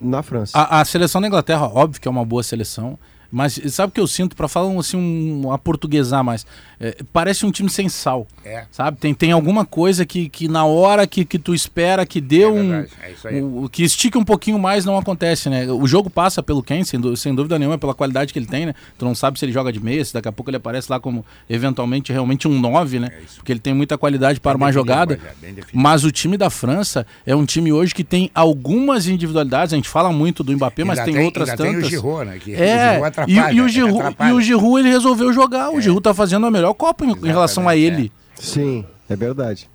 na 0.00 0.22
França. 0.22 0.56
A, 0.56 0.80
a 0.80 0.84
seleção 0.84 1.20
da 1.20 1.26
Inglaterra, 1.26 1.66
óbvio 1.66 2.00
que 2.00 2.06
é 2.06 2.10
uma 2.10 2.24
boa 2.24 2.42
seleção, 2.42 2.98
mas 3.30 3.60
sabe 3.68 3.90
o 3.90 3.92
que 3.92 4.00
eu 4.00 4.06
sinto, 4.06 4.34
para 4.36 4.48
falar 4.48 4.68
um, 4.68 4.78
assim, 4.80 4.96
um, 4.96 5.50
a 5.52 5.58
portuguesar 5.58 6.22
mais? 6.22 6.46
É, 6.78 6.96
parece 7.12 7.46
um 7.46 7.50
time 7.50 7.70
sem 7.70 7.88
sal. 7.88 8.26
É. 8.44 8.64
Sabe? 8.70 8.98
Tem, 8.98 9.14
tem 9.14 9.32
alguma 9.32 9.64
coisa 9.64 10.04
que, 10.04 10.28
que 10.28 10.46
na 10.46 10.64
hora 10.66 11.06
que, 11.06 11.24
que 11.24 11.38
tu 11.38 11.54
espera 11.54 12.04
que 12.04 12.20
dê 12.20 12.42
É 12.42 12.48
um, 12.48 12.68
verdade, 12.68 12.92
é 13.24 13.42
um- 13.42 13.68
Que 13.68 13.82
estique 13.82 14.18
um 14.18 14.24
pouquinho 14.24 14.58
mais, 14.58 14.84
não 14.84 14.98
acontece, 14.98 15.48
né? 15.48 15.66
O 15.70 15.86
jogo 15.86 16.10
passa 16.10 16.42
pelo 16.42 16.62
Ken, 16.62 16.84
sem, 16.84 17.00
sem 17.16 17.34
dúvida 17.34 17.58
nenhuma, 17.58 17.78
pela 17.78 17.94
qualidade 17.94 18.32
que 18.32 18.38
ele 18.38 18.46
tem, 18.46 18.66
né? 18.66 18.74
Tu 18.98 19.04
não 19.04 19.14
sabe 19.14 19.38
se 19.38 19.44
ele 19.44 19.52
joga 19.52 19.72
de 19.72 19.80
meia, 19.80 20.04
se 20.04 20.12
daqui 20.12 20.28
a 20.28 20.32
pouco 20.32 20.50
ele 20.50 20.58
aparece 20.58 20.90
lá 20.92 21.00
como 21.00 21.24
eventualmente 21.48 22.12
realmente 22.12 22.46
um 22.46 22.60
9, 22.60 22.98
né? 23.00 23.08
É. 23.10 23.20
Porque 23.36 23.52
ele 23.52 23.60
tem 23.60 23.72
muita 23.72 23.96
qualidade 23.96 24.38
para 24.38 24.52
armar 24.52 24.68
definido, 24.70 24.88
jogada. 24.92 25.16
Definido. 25.16 25.66
Mas 25.72 26.04
o 26.04 26.12
time 26.12 26.36
da 26.36 26.50
França 26.50 27.06
é 27.24 27.34
um 27.34 27.46
time 27.46 27.72
hoje 27.72 27.94
que 27.94 28.04
tem 28.04 28.30
algumas 28.34 29.06
individualidades. 29.06 29.72
A 29.72 29.76
gente 29.76 29.88
fala 29.88 30.12
muito 30.12 30.44
do 30.44 30.52
Mbappé, 30.52 30.84
mas 30.84 30.98
Ainda 30.98 31.12
tem, 31.12 31.24
outras 31.24 31.48
tantas. 31.48 31.66
Tem 31.66 31.76
o 31.76 31.84
Giroud, 31.84 32.26
né? 32.26 32.38
Que 32.38 32.52
o 32.52 32.62
É, 32.62 32.98
Giroud 33.24 33.32
e, 33.32 33.38
atrapalha, 33.38 33.56
e 33.56 33.60
o 33.60 33.68
Giroud, 33.68 33.98
atrapalha. 34.00 34.30
e 34.30 34.32
o 34.34 34.40
Giroud 34.40 34.80
ele 34.80 34.88
resolveu 34.90 35.32
jogar. 35.32 35.70
O 35.70 35.80
Giroud 35.80 36.02
tá 36.02 36.12
fazendo 36.14 36.46
a 36.46 36.50
melhor 36.50 36.74
Copa 36.74 37.04
em, 37.04 37.10
em 37.10 37.26
relação 37.26 37.68
a 37.68 37.76
Exatamente, 37.76 38.02
ele. 38.02 38.12
Sim, 38.34 38.84
é 39.08 39.16
verdade. 39.16 39.68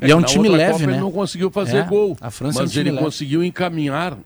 E 0.00 0.10
é 0.10 0.14
um 0.14 0.22
time 0.22 0.48
leve, 0.48 0.72
Copa 0.72 0.86
né? 0.86 0.92
Ele 0.92 1.00
não 1.00 1.10
conseguiu 1.10 1.50
fazer 1.50 1.78
É, 1.78 1.82
gol. 1.82 2.16
a 2.20 2.30
França 2.30 2.58
é 2.58 2.60
um 2.60 2.64
mas 2.64 2.70
time 2.72 2.82
ele 2.84 2.90
leve. 2.92 3.04
conseguiu 3.04 3.42
encaminhar, 3.42 4.16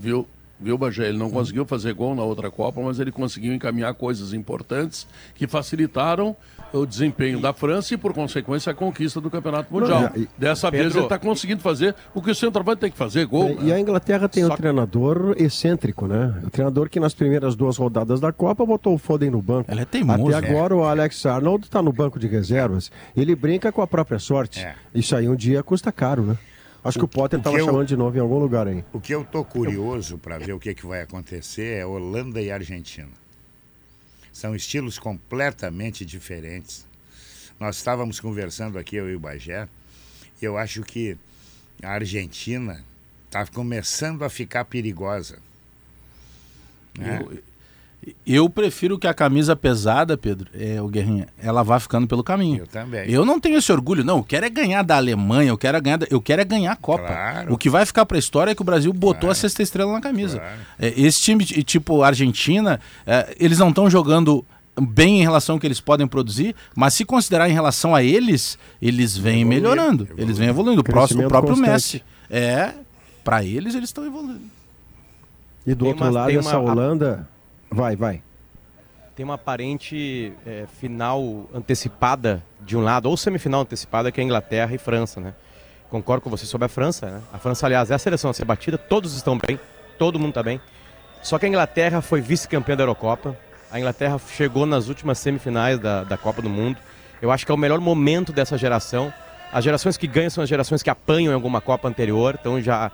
viu? 0.00 0.26
Viu, 0.58 0.78
Bagé? 0.78 1.08
Ele 1.08 1.18
não 1.18 1.30
conseguiu 1.30 1.66
fazer 1.66 1.92
gol 1.92 2.14
na 2.14 2.22
outra 2.22 2.50
Copa, 2.50 2.80
mas 2.80 2.98
ele 2.98 3.12
conseguiu 3.12 3.52
encaminhar 3.52 3.92
coisas 3.94 4.32
importantes 4.32 5.06
que 5.34 5.46
facilitaram 5.46 6.34
o 6.72 6.86
desempenho 6.86 7.38
da 7.40 7.52
França 7.52 7.92
e, 7.92 7.96
por 7.96 8.12
consequência, 8.14 8.72
a 8.72 8.74
conquista 8.74 9.20
do 9.20 9.30
Campeonato 9.30 9.72
Mundial. 9.72 10.10
e- 10.16 10.26
Dessa 10.38 10.70
vez 10.70 10.84
Pedro- 10.84 10.98
ele 11.00 11.04
está 11.06 11.18
conseguindo 11.18 11.60
fazer 11.60 11.94
o 12.14 12.22
que 12.22 12.30
o 12.30 12.34
centroavante 12.34 12.80
tem 12.80 12.90
que 12.90 12.96
fazer, 12.96 13.26
gol. 13.26 13.50
É, 13.60 13.64
E 13.64 13.72
a 13.72 13.78
Inglaterra 13.78 14.28
tem 14.28 14.44
Só 14.46 14.52
um 14.54 14.56
treinador 14.56 15.34
excêntrico, 15.38 16.06
né? 16.06 16.34
O 16.44 16.50
treinador 16.50 16.88
que 16.88 16.98
nas 16.98 17.12
primeiras 17.14 17.54
duas 17.54 17.76
rodadas 17.76 18.18
da 18.20 18.32
Copa 18.32 18.64
botou 18.64 18.94
o 18.94 18.98
Foden 18.98 19.30
no 19.30 19.42
banco. 19.42 19.70
Ele 19.70 19.82
é 19.82 19.84
teimoso, 19.84 20.34
Até 20.34 20.48
agora 20.50 20.74
o 20.74 20.84
Alex 20.84 21.24
Arnold 21.26 21.64
está 21.66 21.82
no 21.82 21.92
banco 21.92 22.18
de 22.18 22.26
reservas. 22.26 22.90
Ele 23.16 23.34
brinca 23.36 23.70
com 23.70 23.82
a 23.82 23.86
própria 23.86 24.18
sorte. 24.18 24.60
É. 24.60 24.74
Isso 24.94 25.14
aí 25.14 25.28
um 25.28 25.36
dia 25.36 25.62
custa 25.62 25.92
caro, 25.92 26.22
né? 26.22 26.36
Acho 26.88 26.98
que 26.98 27.04
o 27.04 27.08
Potter 27.08 27.38
o 27.38 27.40
estava 27.40 27.58
chamando 27.58 27.86
de 27.86 27.96
novo 27.96 28.16
em 28.16 28.20
algum 28.20 28.38
lugar 28.38 28.66
aí. 28.66 28.84
O 28.92 29.00
que 29.00 29.14
eu 29.14 29.24
tô 29.24 29.44
curioso 29.44 30.18
para 30.18 30.38
ver 30.38 30.52
o 30.52 30.58
que, 30.58 30.74
que 30.74 30.86
vai 30.86 31.02
acontecer 31.02 31.78
é 31.78 31.86
Holanda 31.86 32.40
e 32.40 32.50
Argentina. 32.50 33.08
São 34.32 34.54
estilos 34.54 34.98
completamente 34.98 36.04
diferentes. 36.04 36.86
Nós 37.58 37.76
estávamos 37.76 38.20
conversando 38.20 38.78
aqui, 38.78 38.96
eu 38.96 39.10
e 39.10 39.16
o 39.16 39.20
Bagé, 39.20 39.66
e 40.40 40.44
eu 40.44 40.58
acho 40.58 40.82
que 40.82 41.16
a 41.82 41.90
Argentina 41.90 42.84
está 43.26 43.46
começando 43.46 44.22
a 44.24 44.28
ficar 44.28 44.64
perigosa. 44.66 45.38
né? 46.98 47.20
Eu 47.22 47.42
prefiro 48.54 48.98
que 48.98 49.06
a 49.06 49.14
camisa 49.14 49.56
pesada, 49.56 50.16
Pedro, 50.16 50.48
é, 50.54 50.80
o 50.80 50.88
Guerrinha, 50.88 51.26
ela 51.42 51.62
vá 51.62 51.80
ficando 51.80 52.06
pelo 52.06 52.22
caminho. 52.22 52.60
Eu 52.60 52.66
também. 52.66 53.10
Eu 53.10 53.24
não 53.24 53.40
tenho 53.40 53.58
esse 53.58 53.72
orgulho, 53.72 54.04
não. 54.04 54.18
Eu 54.18 54.24
quero 54.24 54.46
é 54.46 54.50
ganhar 54.50 54.82
da 54.82 54.96
Alemanha, 54.96 55.50
eu 55.50 55.58
quero 55.58 55.76
é 55.76 55.80
ganhar, 55.80 55.96
da- 55.98 56.06
eu 56.10 56.20
quero 56.20 56.40
é 56.42 56.44
ganhar 56.44 56.72
a 56.72 56.76
Copa. 56.76 57.06
Claro. 57.06 57.52
O 57.54 57.58
que 57.58 57.68
vai 57.70 57.84
ficar 57.86 58.06
pra 58.06 58.18
história 58.18 58.50
é 58.52 58.54
que 58.54 58.62
o 58.62 58.64
Brasil 58.64 58.92
botou 58.92 59.20
Claro. 59.22 59.32
a 59.32 59.34
sexta 59.34 59.62
estrela 59.62 59.92
na 59.92 60.00
camisa. 60.00 60.38
Claro. 60.38 60.54
É, 60.78 60.88
esse 61.00 61.20
time, 61.20 61.44
tipo 61.44 62.02
Argentina, 62.02 62.80
é, 63.06 63.34
eles 63.40 63.58
não 63.58 63.70
estão 63.70 63.88
jogando 63.90 64.44
bem 64.80 65.20
em 65.20 65.22
relação 65.22 65.54
ao 65.56 65.60
que 65.60 65.66
eles 65.66 65.80
podem 65.80 66.06
produzir, 66.06 66.54
mas 66.74 66.92
se 66.94 67.04
considerar 67.04 67.48
em 67.48 67.52
relação 67.52 67.94
a 67.94 68.02
eles, 68.04 68.58
eles 68.80 69.16
vêm 69.16 69.40
Evoluir, 69.40 69.46
melhorando. 69.62 70.04
evoluir. 70.04 70.22
Eles 70.24 70.38
vêm 70.38 70.48
evoluindo. 70.48 70.80
O, 70.82 70.84
próximo, 70.84 71.24
o 71.24 71.28
próprio 71.28 71.54
constante. 71.54 71.70
Messi. 71.72 72.02
É, 72.30 72.74
pra 73.24 73.42
eles, 73.42 73.74
eles 73.74 73.88
estão 73.88 74.04
evoluindo. 74.04 74.54
E 75.66 75.74
do 75.74 75.84
Tem 75.84 75.88
outro 75.88 76.04
uma- 76.04 76.10
lado, 76.12 76.30
essa 76.30 76.58
uma- 76.58 76.72
Holanda. 76.72 77.28
Vai, 77.70 77.96
vai. 77.96 78.22
Tem 79.14 79.24
uma 79.24 79.34
aparente 79.34 80.32
é, 80.46 80.66
final 80.78 81.48
antecipada 81.54 82.42
de 82.60 82.76
um 82.76 82.82
lado, 82.82 83.08
ou 83.08 83.16
semifinal 83.16 83.62
antecipada, 83.62 84.12
que 84.12 84.20
é 84.20 84.24
Inglaterra 84.24 84.74
e 84.74 84.78
França, 84.78 85.20
né? 85.20 85.34
Concordo 85.88 86.22
com 86.22 86.30
você 86.30 86.44
sobre 86.44 86.66
a 86.66 86.68
França, 86.68 87.06
né? 87.06 87.22
A 87.32 87.38
França, 87.38 87.66
aliás, 87.66 87.90
é 87.90 87.94
a 87.94 87.98
seleção 87.98 88.30
a 88.30 88.34
ser 88.34 88.44
batida, 88.44 88.76
todos 88.76 89.14
estão 89.16 89.38
bem, 89.38 89.58
todo 89.98 90.18
mundo 90.18 90.30
está 90.30 90.42
bem. 90.42 90.60
Só 91.22 91.38
que 91.38 91.46
a 91.46 91.48
Inglaterra 91.48 92.00
foi 92.00 92.20
vice-campeã 92.20 92.76
da 92.76 92.82
Eurocopa, 92.82 93.36
a 93.70 93.78
Inglaterra 93.78 94.18
chegou 94.18 94.66
nas 94.66 94.88
últimas 94.88 95.18
semifinais 95.18 95.78
da, 95.78 96.04
da 96.04 96.16
Copa 96.16 96.42
do 96.42 96.48
Mundo. 96.48 96.78
Eu 97.20 97.30
acho 97.32 97.44
que 97.44 97.50
é 97.50 97.54
o 97.54 97.58
melhor 97.58 97.80
momento 97.80 98.32
dessa 98.32 98.56
geração. 98.56 99.12
As 99.52 99.64
gerações 99.64 99.96
que 99.96 100.06
ganham 100.06 100.30
são 100.30 100.42
as 100.42 100.48
gerações 100.48 100.82
que 100.82 100.90
apanham 100.90 101.32
em 101.32 101.34
alguma 101.34 101.60
Copa 101.60 101.88
anterior, 101.88 102.36
então 102.38 102.60
já 102.60 102.90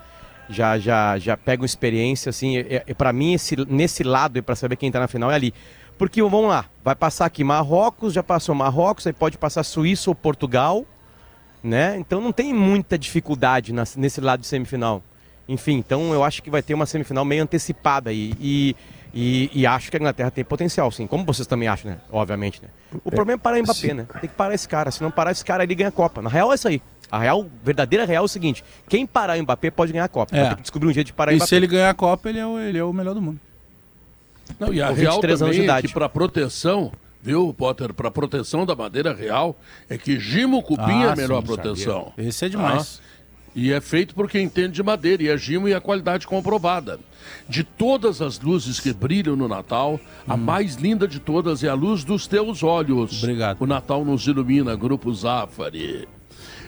já 0.49 0.77
já 0.77 1.17
já 1.17 1.35
pegam 1.37 1.65
experiência 1.65 2.29
assim. 2.29 2.57
É, 2.57 2.83
é, 2.87 2.93
para 2.93 3.11
mim 3.13 3.33
esse 3.33 3.55
nesse 3.67 4.03
lado 4.03 4.37
e 4.37 4.41
para 4.41 4.55
saber 4.55 4.75
quem 4.75 4.87
está 4.87 4.99
na 4.99 5.07
final 5.07 5.31
é 5.31 5.35
ali. 5.35 5.53
Porque 5.97 6.21
vamos 6.21 6.47
lá, 6.49 6.65
vai 6.83 6.95
passar 6.95 7.25
aqui 7.25 7.43
Marrocos, 7.43 8.13
já 8.13 8.23
passou 8.23 8.55
Marrocos, 8.55 9.05
aí 9.05 9.13
pode 9.13 9.37
passar 9.37 9.63
Suíça 9.63 10.09
ou 10.09 10.15
Portugal, 10.15 10.85
né? 11.63 11.97
Então 11.97 12.19
não 12.19 12.31
tem 12.31 12.53
muita 12.53 12.97
dificuldade 12.97 13.71
nas- 13.71 13.95
nesse 13.95 14.19
lado 14.19 14.41
de 14.41 14.47
semifinal. 14.47 15.03
Enfim, 15.47 15.73
então 15.73 16.13
eu 16.13 16.23
acho 16.23 16.41
que 16.41 16.49
vai 16.49 16.61
ter 16.63 16.73
uma 16.73 16.85
semifinal 16.85 17.23
meio 17.25 17.43
antecipada 17.43 18.09
aí. 18.09 18.33
E, 18.39 18.75
e, 19.13 19.49
e 19.53 19.67
acho 19.67 19.91
que 19.91 19.97
a 19.97 19.99
Inglaterra 19.99 20.31
tem 20.31 20.43
potencial, 20.43 20.89
sim. 20.89 21.05
Como 21.05 21.25
vocês 21.25 21.45
também 21.45 21.67
acham, 21.67 21.91
né? 21.91 21.97
Obviamente, 22.11 22.61
né? 22.63 22.69
O 23.03 23.11
problema 23.11 23.39
é 23.39 23.41
parar 23.43 23.57
o 23.59 23.61
Mbappé, 23.63 23.93
né? 23.93 24.07
Tem 24.21 24.29
que 24.29 24.35
parar 24.35 24.53
esse 24.55 24.67
cara. 24.67 24.89
Se 24.89 25.03
não 25.03 25.11
parar 25.11 25.31
esse 25.31 25.43
cara, 25.43 25.63
ele 25.63 25.75
ganha 25.75 25.89
a 25.89 25.91
Copa. 25.91 26.21
Na 26.21 26.29
real 26.29 26.51
é 26.51 26.55
isso 26.55 26.67
aí. 26.67 26.81
A 27.13 27.19
real, 27.19 27.45
verdadeira 27.63 28.05
real 28.05 28.23
é 28.23 28.25
o 28.25 28.27
seguinte: 28.27 28.63
quem 28.89 29.05
parar 29.05 29.37
o 29.37 29.43
Mbappé 29.43 29.69
pode 29.69 29.91
ganhar 29.91 30.05
a 30.05 30.09
Copa. 30.09 30.35
É. 30.35 30.39
Vai 30.39 30.49
ter 30.49 30.55
que 30.55 30.61
descobrir 30.63 30.89
um 30.89 30.93
jeito 30.93 31.07
de 31.07 31.13
parar 31.13 31.29
o 31.29 31.33
E 31.33 31.35
Mbappé. 31.35 31.47
se 31.47 31.55
ele 31.55 31.67
ganhar 31.67 31.91
a 31.91 31.93
Copa, 31.93 32.27
ele 32.27 32.39
é 32.39 32.45
o, 32.47 32.59
ele 32.59 32.77
é 32.79 32.83
o 32.83 32.91
melhor 32.91 33.13
do 33.13 33.21
mundo. 33.21 33.39
Não, 34.59 34.73
e 34.73 34.81
a 34.81 34.87
real 34.89 35.13
23 35.21 35.41
anos 35.43 35.55
de 35.55 35.61
também 35.61 35.77
é 35.77 35.81
que 35.83 35.93
para 35.93 36.09
proteção, 36.09 36.91
viu, 37.21 37.53
Potter, 37.53 37.93
para 37.93 38.09
proteção 38.09 38.65
da 38.65 38.75
madeira 38.75 39.13
real, 39.13 39.55
é 39.87 39.95
que 39.95 40.19
Gimo 40.19 40.63
Cupim 40.63 41.03
é 41.03 41.09
Ah, 41.09 41.13
a 41.13 41.15
melhor 41.15 41.41
sim, 41.41 41.45
proteção. 41.45 42.13
Esse 42.17 42.45
é 42.45 42.49
demais. 42.49 42.99
Ah, 42.99 43.13
e 43.55 43.71
é 43.71 43.79
feito 43.79 44.15
por 44.15 44.27
quem 44.27 44.45
entende 44.45 44.73
de 44.73 44.81
madeira, 44.81 45.21
e 45.21 45.29
é 45.29 45.37
Gimo 45.37 45.69
e 45.69 45.73
a 45.75 45.79
qualidade 45.79 46.25
comprovada. 46.25 46.99
De 47.47 47.63
todas 47.63 48.23
as 48.23 48.39
luzes 48.39 48.79
que 48.79 48.91
brilham 48.91 49.35
no 49.35 49.47
Natal, 49.47 49.99
a 50.27 50.35
mais 50.35 50.77
linda 50.77 51.07
de 51.07 51.19
todas 51.19 51.63
é 51.63 51.69
a 51.69 51.75
luz 51.75 52.03
dos 52.03 52.25
teus 52.25 52.63
olhos. 52.63 53.21
Obrigado. 53.21 53.61
O 53.61 53.67
Natal 53.67 54.03
nos 54.03 54.25
ilumina, 54.25 54.75
Grupo 54.75 55.13
Zafari. 55.13 56.07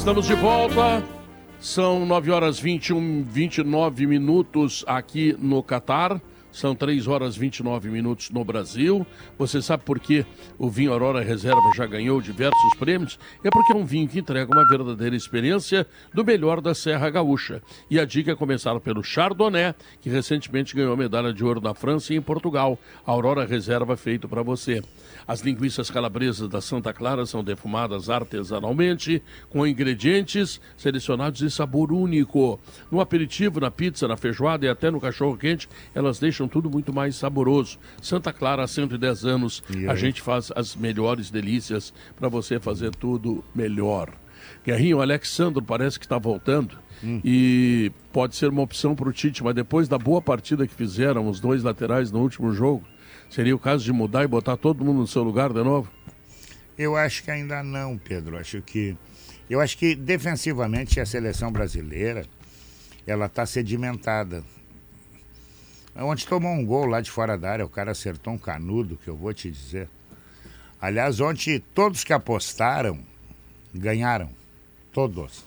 Estamos 0.00 0.26
de 0.26 0.34
volta. 0.34 1.04
São 1.60 2.06
9 2.06 2.30
horas 2.30 2.58
21, 2.58 3.22
29 3.22 4.06
minutos 4.06 4.82
aqui 4.86 5.36
no 5.38 5.62
Catar. 5.62 6.18
São 6.52 6.74
3 6.74 7.06
horas 7.06 7.36
29 7.36 7.88
minutos 7.88 8.30
no 8.30 8.44
Brasil. 8.44 9.06
Você 9.38 9.62
sabe 9.62 9.84
por 9.84 10.00
que 10.00 10.26
o 10.58 10.68
vinho 10.68 10.92
Aurora 10.92 11.22
Reserva 11.22 11.70
já 11.76 11.86
ganhou 11.86 12.20
diversos 12.20 12.74
prêmios? 12.78 13.18
É 13.44 13.50
porque 13.50 13.72
é 13.72 13.76
um 13.76 13.84
vinho 13.84 14.08
que 14.08 14.18
entrega 14.18 14.52
uma 14.52 14.66
verdadeira 14.68 15.14
experiência 15.14 15.86
do 16.12 16.24
melhor 16.24 16.60
da 16.60 16.74
Serra 16.74 17.08
Gaúcha. 17.08 17.62
E 17.88 18.00
a 18.00 18.04
dica 18.04 18.32
é 18.32 18.34
começar 18.34 18.78
pelo 18.80 19.02
Chardonnay, 19.02 19.74
que 20.00 20.10
recentemente 20.10 20.74
ganhou 20.74 20.92
a 20.92 20.96
medalha 20.96 21.32
de 21.32 21.44
ouro 21.44 21.60
na 21.60 21.74
França 21.74 22.12
e 22.12 22.16
em 22.16 22.22
Portugal. 22.22 22.78
A 23.06 23.10
Aurora 23.10 23.44
Reserva 23.44 23.96
feito 23.96 24.28
para 24.28 24.42
você. 24.42 24.82
As 25.26 25.40
linguiças 25.40 25.90
calabresas 25.90 26.48
da 26.48 26.60
Santa 26.60 26.92
Clara 26.92 27.24
são 27.26 27.44
defumadas 27.44 28.10
artesanalmente, 28.10 29.22
com 29.48 29.66
ingredientes 29.66 30.60
selecionados 30.76 31.38
de 31.38 31.50
sabor 31.50 31.92
único. 31.92 32.58
No 32.90 33.00
aperitivo, 33.00 33.60
na 33.60 33.70
pizza, 33.70 34.08
na 34.08 34.16
feijoada 34.16 34.66
e 34.66 34.68
até 34.68 34.90
no 34.90 35.00
cachorro-quente, 35.00 35.68
elas 35.94 36.18
deixam 36.18 36.39
tudo 36.48 36.70
muito 36.70 36.92
mais 36.92 37.16
saboroso. 37.16 37.78
Santa 38.00 38.32
Clara, 38.32 38.64
há 38.64 38.68
110 38.68 39.24
anos, 39.24 39.62
a 39.88 39.94
gente 39.94 40.20
faz 40.20 40.52
as 40.54 40.74
melhores 40.76 41.30
delícias 41.30 41.92
para 42.16 42.28
você 42.28 42.58
fazer 42.60 42.94
tudo 42.94 43.44
melhor. 43.54 44.12
Guerrinho, 44.64 44.98
o 44.98 45.02
Alexandro 45.02 45.62
parece 45.62 45.98
que 45.98 46.04
está 46.04 46.18
voltando. 46.18 46.78
E 47.24 47.90
pode 48.12 48.36
ser 48.36 48.50
uma 48.50 48.62
opção 48.62 48.94
para 48.94 49.08
o 49.08 49.12
Tite, 49.12 49.42
mas 49.42 49.54
depois 49.54 49.88
da 49.88 49.96
boa 49.96 50.20
partida 50.20 50.66
que 50.66 50.74
fizeram 50.74 51.28
os 51.28 51.40
dois 51.40 51.62
laterais 51.62 52.12
no 52.12 52.20
último 52.20 52.52
jogo, 52.52 52.84
seria 53.30 53.56
o 53.56 53.58
caso 53.58 53.84
de 53.84 53.92
mudar 53.92 54.24
e 54.24 54.26
botar 54.26 54.56
todo 54.56 54.84
mundo 54.84 54.98
no 54.98 55.06
seu 55.06 55.22
lugar 55.22 55.52
de 55.52 55.62
novo? 55.62 55.90
Eu 56.76 56.96
acho 56.96 57.22
que 57.22 57.30
ainda 57.30 57.62
não, 57.62 57.96
Pedro. 57.96 58.36
Acho 58.36 58.60
que 58.60 58.96
eu 59.48 59.60
acho 59.60 59.76
que 59.76 59.94
defensivamente 59.94 61.00
a 61.00 61.06
seleção 61.06 61.50
brasileira 61.50 62.24
ela 63.06 63.26
está 63.26 63.44
sedimentada. 63.44 64.44
Ontem 65.96 66.26
tomou 66.26 66.52
um 66.52 66.64
gol 66.64 66.86
lá 66.86 67.00
de 67.00 67.10
fora 67.10 67.36
da 67.36 67.50
área, 67.50 67.64
o 67.64 67.68
cara 67.68 67.90
acertou 67.90 68.32
um 68.32 68.38
canudo, 68.38 68.96
que 68.96 69.08
eu 69.08 69.16
vou 69.16 69.34
te 69.34 69.50
dizer. 69.50 69.88
Aliás, 70.80 71.20
ontem 71.20 71.62
todos 71.74 72.04
que 72.04 72.12
apostaram 72.12 72.98
ganharam. 73.74 74.30
Todos. 74.92 75.44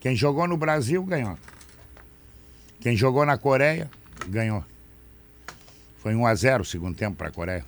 Quem 0.00 0.14
jogou 0.14 0.46
no 0.46 0.56
Brasil 0.56 1.02
ganhou. 1.04 1.36
Quem 2.80 2.96
jogou 2.96 3.24
na 3.26 3.36
Coreia 3.36 3.90
ganhou. 4.28 4.64
Foi 5.98 6.14
1 6.14 6.26
a 6.26 6.34
0 6.34 6.62
o 6.62 6.66
segundo 6.66 6.96
tempo 6.96 7.16
para 7.16 7.28
a 7.28 7.32
Coreia. 7.32 7.64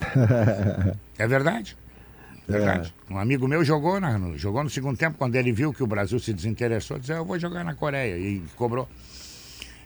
É 1.18 1.26
verdade. 1.26 1.76
Verdade. 2.46 2.94
Um 3.10 3.18
amigo 3.18 3.48
meu 3.48 3.64
jogou, 3.64 3.98
na- 3.98 4.18
no, 4.18 4.36
jogou 4.38 4.62
no 4.62 4.68
segundo 4.70 4.96
tempo, 4.98 5.16
quando 5.18 5.34
ele 5.34 5.50
viu 5.50 5.72
que 5.72 5.82
o 5.82 5.86
Brasil 5.86 6.18
se 6.20 6.32
desinteressou, 6.32 6.98
disse, 6.98 7.12
"Ah, 7.12 7.16
eu 7.16 7.24
vou 7.24 7.38
jogar 7.38 7.64
na 7.64 7.74
Coreia. 7.74 8.16
E 8.18 8.40
cobrou. 8.54 8.86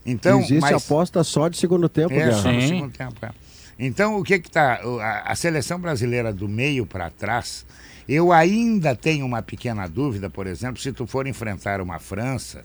Então, 0.04 0.40
Existe 0.40 0.60
mas, 0.60 0.84
aposta 0.84 1.22
só 1.22 1.48
de 1.48 1.56
segundo 1.56 1.88
tempo, 1.88 2.14
é, 2.14 2.32
só 2.32 2.50
no 2.50 2.60
segundo 2.60 2.92
tempo. 2.92 3.14
é. 3.24 3.30
Então, 3.78 4.18
o 4.18 4.22
que 4.22 4.38
que 4.38 4.50
tá... 4.50 4.80
A, 5.00 5.32
a 5.32 5.34
seleção 5.34 5.78
brasileira 5.80 6.32
do 6.32 6.48
meio 6.48 6.84
para 6.84 7.08
trás, 7.10 7.64
eu 8.08 8.32
ainda 8.32 8.94
tenho 8.94 9.24
uma 9.24 9.42
pequena 9.42 9.86
dúvida, 9.86 10.28
por 10.28 10.46
exemplo, 10.46 10.80
se 10.80 10.92
tu 10.92 11.06
for 11.06 11.26
enfrentar 11.26 11.80
uma 11.80 11.98
França, 11.98 12.64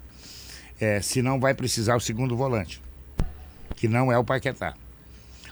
é, 0.79 1.01
se 1.01 1.21
não 1.21 1.39
vai 1.39 1.53
precisar 1.53 1.95
o 1.95 2.01
segundo 2.01 2.35
volante, 2.35 2.81
que 3.75 3.87
não 3.87 4.11
é 4.11 4.17
o 4.17 4.23
Paquetá. 4.23 4.73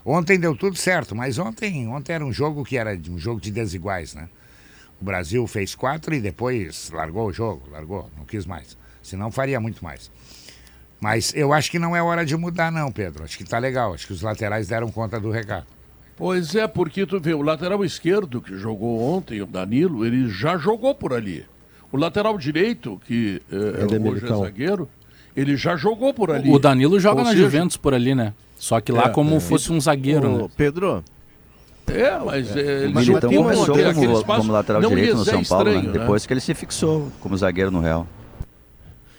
Ontem 0.05 0.37
deu 0.37 0.55
tudo 0.55 0.75
certo, 0.75 1.15
mas 1.15 1.37
ontem, 1.37 1.87
ontem 1.87 2.13
era 2.13 2.25
um 2.25 2.33
jogo 2.33 2.65
que 2.65 2.77
era 2.77 2.99
um 3.09 3.17
jogo 3.17 3.39
de 3.39 3.51
desiguais, 3.51 4.13
né? 4.13 4.27
O 4.99 5.05
Brasil 5.05 5.45
fez 5.47 5.75
quatro 5.75 6.13
e 6.13 6.19
depois 6.19 6.89
largou 6.91 7.27
o 7.27 7.33
jogo, 7.33 7.69
largou, 7.71 8.09
não 8.17 8.25
quis 8.25 8.45
mais. 8.45 8.77
Senão 9.01 9.31
faria 9.31 9.59
muito 9.59 9.83
mais. 9.83 10.11
Mas 11.03 11.33
eu 11.35 11.51
acho 11.51 11.69
que 11.69 11.77
não 11.77 11.93
é 11.93 12.01
hora 12.01 12.25
de 12.25 12.33
mudar, 12.37 12.71
não, 12.71 12.89
Pedro. 12.89 13.25
Acho 13.25 13.37
que 13.37 13.43
tá 13.43 13.57
legal. 13.59 13.93
Acho 13.93 14.07
que 14.07 14.13
os 14.13 14.21
laterais 14.21 14.69
deram 14.69 14.89
conta 14.89 15.19
do 15.19 15.29
recado. 15.31 15.65
Pois 16.15 16.55
é, 16.55 16.65
porque 16.65 17.05
tu 17.05 17.19
vê, 17.19 17.33
o 17.33 17.41
lateral 17.41 17.83
esquerdo 17.83 18.39
que 18.41 18.55
jogou 18.57 19.01
ontem, 19.01 19.41
o 19.41 19.45
Danilo, 19.45 20.05
ele 20.05 20.29
já 20.29 20.57
jogou 20.57 20.95
por 20.95 21.11
ali. 21.13 21.45
O 21.91 21.97
lateral 21.97 22.37
direito, 22.37 23.01
que 23.05 23.41
eh, 23.51 23.55
é, 23.55 23.95
é 23.95 24.09
hoje 24.09 24.23
é 24.23 24.29
zagueiro, 24.29 24.87
ele 25.35 25.57
já 25.57 25.75
jogou 25.75 26.13
por 26.13 26.31
ali. 26.31 26.49
O 26.49 26.57
Danilo 26.57 26.97
joga 27.01 27.17
Ou 27.19 27.25
na 27.25 27.31
seja, 27.31 27.43
Juventus 27.43 27.75
por 27.75 27.93
ali, 27.93 28.15
né? 28.15 28.33
Só 28.55 28.79
que 28.79 28.93
lá 28.93 29.07
É, 29.07 29.09
como 29.09 29.35
é. 29.35 29.39
fosse 29.41 29.73
um 29.73 29.81
zagueiro, 29.81 30.29
Ô, 30.33 30.37
né? 30.43 30.49
Pedro, 30.55 31.03
É, 31.85 32.17
mas 32.17 32.55
é, 32.55 32.85
ele 32.85 32.93
então 32.97 33.29
tem 33.29 33.37
começou 33.43 33.67
manter 33.67 33.87
aquele 33.87 34.05
como, 34.07 34.19
espaço. 34.19 34.39
como 34.39 34.53
lateral 34.53 34.81
Não 34.81 34.89
direito 34.89 35.15
no 35.17 35.21
é 35.23 35.25
São 35.25 35.43
Paulo, 35.43 35.67
estranho, 35.69 35.91
né? 35.91 35.99
depois 35.99 36.25
que 36.25 36.31
ele 36.31 36.39
se 36.39 36.53
fixou 36.53 37.11
como 37.19 37.35
zagueiro 37.35 37.69
no 37.71 37.81
Real. 37.81 38.07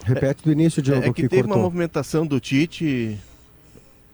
Repete 0.05 0.45
do 0.45 0.53
início, 0.53 0.83
Diogo, 0.83 1.03
é 1.03 1.12
que 1.12 1.23
que, 1.23 1.29
teve 1.29 1.43
uma 1.43 1.49
cortou. 1.49 1.62
movimentação 1.62 2.27
do 2.27 2.38
Tite. 2.38 3.19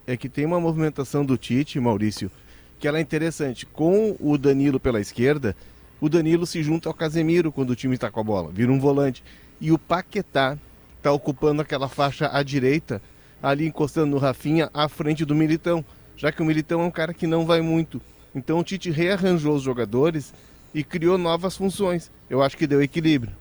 É 0.07 0.15
que 0.15 0.29
tem 0.29 0.45
uma 0.45 0.59
movimentação 0.59 1.25
do 1.25 1.37
Tite, 1.37 1.79
Maurício, 1.79 2.31
que 2.79 2.87
ela 2.87 2.97
é 2.97 3.01
interessante. 3.01 3.65
Com 3.65 4.15
o 4.19 4.37
Danilo 4.37 4.79
pela 4.79 4.99
esquerda, 4.99 5.55
o 5.99 6.09
Danilo 6.09 6.47
se 6.47 6.63
junta 6.63 6.89
ao 6.89 6.93
Casemiro 6.93 7.51
quando 7.51 7.71
o 7.71 7.75
time 7.75 7.95
está 7.95 8.09
com 8.09 8.19
a 8.19 8.23
bola, 8.23 8.51
vira 8.51 8.71
um 8.71 8.79
volante. 8.79 9.23
E 9.59 9.71
o 9.71 9.77
Paquetá 9.77 10.57
está 10.97 11.11
ocupando 11.11 11.61
aquela 11.61 11.87
faixa 11.87 12.29
à 12.31 12.41
direita, 12.41 13.01
ali 13.43 13.67
encostando 13.67 14.11
no 14.11 14.17
Rafinha, 14.17 14.69
à 14.73 14.87
frente 14.87 15.25
do 15.25 15.35
Militão. 15.35 15.85
Já 16.15 16.31
que 16.31 16.41
o 16.41 16.45
Militão 16.45 16.81
é 16.81 16.85
um 16.85 16.91
cara 16.91 17.13
que 17.13 17.27
não 17.27 17.45
vai 17.45 17.61
muito. 17.61 18.01
Então 18.33 18.59
o 18.59 18.63
Tite 18.63 18.89
rearranjou 18.89 19.55
os 19.55 19.61
jogadores 19.61 20.33
e 20.73 20.83
criou 20.83 21.17
novas 21.17 21.57
funções. 21.57 22.09
Eu 22.29 22.41
acho 22.41 22.57
que 22.57 22.65
deu 22.65 22.81
equilíbrio. 22.81 23.40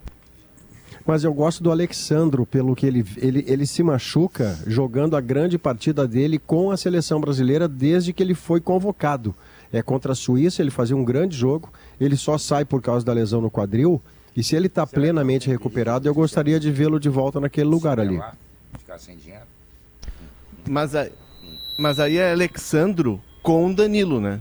Mas 1.07 1.25
eu 1.25 1.33
gosto 1.33 1.63
do 1.63 1.71
Alexandro, 1.71 2.45
pelo 2.47 2.77
que 2.77 2.87
ele, 2.87 3.05
ele, 3.17 3.45
ele 3.49 3.67
se 3.67 3.83
machuca 3.83 4.59
jogando 4.67 5.17
a 5.17 5.21
grande 5.21 5.59
partida 5.59 6.07
dele 6.07 6.39
com 6.39 6.71
a 6.71 6.77
seleção 6.77 7.21
brasileira 7.21 7.67
desde 7.67 8.13
que 8.13 8.23
ele 8.23 8.35
foi 8.35 8.61
convocado. 8.61 9.35
É 9.73 9.83
contra 9.83 10.13
a 10.13 10.15
Suíça, 10.17 10.61
ele 10.63 10.71
fazia 10.71 10.97
um 10.97 11.05
grande 11.05 11.37
jogo, 11.37 11.69
ele 12.01 12.17
só 12.17 12.37
sai 12.37 12.65
por 12.65 12.83
causa 12.83 13.05
da 13.05 13.13
lesão 13.13 13.41
no 13.41 13.51
quadril. 13.51 14.01
E 14.37 14.43
se 14.45 14.55
ele 14.55 14.67
está 14.67 14.87
plenamente 14.87 15.49
recuperado, 15.49 16.07
eu 16.09 16.15
gostaria 16.15 16.61
de 16.61 16.71
vê-lo 16.71 17.01
de 17.01 17.09
volta 17.09 17.41
naquele 17.41 17.69
lugar 17.69 17.99
ali. 17.99 18.17
lá, 18.17 18.35
ficar 18.79 18.99
sem 18.99 19.17
dinheiro. 19.17 19.45
Mas, 20.69 20.95
aí- 20.95 21.11
mas 21.79 21.99
aí 21.99 22.19
é 22.19 22.31
Alexandro 22.33 23.21
com 23.43 23.73
Danilo, 23.73 24.21
né? 24.21 24.39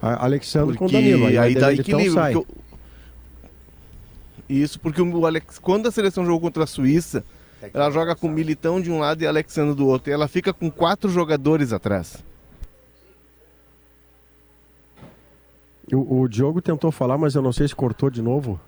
A- 0.00 0.24
Alexandro 0.24 0.74
com 0.76 0.86
Porque 0.86 0.96
Danilo. 0.96 1.26
aí, 1.26 1.36
aí 1.36 1.54
dá 1.54 1.72
então, 1.74 2.00
equilíbrio. 2.00 2.46
Isso, 4.50 4.80
porque 4.80 5.00
o 5.00 5.26
Alex... 5.26 5.60
quando 5.60 5.86
a 5.86 5.92
seleção 5.92 6.24
jogou 6.24 6.40
contra 6.40 6.64
a 6.64 6.66
Suíça, 6.66 7.24
ela 7.72 7.88
joga 7.90 8.16
com 8.16 8.28
Militão 8.28 8.80
de 8.80 8.90
um 8.90 8.98
lado 8.98 9.22
e 9.22 9.26
Alexandre 9.26 9.76
do 9.76 9.86
outro. 9.86 10.10
E 10.10 10.12
ela 10.12 10.26
fica 10.26 10.52
com 10.52 10.68
quatro 10.68 11.08
jogadores 11.08 11.72
atrás. 11.72 12.24
O, 15.92 16.22
o 16.22 16.28
Diogo 16.28 16.60
tentou 16.60 16.90
falar, 16.90 17.16
mas 17.16 17.36
eu 17.36 17.42
não 17.42 17.52
sei 17.52 17.68
se 17.68 17.74
cortou 17.74 18.10
de 18.10 18.20
novo. 18.20 18.60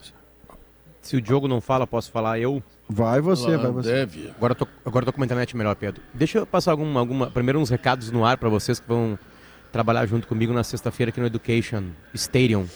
Se 1.01 1.16
o 1.16 1.21
Diogo 1.21 1.49
não 1.49 1.61
fala, 1.61 1.85
posso 1.85 2.12
falar 2.12 2.38
eu? 2.38 2.62
Vai 2.88 3.21
você, 3.21 3.55
Ah, 3.55 3.57
vai 3.59 3.73
você. 3.73 3.92
Deve. 3.92 4.31
Agora 4.37 4.53
eu 4.53 4.57
tô, 4.57 4.68
agora 4.87 5.05
tô 5.05 5.12
com 5.12 5.23
a 5.23 5.25
internet 5.25 5.57
melhor, 5.57 5.75
Pedro. 5.75 6.01
Deixa 6.14 6.38
eu 6.38 6.47
passar 6.47 6.71
alguma, 6.71 7.01
alguma, 7.01 7.29
primeiro 7.29 7.59
uns 7.59 7.71
recados 7.71 8.11
no 8.12 8.25
ar 8.25 8.38
para 8.38 8.49
vocês 8.49 8.79
que 8.79 8.87
vão 8.87 9.18
trabalhar 9.73 10.07
junto 10.07 10.29
comigo 10.29 10.53
na 10.53 10.62
sexta-feira 10.62 11.11
aqui 11.11 11.18
no 11.18 11.27
Education 11.27 11.90
Stadium. 12.14 12.66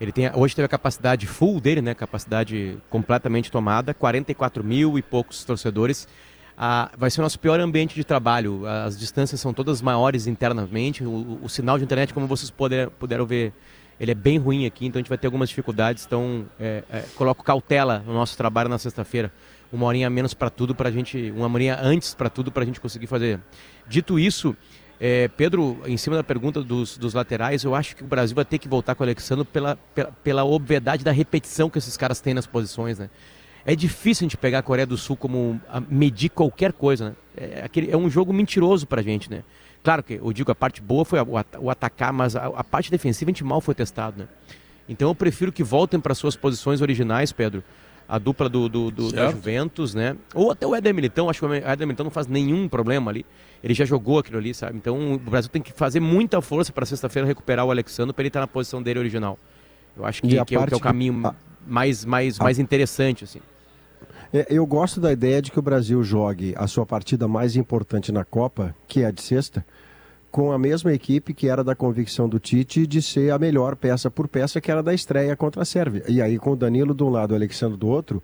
Ele 0.00 0.12
tem, 0.12 0.30
hoje 0.34 0.54
teve 0.54 0.66
a 0.66 0.68
capacidade 0.68 1.26
full 1.26 1.60
dele, 1.60 1.80
né? 1.80 1.94
Capacidade 1.94 2.78
completamente 2.90 3.50
tomada, 3.50 3.94
44 3.94 4.64
mil 4.64 4.98
e 4.98 5.02
poucos 5.02 5.44
torcedores. 5.44 6.08
Ah, 6.56 6.90
vai 6.96 7.10
ser 7.10 7.20
o 7.20 7.22
nosso 7.22 7.38
pior 7.38 7.58
ambiente 7.60 7.94
de 7.94 8.04
trabalho. 8.04 8.66
As 8.66 8.98
distâncias 8.98 9.40
são 9.40 9.52
todas 9.52 9.82
maiores 9.82 10.26
internamente. 10.26 11.04
O, 11.04 11.40
o 11.42 11.48
sinal 11.48 11.78
de 11.78 11.84
internet, 11.84 12.14
como 12.14 12.26
vocês 12.26 12.50
puder, 12.50 12.90
puderam 12.90 13.26
ver, 13.26 13.52
ele 13.98 14.10
é 14.10 14.14
bem 14.14 14.38
ruim 14.38 14.66
aqui, 14.66 14.86
então 14.86 14.98
a 14.98 15.02
gente 15.02 15.08
vai 15.08 15.18
ter 15.18 15.26
algumas 15.26 15.48
dificuldades. 15.48 16.04
Então, 16.06 16.46
é, 16.58 16.82
é, 16.90 17.04
coloco 17.16 17.42
cautela 17.42 18.02
no 18.06 18.12
nosso 18.12 18.36
trabalho 18.36 18.68
na 18.68 18.78
sexta-feira. 18.78 19.32
Uma 19.72 19.86
horinha 19.86 20.08
menos 20.08 20.34
para 20.34 20.50
tudo, 20.50 20.74
para 20.74 20.90
gente, 20.90 21.32
uma 21.36 21.52
horinha 21.52 21.78
antes 21.80 22.14
para 22.14 22.28
tudo, 22.28 22.52
para 22.52 22.62
a 22.62 22.66
gente 22.66 22.80
conseguir 22.80 23.08
fazer. 23.08 23.40
Dito 23.88 24.18
isso, 24.18 24.56
É, 25.00 25.28
Pedro, 25.28 25.78
em 25.86 25.96
cima 25.96 26.16
da 26.16 26.24
pergunta 26.24 26.62
dos, 26.62 26.96
dos 26.96 27.14
laterais, 27.14 27.64
eu 27.64 27.74
acho 27.74 27.96
que 27.96 28.04
o 28.04 28.06
Brasil 28.06 28.34
vai 28.34 28.44
ter 28.44 28.58
que 28.58 28.68
voltar 28.68 28.94
com 28.94 29.02
o 29.02 29.06
Alexandre 29.06 29.44
pela, 29.44 29.76
pela, 29.94 30.12
pela 30.22 30.44
obviedade 30.44 31.04
da 31.04 31.10
repetição 31.10 31.68
que 31.68 31.78
esses 31.78 31.96
caras 31.96 32.20
têm 32.20 32.34
nas 32.34 32.46
posições, 32.46 32.98
né? 32.98 33.10
É 33.66 33.74
difícil 33.74 34.24
a 34.24 34.26
gente 34.26 34.36
pegar 34.36 34.58
a 34.58 34.62
Coreia 34.62 34.86
do 34.86 34.96
Sul 34.96 35.16
como 35.16 35.60
medir 35.88 36.28
qualquer 36.28 36.72
coisa, 36.72 37.10
né? 37.10 37.16
É, 37.36 37.62
aquele, 37.64 37.90
é 37.90 37.96
um 37.96 38.10
jogo 38.10 38.32
mentiroso 38.32 38.86
pra 38.86 39.00
gente, 39.02 39.30
né? 39.30 39.42
Claro 39.82 40.02
que 40.02 40.14
eu 40.14 40.32
digo 40.32 40.50
a 40.50 40.54
parte 40.54 40.80
boa 40.80 41.04
foi 41.04 41.20
o, 41.20 41.36
at 41.36 41.46
o 41.58 41.70
atacar, 41.70 42.12
mas 42.12 42.36
a, 42.36 42.46
a, 42.46 42.64
parte 42.64 42.90
defensiva 42.90 43.30
a 43.30 43.32
gente 43.32 43.44
mal 43.44 43.60
foi 43.60 43.74
testado, 43.74 44.20
né? 44.20 44.28
Então 44.88 45.08
eu 45.08 45.14
prefiro 45.14 45.50
que 45.50 45.62
voltem 45.62 45.98
para 45.98 46.14
suas 46.14 46.36
posições 46.36 46.82
originais, 46.82 47.32
Pedro. 47.32 47.64
A 48.08 48.18
dupla 48.18 48.48
do, 48.48 48.68
do, 48.68 48.90
do 48.90 49.12
da 49.12 49.30
Juventus, 49.30 49.94
né? 49.94 50.16
Ou 50.34 50.50
até 50.50 50.66
o 50.66 50.74
Éder 50.74 50.94
Militão, 50.94 51.30
acho 51.30 51.40
que 51.40 51.46
o 51.46 51.54
Éder 51.54 51.86
Militão 51.86 52.04
não 52.04 52.10
faz 52.10 52.26
nenhum 52.26 52.68
problema 52.68 53.10
ali. 53.10 53.24
Ele 53.62 53.72
já 53.72 53.84
jogou 53.84 54.18
aquilo 54.18 54.38
ali, 54.38 54.52
sabe? 54.52 54.76
Então 54.76 55.14
o 55.14 55.18
Brasil 55.18 55.50
tem 55.50 55.62
que 55.62 55.72
fazer 55.72 56.00
muita 56.00 56.40
força 56.42 56.70
para 56.70 56.84
sexta-feira 56.84 57.26
recuperar 57.26 57.64
o 57.64 57.70
Alexandre 57.70 58.12
para 58.12 58.22
ele 58.22 58.28
estar 58.28 58.40
na 58.40 58.46
posição 58.46 58.82
dele 58.82 58.98
original. 58.98 59.38
Eu 59.96 60.04
acho 60.04 60.20
que, 60.20 60.28
que, 60.28 60.38
é, 60.38 60.44
que 60.44 60.54
é, 60.74 60.76
o 60.76 60.80
caminho 60.80 61.14
do... 61.14 61.34
mais, 61.66 62.04
mais, 62.04 62.38
mais 62.38 62.58
interessante, 62.58 63.24
assim. 63.24 63.40
É, 64.32 64.46
eu 64.50 64.66
gosto 64.66 65.00
da 65.00 65.12
ideia 65.12 65.40
de 65.40 65.50
que 65.52 65.58
o 65.58 65.62
Brasil 65.62 66.02
jogue 66.02 66.54
a 66.56 66.66
sua 66.66 66.84
partida 66.84 67.28
mais 67.28 67.56
importante 67.56 68.10
na 68.10 68.24
Copa, 68.24 68.74
que 68.88 69.00
é 69.00 69.06
a 69.06 69.10
de 69.10 69.22
sexta, 69.22 69.64
com 70.34 70.50
a 70.50 70.58
mesma 70.58 70.92
equipe 70.92 71.32
que 71.32 71.48
era 71.48 71.62
da 71.62 71.76
convicção 71.76 72.28
do 72.28 72.40
Tite 72.40 72.88
de 72.88 73.00
ser 73.00 73.30
a 73.30 73.38
melhor 73.38 73.76
peça 73.76 74.10
por 74.10 74.26
peça, 74.26 74.60
que 74.60 74.68
era 74.68 74.82
da 74.82 74.92
estreia 74.92 75.36
contra 75.36 75.62
a 75.62 75.64
Sérvia. 75.64 76.02
E 76.08 76.20
aí, 76.20 76.40
com 76.40 76.50
o 76.50 76.56
Danilo 76.56 76.92
de 76.92 77.04
um 77.04 77.08
lado 77.08 77.30
e 77.30 77.34
o 77.34 77.36
Alexandre 77.36 77.78
do 77.78 77.86
outro, 77.86 78.20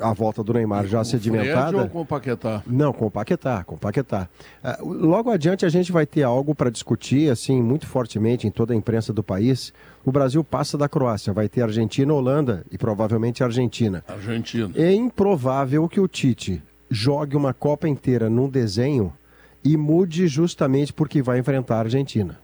a 0.00 0.12
volta 0.12 0.42
do 0.42 0.52
Neymar 0.52 0.84
já 0.88 1.04
sedimentada. 1.04 1.82
ou 1.82 1.88
com 1.88 2.00
o 2.00 2.04
Paquetá? 2.04 2.60
Não, 2.66 2.92
com 2.92 3.06
o 3.06 3.10
Paquetá, 3.10 3.62
com 3.62 3.76
o 3.76 3.78
Paquetá. 3.78 4.28
Uh, 4.64 4.92
logo 4.92 5.30
adiante 5.30 5.64
a 5.64 5.68
gente 5.68 5.92
vai 5.92 6.04
ter 6.04 6.24
algo 6.24 6.56
para 6.56 6.70
discutir, 6.70 7.30
assim, 7.30 7.62
muito 7.62 7.86
fortemente 7.86 8.48
em 8.48 8.50
toda 8.50 8.74
a 8.74 8.76
imprensa 8.76 9.12
do 9.12 9.22
país. 9.22 9.72
O 10.04 10.10
Brasil 10.10 10.42
passa 10.42 10.76
da 10.76 10.88
Croácia, 10.88 11.32
vai 11.32 11.48
ter 11.48 11.62
Argentina, 11.62 12.12
Holanda 12.12 12.66
e 12.68 12.76
provavelmente 12.76 13.44
Argentina. 13.44 14.02
Argentina. 14.08 14.72
É 14.74 14.92
improvável 14.92 15.88
que 15.88 16.00
o 16.00 16.08
Tite 16.08 16.60
jogue 16.90 17.36
uma 17.36 17.54
Copa 17.54 17.88
inteira 17.88 18.28
num 18.28 18.48
desenho 18.48 19.12
e 19.64 19.76
mude 19.76 20.26
justamente 20.26 20.92
porque 20.92 21.22
vai 21.22 21.38
enfrentar 21.38 21.76
a 21.76 21.80
Argentina. 21.80 22.38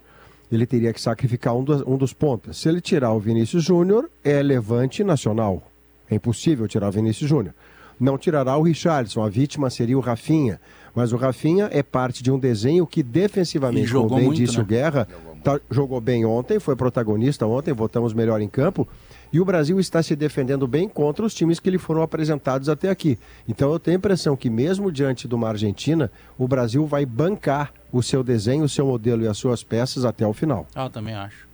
Ele 0.50 0.66
teria 0.66 0.92
que 0.92 1.00
sacrificar 1.00 1.54
um 1.54 1.62
dos, 1.62 1.82
um 1.82 1.96
dos 1.96 2.12
pontos. 2.12 2.60
Se 2.60 2.68
ele 2.68 2.80
tirar 2.80 3.12
o 3.12 3.20
Vinícius 3.20 3.62
Júnior, 3.62 4.10
é 4.24 4.42
levante 4.42 5.04
nacional. 5.04 5.62
É 6.10 6.16
impossível 6.16 6.66
tirar 6.66 6.88
o 6.88 6.92
Vinícius 6.92 7.28
Júnior. 7.28 7.54
Não 8.00 8.16
tirará 8.16 8.56
o 8.56 8.62
Richardson, 8.62 9.22
a 9.22 9.28
vítima 9.28 9.68
seria 9.68 9.96
o 9.96 10.00
Rafinha. 10.00 10.58
Mas 10.94 11.12
o 11.12 11.16
Rafinha 11.16 11.68
é 11.70 11.82
parte 11.82 12.22
de 12.22 12.32
um 12.32 12.38
desenho 12.38 12.86
que 12.86 13.02
defensivamente, 13.02 13.92
como 13.92 14.16
bem 14.16 14.24
muito, 14.24 14.38
disse 14.38 14.56
né? 14.56 14.62
o 14.62 14.66
Guerra, 14.66 15.06
tá, 15.42 15.60
jogou 15.70 16.00
bem 16.00 16.24
ontem, 16.24 16.58
foi 16.60 16.76
protagonista 16.76 17.46
ontem, 17.46 17.72
votamos 17.72 18.12
melhor 18.12 18.40
em 18.40 18.48
campo. 18.48 18.86
E 19.32 19.40
o 19.40 19.44
Brasil 19.44 19.78
está 19.78 20.02
se 20.02 20.16
defendendo 20.16 20.66
bem 20.66 20.88
contra 20.88 21.24
os 21.24 21.34
times 21.34 21.60
que 21.60 21.70
lhe 21.70 21.78
foram 21.78 22.02
apresentados 22.02 22.68
até 22.68 22.90
aqui. 22.90 23.18
Então 23.48 23.72
eu 23.72 23.78
tenho 23.78 23.96
a 23.96 23.98
impressão 23.98 24.36
que, 24.36 24.50
mesmo 24.50 24.90
diante 24.90 25.28
de 25.28 25.34
uma 25.34 25.48
Argentina, 25.48 26.10
o 26.36 26.48
Brasil 26.48 26.84
vai 26.86 27.06
bancar 27.06 27.72
o 27.92 28.02
seu 28.02 28.22
desenho, 28.22 28.64
o 28.64 28.68
seu 28.68 28.86
modelo 28.86 29.22
e 29.22 29.28
as 29.28 29.38
suas 29.38 29.62
peças 29.62 30.04
até 30.04 30.26
o 30.26 30.32
final. 30.32 30.66
Ah, 30.74 30.84
eu 30.84 30.90
também 30.90 31.14
acho. 31.14 31.48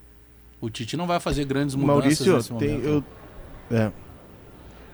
O 0.60 0.70
Tite 0.70 0.96
não 0.96 1.06
vai 1.06 1.20
fazer 1.20 1.44
grandes 1.44 1.74
mudanças 1.74 2.26
Maurício, 2.26 2.58
tem, 2.58 2.80
eu, 2.80 3.04
é, 3.70 3.92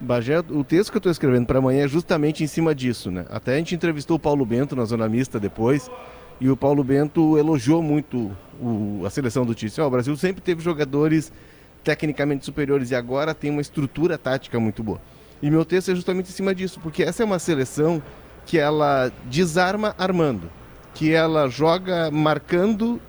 Bagé, 0.02 0.40
o 0.40 0.64
texto 0.64 0.90
que 0.90 0.96
eu 0.96 0.98
estou 0.98 1.12
escrevendo 1.12 1.46
para 1.46 1.60
amanhã 1.60 1.84
é 1.84 1.88
justamente 1.88 2.42
em 2.42 2.46
cima 2.48 2.74
disso, 2.74 3.08
né? 3.08 3.24
Até 3.30 3.54
a 3.54 3.58
gente 3.58 3.74
entrevistou 3.74 4.16
o 4.16 4.20
Paulo 4.20 4.44
Bento 4.44 4.74
na 4.74 4.84
Zona 4.84 5.08
Mista 5.08 5.38
depois, 5.38 5.88
e 6.42 6.50
o 6.50 6.56
Paulo 6.56 6.82
Bento 6.82 7.38
elogiou 7.38 7.80
muito 7.80 8.36
o, 8.60 9.06
a 9.06 9.10
seleção 9.10 9.46
do 9.46 9.54
Tite. 9.54 9.80
Oh, 9.80 9.86
o 9.86 9.90
Brasil 9.90 10.16
sempre 10.16 10.42
teve 10.42 10.60
jogadores 10.60 11.32
tecnicamente 11.84 12.44
superiores 12.44 12.90
e 12.90 12.96
agora 12.96 13.32
tem 13.32 13.48
uma 13.48 13.60
estrutura 13.60 14.18
tática 14.18 14.58
muito 14.58 14.82
boa. 14.82 15.00
E 15.40 15.48
meu 15.48 15.64
texto 15.64 15.92
é 15.92 15.94
justamente 15.94 16.30
em 16.30 16.32
cima 16.32 16.52
disso, 16.52 16.80
porque 16.80 17.04
essa 17.04 17.22
é 17.22 17.24
uma 17.24 17.38
seleção 17.38 18.02
que 18.44 18.58
ela 18.58 19.12
desarma 19.26 19.94
armando, 19.96 20.50
que 20.94 21.12
ela 21.12 21.48
joga 21.48 22.10
marcando, 22.10 23.00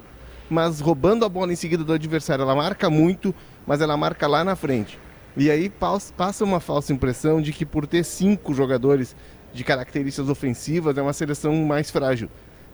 mas 0.47 0.79
roubando 0.79 1.25
a 1.25 1.29
bola 1.29 1.51
em 1.51 1.55
seguida 1.55 1.83
do 1.83 1.91
adversário. 1.91 2.43
Ela 2.43 2.53
marca 2.53 2.87
muito, 2.87 3.33
mas 3.65 3.81
ela 3.81 3.97
marca 3.97 4.27
lá 4.27 4.43
na 4.43 4.55
frente. 4.55 4.99
E 5.35 5.49
aí 5.49 5.71
passa 5.71 6.43
uma 6.43 6.59
falsa 6.59 6.93
impressão 6.93 7.41
de 7.41 7.51
que 7.51 7.65
por 7.65 7.87
ter 7.87 8.05
cinco 8.05 8.53
jogadores 8.53 9.15
de 9.51 9.63
características 9.63 10.29
ofensivas 10.29 10.95
é 10.95 11.01
uma 11.01 11.13
seleção 11.13 11.55
mais 11.65 11.89
frágil. 11.89 12.29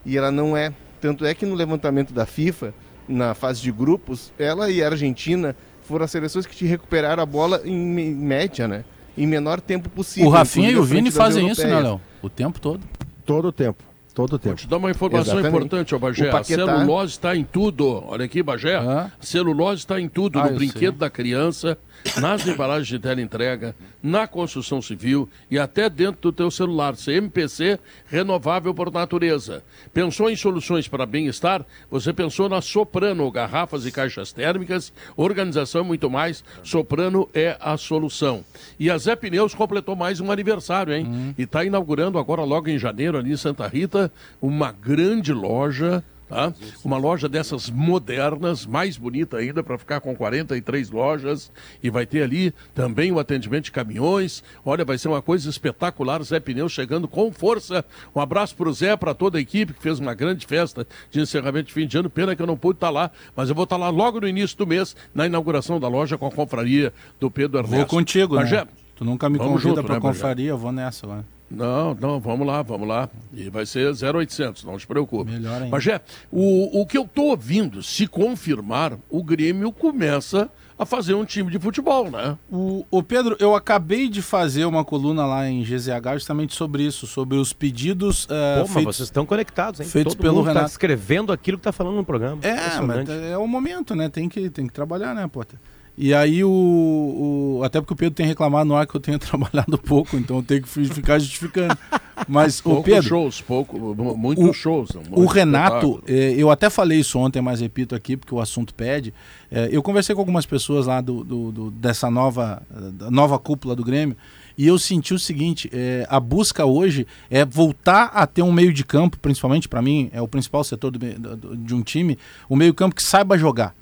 E 0.05 0.17
ela 0.17 0.31
não 0.31 0.55
é. 0.55 0.73
Tanto 1.01 1.25
é 1.25 1.33
que 1.33 1.45
no 1.45 1.55
levantamento 1.55 2.13
da 2.13 2.25
FIFA, 2.25 2.73
na 3.07 3.33
fase 3.33 3.61
de 3.61 3.71
grupos, 3.71 4.31
ela 4.37 4.69
e 4.69 4.83
a 4.83 4.87
Argentina 4.87 5.55
foram 5.83 6.05
as 6.05 6.11
seleções 6.11 6.45
que 6.45 6.55
te 6.55 6.65
recuperaram 6.65 7.23
a 7.23 7.25
bola 7.25 7.61
em 7.65 7.75
média, 8.13 8.67
né? 8.67 8.83
Em 9.17 9.25
menor 9.25 9.59
tempo 9.59 9.89
possível. 9.89 10.29
O 10.29 10.31
Rafinha 10.31 10.71
e 10.71 10.77
o 10.77 10.83
Vini 10.83 11.11
fazem 11.11 11.49
isso, 11.49 11.65
né, 11.65 11.79
Léo? 11.79 11.99
O 12.21 12.29
tempo 12.29 12.59
todo. 12.59 12.81
Todo 13.25 13.47
o 13.47 13.51
tempo. 13.51 13.83
Todo 14.13 14.33
o 14.33 14.39
tempo. 14.39 14.55
Vou 14.55 14.57
te 14.57 14.67
dar 14.67 14.77
uma 14.77 14.91
informação 14.91 15.35
Exatamente. 15.35 15.55
importante, 15.55 15.95
ó, 15.95 15.99
Bagé. 15.99 16.29
A 16.29 16.43
celulose 16.43 17.11
está 17.13 17.35
em 17.35 17.43
tudo. 17.43 18.03
Olha 18.05 18.25
aqui, 18.25 18.43
Bagé. 18.43 18.75
Ah. 18.75 19.11
A 19.19 19.25
celulose 19.25 19.79
está 19.79 19.99
em 19.99 20.09
tudo. 20.09 20.39
Ah, 20.39 20.49
no 20.49 20.55
brinquedo 20.55 20.93
sei. 20.93 20.99
da 20.99 21.09
criança, 21.09 21.77
nas 22.19 22.47
embalagens 22.47 22.87
de 22.87 22.99
teleentrega, 22.99 23.75
na 24.01 24.27
construção 24.27 24.81
civil 24.81 25.29
e 25.49 25.59
até 25.59 25.89
dentro 25.89 26.21
do 26.21 26.31
teu 26.31 26.49
celular. 26.51 26.95
CMPC, 26.95 27.79
renovável 28.07 28.73
por 28.73 28.91
natureza. 28.91 29.63
Pensou 29.93 30.29
em 30.29 30.35
soluções 30.35 30.87
para 30.87 31.05
bem-estar? 31.05 31.65
Você 31.89 32.13
pensou 32.13 32.49
na 32.49 32.61
Soprano, 32.61 33.29
garrafas 33.31 33.85
e 33.85 33.91
caixas 33.91 34.31
térmicas, 34.31 34.93
organização 35.15 35.83
muito 35.83 36.09
mais. 36.09 36.43
Soprano 36.63 37.29
é 37.33 37.57
a 37.59 37.77
solução. 37.77 38.43
E 38.79 38.89
a 38.89 38.97
Zé 38.97 39.15
Pneus 39.15 39.53
completou 39.53 39.95
mais 39.95 40.19
um 40.19 40.31
aniversário, 40.31 40.93
hein? 40.93 41.05
Uhum. 41.05 41.33
E 41.37 41.43
está 41.43 41.63
inaugurando 41.63 42.17
agora, 42.17 42.43
logo 42.43 42.69
em 42.69 42.77
janeiro, 42.77 43.17
ali 43.17 43.33
em 43.33 43.37
Santa 43.37 43.67
Rita, 43.67 44.11
uma 44.41 44.71
grande 44.71 45.33
loja 45.33 46.03
Tá? 46.29 46.53
Uma 46.85 46.95
loja 46.95 47.27
dessas 47.27 47.71
modernas, 47.71 48.63
mais 48.63 48.97
bonita 48.97 49.37
ainda, 49.37 49.63
para 49.63 49.79
ficar 49.79 49.99
com 49.99 50.15
43 50.15 50.91
lojas. 50.91 51.51
E 51.81 51.89
vai 51.89 52.05
ter 52.05 52.21
ali 52.21 52.53
também 52.75 53.11
o 53.11 53.17
atendimento 53.17 53.65
de 53.65 53.71
caminhões. 53.71 54.43
Olha, 54.63 54.85
vai 54.85 54.99
ser 54.99 55.07
uma 55.07 55.23
coisa 55.23 55.49
espetacular. 55.49 56.21
Zé 56.21 56.39
Pneus 56.39 56.71
chegando 56.71 57.07
com 57.07 57.31
força. 57.31 57.83
Um 58.15 58.21
abraço 58.21 58.55
para 58.55 58.69
o 58.69 58.73
Zé, 58.73 58.95
para 58.95 59.15
toda 59.15 59.39
a 59.39 59.41
equipe 59.41 59.73
que 59.73 59.81
fez 59.81 59.97
uma 59.97 60.13
grande 60.13 60.45
festa 60.45 60.85
de 61.09 61.19
encerramento 61.19 61.69
de 61.69 61.73
fim 61.73 61.87
de 61.87 61.97
ano. 61.97 62.11
Pena 62.11 62.35
que 62.35 62.41
eu 62.43 62.47
não 62.47 62.55
pude 62.55 62.77
estar 62.77 62.87
tá 62.87 62.91
lá, 62.91 63.11
mas 63.35 63.49
eu 63.49 63.55
vou 63.55 63.63
estar 63.63 63.77
tá 63.77 63.85
lá 63.85 63.89
logo 63.89 64.21
no 64.21 64.27
início 64.27 64.55
do 64.55 64.67
mês, 64.67 64.95
na 65.15 65.25
inauguração 65.25 65.79
da 65.79 65.87
loja 65.87 66.15
com 66.15 66.27
a 66.27 66.31
confraria 66.31 66.93
do 67.19 67.31
Pedro 67.31 67.57
Ernesto. 67.57 67.77
Vou 67.77 67.85
contigo, 67.87 68.35
né? 68.35 68.45
Já... 68.45 68.67
Tu 68.95 69.05
nunca 69.05 69.29
me 69.29 69.39
convida 69.39 69.81
para 69.81 69.95
né, 69.95 70.01
confraria, 70.01 70.49
eu 70.49 70.57
vou 70.57 70.73
nessa 70.73 71.07
lá. 71.07 71.23
Não, 71.49 71.95
não, 71.95 72.19
vamos 72.19 72.45
lá, 72.45 72.61
vamos 72.61 72.87
lá. 72.87 73.09
E 73.33 73.49
vai 73.49 73.65
ser 73.65 73.91
0,800, 73.93 74.63
não 74.63 74.77
se 74.77 74.85
preocupe. 74.85 75.31
Melhor 75.31 75.61
ainda. 75.61 75.69
Mas 75.69 75.87
é, 75.87 76.01
o, 76.31 76.81
o 76.81 76.85
que 76.85 76.97
eu 76.97 77.03
estou 77.03 77.29
ouvindo, 77.29 77.81
se 77.81 78.05
confirmar, 78.07 78.97
o 79.09 79.23
Grêmio 79.23 79.71
começa 79.71 80.49
a 80.79 80.85
fazer 80.85 81.13
um 81.13 81.25
time 81.25 81.51
de 81.51 81.59
futebol, 81.59 82.09
né? 82.09 82.37
O, 82.49 82.85
o 82.89 83.03
Pedro, 83.03 83.35
eu 83.37 83.53
acabei 83.53 84.07
de 84.07 84.21
fazer 84.21 84.63
uma 84.63 84.85
coluna 84.85 85.25
lá 85.25 85.45
em 85.49 85.61
GZH 85.61 86.13
justamente 86.13 86.55
sobre 86.55 86.83
isso, 86.83 87.05
sobre 87.05 87.35
os 87.35 87.51
pedidos 87.51 88.23
uh, 88.25 88.61
Pô, 88.61 88.67
feitos, 88.67 88.95
vocês 88.95 89.07
estão 89.09 89.25
conectados, 89.25 89.81
hein? 89.81 89.87
Feitos 89.87 90.15
Todo 90.15 90.21
pelo 90.21 90.35
mundo 90.35 90.45
tá 90.45 90.51
Renato. 90.51 90.67
Tá 90.67 90.71
escrevendo 90.71 91.33
aquilo 91.33 91.57
que 91.57 91.61
está 91.61 91.73
falando 91.73 91.97
no 91.97 92.05
programa. 92.05 92.39
É, 92.43 92.79
mas 92.79 93.09
é 93.09 93.37
o 93.37 93.45
momento, 93.45 93.93
né? 93.93 94.07
Tem 94.07 94.29
que, 94.29 94.49
tem 94.49 94.67
que 94.67 94.73
trabalhar, 94.73 95.13
né, 95.13 95.27
Potter? 95.27 95.59
E 96.01 96.13
aí 96.13 96.45
o, 96.45 96.49
o, 96.49 97.61
Até 97.61 97.81
porque 97.81 97.91
o 97.91 97.95
Pedro 97.95 98.15
tem 98.15 98.25
reclamado 98.25 98.65
no 98.65 98.73
ar 98.73 98.87
que 98.87 98.95
eu 98.95 99.01
tenho 99.01 99.19
trabalhado 99.19 99.77
pouco, 99.77 100.15
então 100.15 100.37
eu 100.37 100.43
tenho 100.43 100.63
que 100.63 100.69
ficar 100.69 101.19
justificando. 101.19 101.77
Mas 102.25 102.61
o 102.63 102.81
Pedro. 102.81 103.03
shows, 103.03 103.41
pouco, 103.41 103.77
muitos 103.77 104.55
shows. 104.55 104.91
o 105.11 105.25
Renato, 105.25 106.01
eh, 106.07 106.35
eu 106.37 106.49
até 106.49 106.69
falei 106.69 106.99
isso 106.99 107.17
ontem, 107.19 107.41
mas 107.41 107.59
repito 107.59 107.95
aqui, 107.95 108.15
porque 108.15 108.33
o 108.33 108.39
assunto 108.39 108.73
pede. 108.73 109.13
Eh, 109.51 109.69
eu 109.71 109.83
conversei 109.83 110.15
com 110.15 110.21
algumas 110.21 110.45
pessoas 110.45 110.85
lá 110.85 111.01
do, 111.01 111.23
do, 111.23 111.51
do 111.51 111.71
dessa 111.71 112.09
nova, 112.09 112.61
nova 113.09 113.37
cúpula 113.37 113.75
do 113.75 113.83
Grêmio. 113.83 114.15
E 114.57 114.67
eu 114.67 114.77
senti 114.77 115.13
o 115.13 115.19
seguinte: 115.19 115.69
é, 115.73 116.05
a 116.09 116.19
busca 116.19 116.65
hoje 116.65 117.07
é 117.29 117.45
voltar 117.45 118.11
a 118.13 118.27
ter 118.27 118.41
um 118.41 118.51
meio 118.51 118.73
de 118.73 118.83
campo, 118.83 119.17
principalmente 119.17 119.67
para 119.67 119.81
mim, 119.81 120.09
é 120.13 120.21
o 120.21 120.27
principal 120.27 120.63
setor 120.63 120.91
do, 120.91 120.99
do, 120.99 121.57
de 121.57 121.73
um 121.73 121.81
time, 121.81 122.17
um 122.49 122.55
meio-campo 122.57 122.95
que 122.95 123.03
saiba 123.03 123.37
jogar. 123.37 123.73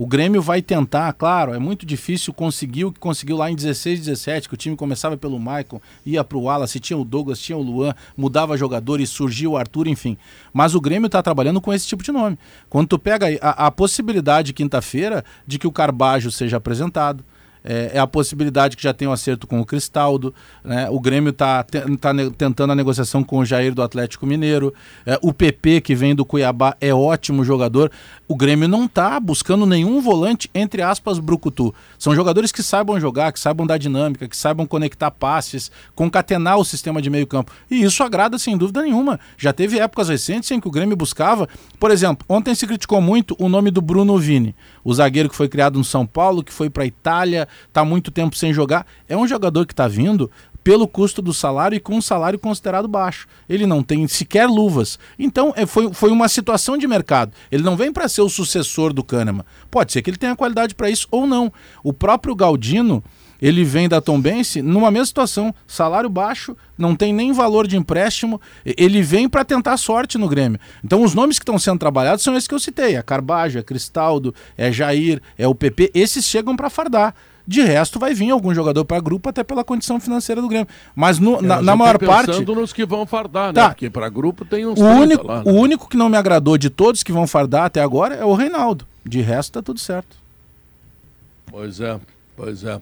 O 0.00 0.06
Grêmio 0.06 0.40
vai 0.40 0.62
tentar, 0.62 1.12
claro, 1.12 1.52
é 1.52 1.58
muito 1.58 1.84
difícil 1.84 2.32
conseguir 2.32 2.84
o 2.84 2.92
que 2.92 3.00
conseguiu 3.00 3.36
lá 3.36 3.50
em 3.50 3.56
16, 3.56 3.98
17, 3.98 4.48
que 4.48 4.54
o 4.54 4.56
time 4.56 4.76
começava 4.76 5.16
pelo 5.16 5.40
Maicon, 5.40 5.80
ia 6.06 6.22
para 6.22 6.38
o 6.38 6.42
Wallace, 6.42 6.78
tinha 6.78 6.96
o 6.96 7.04
Douglas, 7.04 7.40
tinha 7.40 7.58
o 7.58 7.62
Luan, 7.62 7.92
mudava 8.16 8.56
jogadores, 8.56 9.10
surgiu 9.10 9.50
o 9.50 9.56
Arthur, 9.56 9.88
enfim. 9.88 10.16
Mas 10.52 10.76
o 10.76 10.80
Grêmio 10.80 11.06
está 11.06 11.20
trabalhando 11.20 11.60
com 11.60 11.74
esse 11.74 11.84
tipo 11.84 12.04
de 12.04 12.12
nome. 12.12 12.38
Quando 12.70 12.86
tu 12.86 12.96
pega 12.96 13.26
a, 13.42 13.66
a 13.66 13.70
possibilidade 13.72 14.52
quinta-feira 14.52 15.24
de 15.44 15.58
que 15.58 15.66
o 15.66 15.72
Carbajo 15.72 16.30
seja 16.30 16.58
apresentado, 16.58 17.24
é, 17.68 17.90
é 17.94 17.98
a 17.98 18.06
possibilidade 18.06 18.76
que 18.78 18.82
já 18.82 18.94
tem 18.94 19.06
um 19.06 19.12
acerto 19.12 19.46
com 19.46 19.60
o 19.60 19.66
Cristaldo, 19.66 20.34
né? 20.64 20.88
o 20.90 20.98
Grêmio 20.98 21.30
está 21.30 21.62
tá 22.00 22.14
ne- 22.14 22.30
tentando 22.30 22.72
a 22.72 22.74
negociação 22.74 23.22
com 23.22 23.38
o 23.38 23.44
Jair 23.44 23.74
do 23.74 23.82
Atlético 23.82 24.26
Mineiro, 24.26 24.72
é, 25.04 25.18
o 25.22 25.34
PP 25.34 25.82
que 25.82 25.94
vem 25.94 26.14
do 26.14 26.24
Cuiabá 26.24 26.74
é 26.80 26.94
ótimo 26.94 27.44
jogador. 27.44 27.92
O 28.26 28.34
Grêmio 28.34 28.66
não 28.68 28.86
está 28.86 29.20
buscando 29.20 29.66
nenhum 29.66 30.00
volante, 30.00 30.50
entre 30.54 30.80
aspas, 30.80 31.18
brucutu. 31.18 31.74
São 31.98 32.14
jogadores 32.14 32.50
que 32.50 32.62
saibam 32.62 32.98
jogar, 32.98 33.32
que 33.32 33.40
saibam 33.40 33.66
dar 33.66 33.78
dinâmica, 33.78 34.26
que 34.26 34.36
saibam 34.36 34.66
conectar 34.66 35.10
passes, 35.10 35.70
concatenar 35.94 36.58
o 36.58 36.64
sistema 36.64 37.02
de 37.02 37.10
meio 37.10 37.26
campo. 37.26 37.52
E 37.70 37.82
isso 37.82 38.02
agrada 38.02 38.38
sem 38.38 38.56
dúvida 38.56 38.82
nenhuma. 38.82 39.20
Já 39.36 39.52
teve 39.52 39.78
épocas 39.78 40.08
recentes 40.08 40.50
em 40.50 40.60
que 40.60 40.68
o 40.68 40.70
Grêmio 40.70 40.96
buscava, 40.96 41.48
por 41.78 41.90
exemplo, 41.90 42.24
ontem 42.28 42.54
se 42.54 42.66
criticou 42.66 43.00
muito 43.00 43.36
o 43.38 43.48
nome 43.48 43.70
do 43.70 43.82
Bruno 43.82 44.18
Vini, 44.18 44.54
o 44.88 44.94
zagueiro 44.94 45.28
que 45.28 45.36
foi 45.36 45.50
criado 45.50 45.76
no 45.76 45.84
São 45.84 46.06
Paulo, 46.06 46.42
que 46.42 46.50
foi 46.50 46.70
para 46.70 46.82
a 46.82 46.86
Itália, 46.86 47.46
está 47.66 47.84
muito 47.84 48.10
tempo 48.10 48.34
sem 48.34 48.54
jogar. 48.54 48.86
É 49.06 49.14
um 49.14 49.28
jogador 49.28 49.66
que 49.66 49.74
está 49.74 49.86
vindo 49.86 50.30
pelo 50.64 50.88
custo 50.88 51.20
do 51.20 51.34
salário 51.34 51.76
e 51.76 51.80
com 51.80 51.94
um 51.94 52.00
salário 52.00 52.38
considerado 52.38 52.88
baixo. 52.88 53.28
Ele 53.46 53.66
não 53.66 53.82
tem 53.82 54.08
sequer 54.08 54.48
luvas. 54.48 54.98
Então, 55.18 55.52
é, 55.54 55.66
foi, 55.66 55.92
foi 55.92 56.10
uma 56.10 56.26
situação 56.26 56.78
de 56.78 56.86
mercado. 56.86 57.32
Ele 57.52 57.62
não 57.62 57.76
vem 57.76 57.92
para 57.92 58.08
ser 58.08 58.22
o 58.22 58.30
sucessor 58.30 58.94
do 58.94 59.04
Kahneman. 59.04 59.44
Pode 59.70 59.92
ser 59.92 60.00
que 60.00 60.08
ele 60.08 60.16
tenha 60.16 60.34
qualidade 60.34 60.74
para 60.74 60.88
isso 60.88 61.06
ou 61.10 61.26
não. 61.26 61.52
O 61.84 61.92
próprio 61.92 62.34
Galdino, 62.34 63.04
ele 63.40 63.64
vem 63.64 63.88
da 63.88 64.00
Tombense 64.00 64.60
numa 64.62 64.90
mesma 64.90 65.06
situação, 65.06 65.54
salário 65.66 66.08
baixo, 66.10 66.56
não 66.76 66.94
tem 66.96 67.12
nem 67.12 67.32
valor 67.32 67.66
de 67.66 67.76
empréstimo, 67.76 68.40
ele 68.64 69.02
vem 69.02 69.28
para 69.28 69.44
tentar 69.44 69.76
sorte 69.76 70.18
no 70.18 70.28
Grêmio. 70.28 70.58
Então 70.84 71.02
os 71.02 71.14
nomes 71.14 71.38
que 71.38 71.42
estão 71.42 71.58
sendo 71.58 71.78
trabalhados 71.78 72.22
são 72.24 72.36
esses 72.36 72.48
que 72.48 72.54
eu 72.54 72.58
citei, 72.60 72.96
é 72.96 73.02
Carbajo, 73.02 73.58
é 73.58 73.62
Cristaldo, 73.62 74.34
é 74.56 74.72
Jair, 74.72 75.20
é 75.36 75.46
o 75.46 75.54
PP, 75.54 75.90
esses 75.94 76.24
chegam 76.24 76.56
para 76.56 76.68
fardar. 76.70 77.14
De 77.46 77.62
resto, 77.62 77.98
vai 77.98 78.12
vir 78.12 78.30
algum 78.30 78.52
jogador 78.54 78.84
para 78.84 79.00
grupo, 79.00 79.30
até 79.30 79.42
pela 79.42 79.64
condição 79.64 79.98
financeira 79.98 80.42
do 80.42 80.48
Grêmio. 80.48 80.68
Mas 80.94 81.18
no- 81.18 81.40
na, 81.40 81.56
Mas 81.56 81.64
na 81.64 81.72
tô 81.72 81.78
maior 81.78 81.98
parte. 81.98 82.26
pensando 82.26 82.54
nos 82.54 82.74
que 82.74 82.84
vão 82.84 83.06
fardar, 83.06 83.54
Tá. 83.54 83.62
né? 83.62 83.68
Porque 83.70 83.88
para 83.88 84.06
grupo 84.10 84.44
tem 84.44 84.66
uns 84.66 84.72
O 84.78 84.82
30 84.84 85.00
único, 85.00 85.26
lá, 85.26 85.40
o 85.40 85.52
né? 85.52 85.58
único 85.58 85.88
que 85.88 85.96
não 85.96 86.10
me 86.10 86.18
agradou 86.18 86.58
de 86.58 86.68
todos 86.68 87.02
que 87.02 87.10
vão 87.10 87.26
fardar 87.26 87.64
até 87.64 87.80
agora 87.80 88.14
é 88.16 88.22
o 88.24 88.34
Reinaldo. 88.34 88.86
De 89.02 89.22
resto, 89.22 89.52
tá 89.52 89.62
tudo 89.62 89.80
certo. 89.80 90.14
Pois 91.50 91.80
é, 91.80 91.98
pois 92.38 92.62
é. 92.62 92.80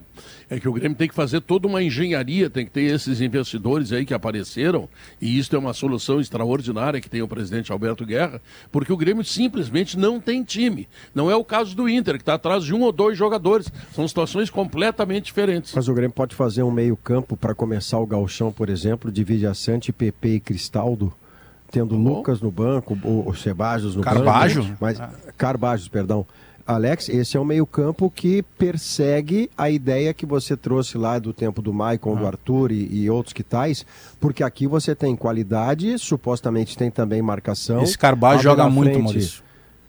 É 0.51 0.59
que 0.59 0.69
o 0.69 0.73
Grêmio 0.73 0.95
tem 0.95 1.07
que 1.07 1.15
fazer 1.15 1.41
toda 1.41 1.67
uma 1.67 1.81
engenharia, 1.81 2.47
tem 2.47 2.63
que 2.63 2.71
ter 2.71 2.83
esses 2.83 3.19
investidores 3.19 3.91
aí 3.91 4.05
que 4.05 4.13
apareceram, 4.13 4.87
e 5.19 5.39
isso 5.39 5.55
é 5.55 5.59
uma 5.59 5.73
solução 5.73 6.21
extraordinária 6.21 7.01
que 7.01 7.09
tem 7.09 7.23
o 7.23 7.27
presidente 7.27 7.71
Alberto 7.71 8.05
Guerra, 8.05 8.39
porque 8.71 8.93
o 8.93 8.97
Grêmio 8.97 9.23
simplesmente 9.25 9.97
não 9.97 10.21
tem 10.21 10.43
time. 10.43 10.87
Não 11.13 11.31
é 11.31 11.35
o 11.35 11.43
caso 11.43 11.75
do 11.75 11.89
Inter, 11.89 12.15
que 12.15 12.21
está 12.21 12.35
atrás 12.35 12.63
de 12.63 12.73
um 12.73 12.83
ou 12.83 12.91
dois 12.91 13.17
jogadores. 13.17 13.71
São 13.93 14.07
situações 14.07 14.51
completamente 14.51 15.25
diferentes. 15.25 15.73
Mas 15.75 15.87
o 15.87 15.93
Grêmio 15.93 16.13
pode 16.13 16.35
fazer 16.35 16.61
um 16.61 16.71
meio-campo 16.71 17.35
para 17.35 17.55
começar 17.55 17.97
o 17.97 18.05
Galchão, 18.05 18.51
por 18.51 18.69
exemplo, 18.69 19.11
divide 19.11 19.47
a 19.47 19.55
Sante, 19.55 19.91
PP 19.91 20.35
e 20.35 20.39
Cristaldo, 20.39 21.11
tendo 21.71 21.95
Lucas 21.95 22.41
no 22.41 22.51
banco, 22.51 22.95
o, 23.03 23.27
o 23.27 23.35
Sebajos 23.35 23.95
no 23.95 24.03
Carbajo? 24.03 24.61
banco. 24.61 24.77
Mas, 24.79 25.01
Carbajos, 25.35 25.87
perdão. 25.87 26.27
Alex, 26.67 27.07
esse 27.07 27.37
é 27.37 27.39
um 27.39 27.45
meio-campo 27.45 28.11
que 28.13 28.43
persegue 28.57 29.49
a 29.57 29.69
ideia 29.69 30.13
que 30.13 30.25
você 30.25 30.57
trouxe 30.57 30.97
lá 30.97 31.17
do 31.17 31.31
tempo 31.31 31.61
do 31.61 31.73
Maicon, 31.73 32.15
do 32.15 32.27
Arthur 32.27 32.71
e, 32.71 33.03
e 33.03 33.09
outros 33.09 33.31
que 33.33 33.41
tais, 33.43 33.85
porque 34.19 34.43
aqui 34.43 34.67
você 34.67 34.93
tem 34.93 35.15
qualidade, 35.15 35.97
supostamente 35.97 36.77
tem 36.77 36.91
também 36.91 37.21
marcação. 37.21 37.81
Esse 37.81 37.97
Abre 38.03 38.39
joga 38.43 38.69
muito, 38.69 38.91
frente. 38.91 39.03
Maurício. 39.03 39.43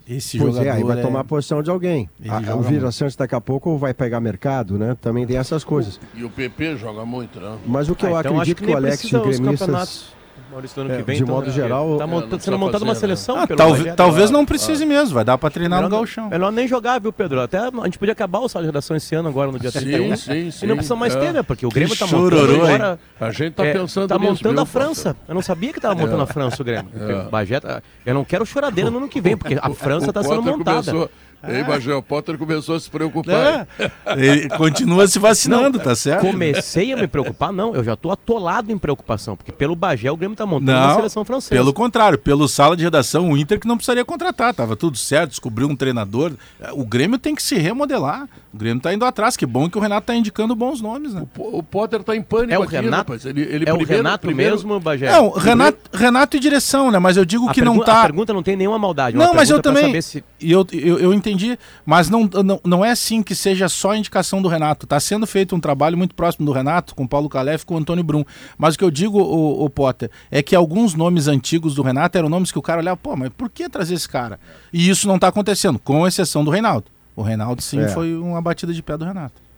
Esse 0.09 0.39
Pois 0.39 0.55
jogador 0.55 0.68
é, 0.70 0.72
aí 0.72 0.83
vai 0.85 0.99
é- 0.99 1.03
tomar 1.03 1.20
a 1.20 1.24
posição 1.24 1.62
de 1.62 1.68
alguém. 1.68 2.09
Ele 2.18 2.31
A- 2.31 2.57
o 2.57 2.62
Vira 2.62 2.81
muito. 2.83 2.93
Santos 2.93 3.14
daqui 3.14 3.35
a 3.35 3.41
pouco 3.43 3.76
vai 3.76 3.93
pegar 3.93 4.20
mercado, 4.20 4.79
né? 4.79 4.97
Também 5.03 5.26
tem 5.26 5.37
essas 5.37 5.62
coisas. 5.62 6.01
E 6.14 6.24
o 6.24 6.31
PP 6.31 6.76
joga 6.76 7.05
muito, 7.05 7.39
né? 7.39 7.59
Mas 7.66 7.91
o 7.91 7.95
que 7.95 8.07
eu 8.07 8.16
Ah, 8.16 8.20
então 8.20 8.41
acho 8.41 8.53
acredito 8.53 8.59
que 8.61 8.64
que, 8.66 8.72
o 8.72 8.76
Alex 8.76 9.03
e 9.03 9.16
o 9.16 9.22
gremistas... 9.22 10.18
Maurício, 10.51 10.74
do 10.76 10.80
ano 10.86 10.94
É, 10.94 10.96
que 10.96 11.03
vem, 11.03 11.16
de 11.16 11.22
então, 11.22 11.34
modo 11.34 11.46
né? 11.49 11.53
geral- 11.53 11.99
Tá, 11.99 12.05
É, 12.05 12.07
mon- 12.07 12.14
não 12.14 12.20
tá 12.22 12.26
precisa 12.28 12.44
sendo 12.53 12.59
montada 12.59 12.84
uma 12.84 12.94
né? 12.94 12.99
seleção 12.99 13.36
Ah, 13.38 13.46
pelo 13.46 13.59
talvez, 13.59 13.94
talvez 13.94 14.30
não 14.30 14.46
precise 14.46 14.86
mesmo, 14.86 15.14
vai 15.14 15.24
dar 15.24 15.36
pra 15.36 15.51
treinar 15.51 15.80
no 15.82 15.86
Melhor, 15.88 15.99
galchão. 15.99 16.28
melhor 16.30 16.51
nem 16.51 16.66
jogar, 16.66 16.99
viu, 17.01 17.12
Pedro? 17.12 17.40
Até 17.40 17.59
a 17.59 17.70
gente 17.84 17.99
podia 17.99 18.12
acabar 18.12 18.38
o 18.38 18.49
sala 18.49 18.62
de 18.64 18.68
redação 18.68 18.96
esse 18.96 19.14
ano 19.14 19.28
agora 19.28 19.53
no 19.53 19.59
dia 19.59 19.70
Sim, 19.70 19.80
31. 19.80 20.16
sim, 20.16 20.51
sim. 20.51 20.64
E 20.64 20.68
não 20.68 20.76
precisa 20.76 20.96
mais 20.96 21.14
É. 21.14 21.20
ter, 21.20 21.32
né? 21.32 21.42
Porque 21.42 21.66
o 21.66 21.68
Grêmio 21.68 21.96
tá 21.96 22.07
chororô, 22.07 22.46
montando 22.46 22.64
agora... 22.66 22.99
A 23.20 23.30
gente 23.30 23.53
tá 23.55 23.66
é, 23.66 23.72
pensando 23.72 24.09
Tá 24.09 24.18
montando 24.18 24.55
viu, 24.55 24.62
a 24.62 24.66
França. 24.66 25.16
Eu 25.28 25.34
não 25.34 25.42
sabia 25.42 25.72
que 25.72 25.80
tava 25.80 25.94
montando 25.94 26.22
a 26.22 26.26
França 26.26 26.62
o 26.62 26.64
Grêmio. 26.64 26.90
É. 26.99 27.28
Bagé 27.30 27.61
tá- 27.61 27.82
Eu 28.07 28.14
não 28.14 28.24
quero 28.24 28.46
choradeira 28.46 28.90
no 28.90 28.99
ano 28.99 29.09
que 29.09 29.20
vem, 29.20 29.36
porque 29.36 29.59
a 29.61 29.70
França 29.70 30.11
O 30.11 30.12
tá 30.12 30.22
sendo 30.22 30.42
montada. 30.42 31.09
Ei, 31.47 31.62
Bagé, 31.62 31.95
o 31.95 32.03
Potter 32.03 32.36
começou 32.36 32.74
a 32.74 32.80
se 32.80 32.91
preocupar. 32.91 33.66
É, 33.78 33.91
ele 34.26 34.49
continua 34.49 35.07
se 35.07 35.18
vacinando, 35.18 35.78
tá 35.78 35.95
certo? 35.95 36.22
Comecei 36.26 36.93
a 36.93 36.97
me 36.97 37.07
preocupar, 37.07 37.53
não. 37.53 37.74
Eu 37.74 37.84
já 37.84 37.95
tô 37.95 38.11
atolado 38.11 38.72
em 38.72 38.78
preocupação, 38.78 39.36
porque 39.36 39.53
pelo 39.53 39.76
Bagé 39.76 40.11
o 40.11 40.16
Grêmio 40.16 40.36
tá 40.36 40.45
montando 40.45 40.72
uma 40.72 40.89
Não, 40.89 40.97
seleção 40.97 41.24
francesa. 41.24 41.55
pelo 41.55 41.72
contrário, 41.72 42.18
pelo 42.18 42.49
sala 42.49 42.76
de 42.76 42.82
redação, 42.82 43.30
o 43.30 43.36
Inter 43.36 43.61
que 43.61 43.68
não 43.68 43.76
precisaria 43.76 44.05
contratar, 44.05 44.53
tava 44.53 44.74
tudo 44.74 44.97
certo, 44.99 45.30
descobriu 45.30 45.68
um 45.68 45.76
treinador. 45.76 46.32
O 46.72 46.84
Grêmio 46.84 47.18
tem 47.18 47.34
que 47.34 47.43
se 47.43 47.55
remodelar. 47.57 48.28
O 48.53 48.57
Grêmio 48.59 48.82
tá 48.82 48.93
indo 48.93 49.05
atrás, 49.05 49.36
que 49.36 49.45
bom 49.47 49.68
que 49.68 49.76
o 49.78 49.80
Renato 49.80 50.07
tá 50.07 50.14
indicando 50.14 50.55
bons 50.57 50.80
nomes, 50.80 51.12
né? 51.14 51.22
O 51.36 51.62
Potter 51.62 52.03
tá 52.03 52.16
em 52.16 52.22
pânico 52.22 52.53
É 52.55 52.59
o 52.59 52.62
aqui, 52.62 52.74
Renato? 52.76 53.12
rapaz. 53.12 53.24
Ele, 53.26 53.43
ele 53.43 53.64
é 53.68 53.72
o 53.72 53.76
primeiro, 53.76 54.03
Renato 54.03 54.26
primeiro... 54.26 54.55
mesmo, 54.57 54.80
Bagé? 54.80 55.12
Não, 55.12 55.30
Renato, 55.30 55.78
Renato 55.93 56.36
e 56.36 56.41
direção, 56.41 56.91
né? 56.91 56.99
Mas 56.99 57.16
eu 57.16 57.24
digo 57.24 57.49
a 57.49 57.53
que 57.53 57.61
não 57.61 57.78
tá. 57.78 58.01
A 58.01 58.03
pergunta 58.07 58.32
não 58.32 58.43
tem 58.43 58.57
nenhuma 58.57 58.78
maldade. 58.78 59.16
uma 59.16 59.26
Não, 59.26 59.34
mas 59.34 59.51
eu 59.51 59.61
também. 59.61 59.84
saber 59.86 60.03
se- 60.03 60.24
E 60.41 60.51
eu, 60.51 60.66
eu, 60.72 60.99
eu 60.99 61.12
entendi, 61.29 61.59
mas 61.85 62.09
não, 62.09 62.29
não, 62.45 62.61
não 62.64 62.85
é 62.85 62.91
assim 62.91 63.22
que 63.22 63.35
seja 63.35 63.68
só 63.68 63.95
indicação 63.95 64.41
do 64.41 64.49
Renato. 64.49 64.87
Está 64.87 64.99
sendo 64.99 65.26
feito 65.26 65.55
um 65.55 65.61
trabalho 65.61 65.97
muito 65.97 66.14
próximo 66.14 66.47
do 66.47 66.53
Renato, 66.53 66.95
com 66.95 67.05
o 67.05 67.09
Paulo 67.09 67.29
Calef 67.29 67.62
e 67.62 67.66
com 67.66 67.74
o 67.74 67.79
Antônio 67.79 68.03
Brum. 68.03 68.24
Mas 68.57 68.74
o 68.74 68.79
que 68.79 68.85
eu 68.85 68.91
digo, 68.91 69.18
o, 69.20 69.64
o 69.64 69.70
Potter, 69.70 70.11
é 70.31 70.43
que 70.43 70.57
alguns 70.57 70.95
nomes 70.95 71.29
antigos 71.29 71.74
do 71.74 71.83
Renato 71.83 72.16
eram 72.16 72.29
nomes 72.29 72.51
que 72.51 72.59
o 72.59 72.62
cara 72.62 72.81
olhava, 72.81 72.97
pô, 72.97 73.14
mas 73.14 73.31
por 73.31 73.51
que 73.51 73.68
trazer 73.68 73.95
esse 73.95 74.09
cara? 74.09 74.41
E 74.72 74.89
isso 74.89 75.07
não 75.07 75.16
está 75.16 75.29
acontecendo, 75.29 75.79
com 75.79 76.07
exceção 76.07 76.45
do 76.45 76.51
Reinaldo. 76.51 76.87
O 77.14 77.22
Reinaldo, 77.22 77.61
sim, 77.61 77.81
É. 77.81 77.89
foi 77.89 78.16
uma 78.16 78.41
batida 78.41 78.72
de 78.72 78.83
pé 78.83 78.97
do 78.97 79.05
Renato. 79.05 79.49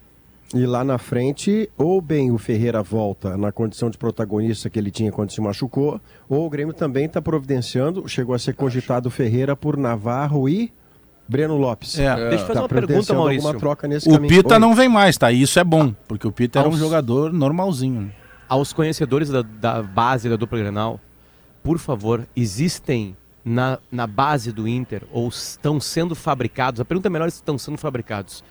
E 0.53 0.67
lá 0.67 0.83
na 0.83 0.99
frente, 0.99 1.71
ou 1.79 2.01
bem 2.01 2.33
o 2.33 2.39
Ferreira 2.39 2.83
volta 2.83 3.37
na 3.37 3.53
condição 3.53 3.89
de 3.89 3.97
protagonista 3.97 4.69
que 4.69 4.81
ele 4.81 4.91
tinha 4.91 5.13
quando 5.13 5.31
se 5.31 5.41
machucou, 5.41 6.01
ou 6.29 6.45
o 6.45 6.51
Grêmio 6.51 6.75
também 6.75 7.05
está 7.05 7.23
providenciando, 7.23 8.09
chegou 8.09 8.35
a 8.35 8.39
ser 8.39 8.55
cogitado 8.55 9.09
o 9.09 9.13
Ferreira 9.13 9.55
por 9.55 9.77
Navarro 9.77 10.49
e 10.49 10.73
Breno 11.31 11.57
Lopes. 11.57 11.97
É. 11.99 12.15
Deixa 12.29 12.35
eu 12.35 12.39
fazer 12.49 12.55
Tá 12.55 12.61
uma 12.63 12.69
pergunta, 12.69 13.15
Maurício. 13.15 13.59
troca 13.59 13.87
nesse 13.87 14.09
O 14.09 14.13
caminho. 14.15 14.29
Pita 14.35 14.55
Oi. 14.55 14.59
não 14.61 14.75
vem 14.75 14.89
mais, 14.89 15.17
tá? 15.17 15.31
E 15.31 15.43
isso 15.43 15.59
é 15.61 15.65
bom, 15.65 15.95
porque 16.09 16.27
o 16.27 16.33
Pita 16.33 16.59
era 16.59 16.69
um 16.69 16.73
Aos- 16.73 16.81
jogador 16.81 17.33
normalzinho. 17.33 18.13
Aos 18.49 18.73
conhecedores 18.73 19.29
da, 19.31 19.43
da 19.43 19.81
base 19.81 20.29
da 20.29 20.35
dupla 20.35 20.59
Grenal, 20.59 20.99
por 21.63 21.79
favor, 21.79 22.27
existem 22.35 23.17
na, 23.45 23.79
na 23.93 24.09
base 24.09 24.51
do 24.51 24.67
Inter, 24.67 25.03
ou 25.13 25.29
estão 25.29 25.79
sendo 25.79 26.17
fabricados, 26.17 26.81
a 26.81 26.85
pergunta 26.85 27.07
é 27.07 27.11
melhor 27.11 27.31
se 27.31 27.37
estão 27.37 27.57
sendo 27.57 27.79
fabricados, 27.79 28.43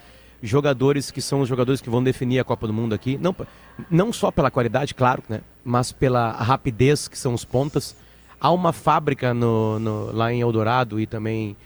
jogadores 0.41 1.11
que 1.11 1.21
são 1.21 1.41
os 1.41 1.49
jogadores 1.49 1.81
que 1.81 1.89
vão 1.89 2.01
definir 2.01 2.39
a 2.39 2.43
Copa 2.45 2.65
do 2.65 2.71
Mundo 2.73 2.93
aqui, 2.95 3.17
não, 3.21 3.35
não 3.91 4.13
só 4.13 4.31
pela 4.31 4.49
qualidade, 4.49 4.95
claro, 4.95 5.21
né, 5.27 5.41
mas 5.65 5.91
pela 5.91 6.31
rapidez 6.31 7.09
que 7.09 7.17
são 7.17 7.33
os 7.33 7.43
pontas. 7.43 7.93
Há 8.39 8.51
uma 8.51 8.71
fábrica 8.71 9.33
no, 9.33 9.77
no- 9.79 10.11
lá 10.13 10.31
em 10.31 10.39
Eldorado 10.39 10.97
e 10.97 11.05
também 11.05 11.57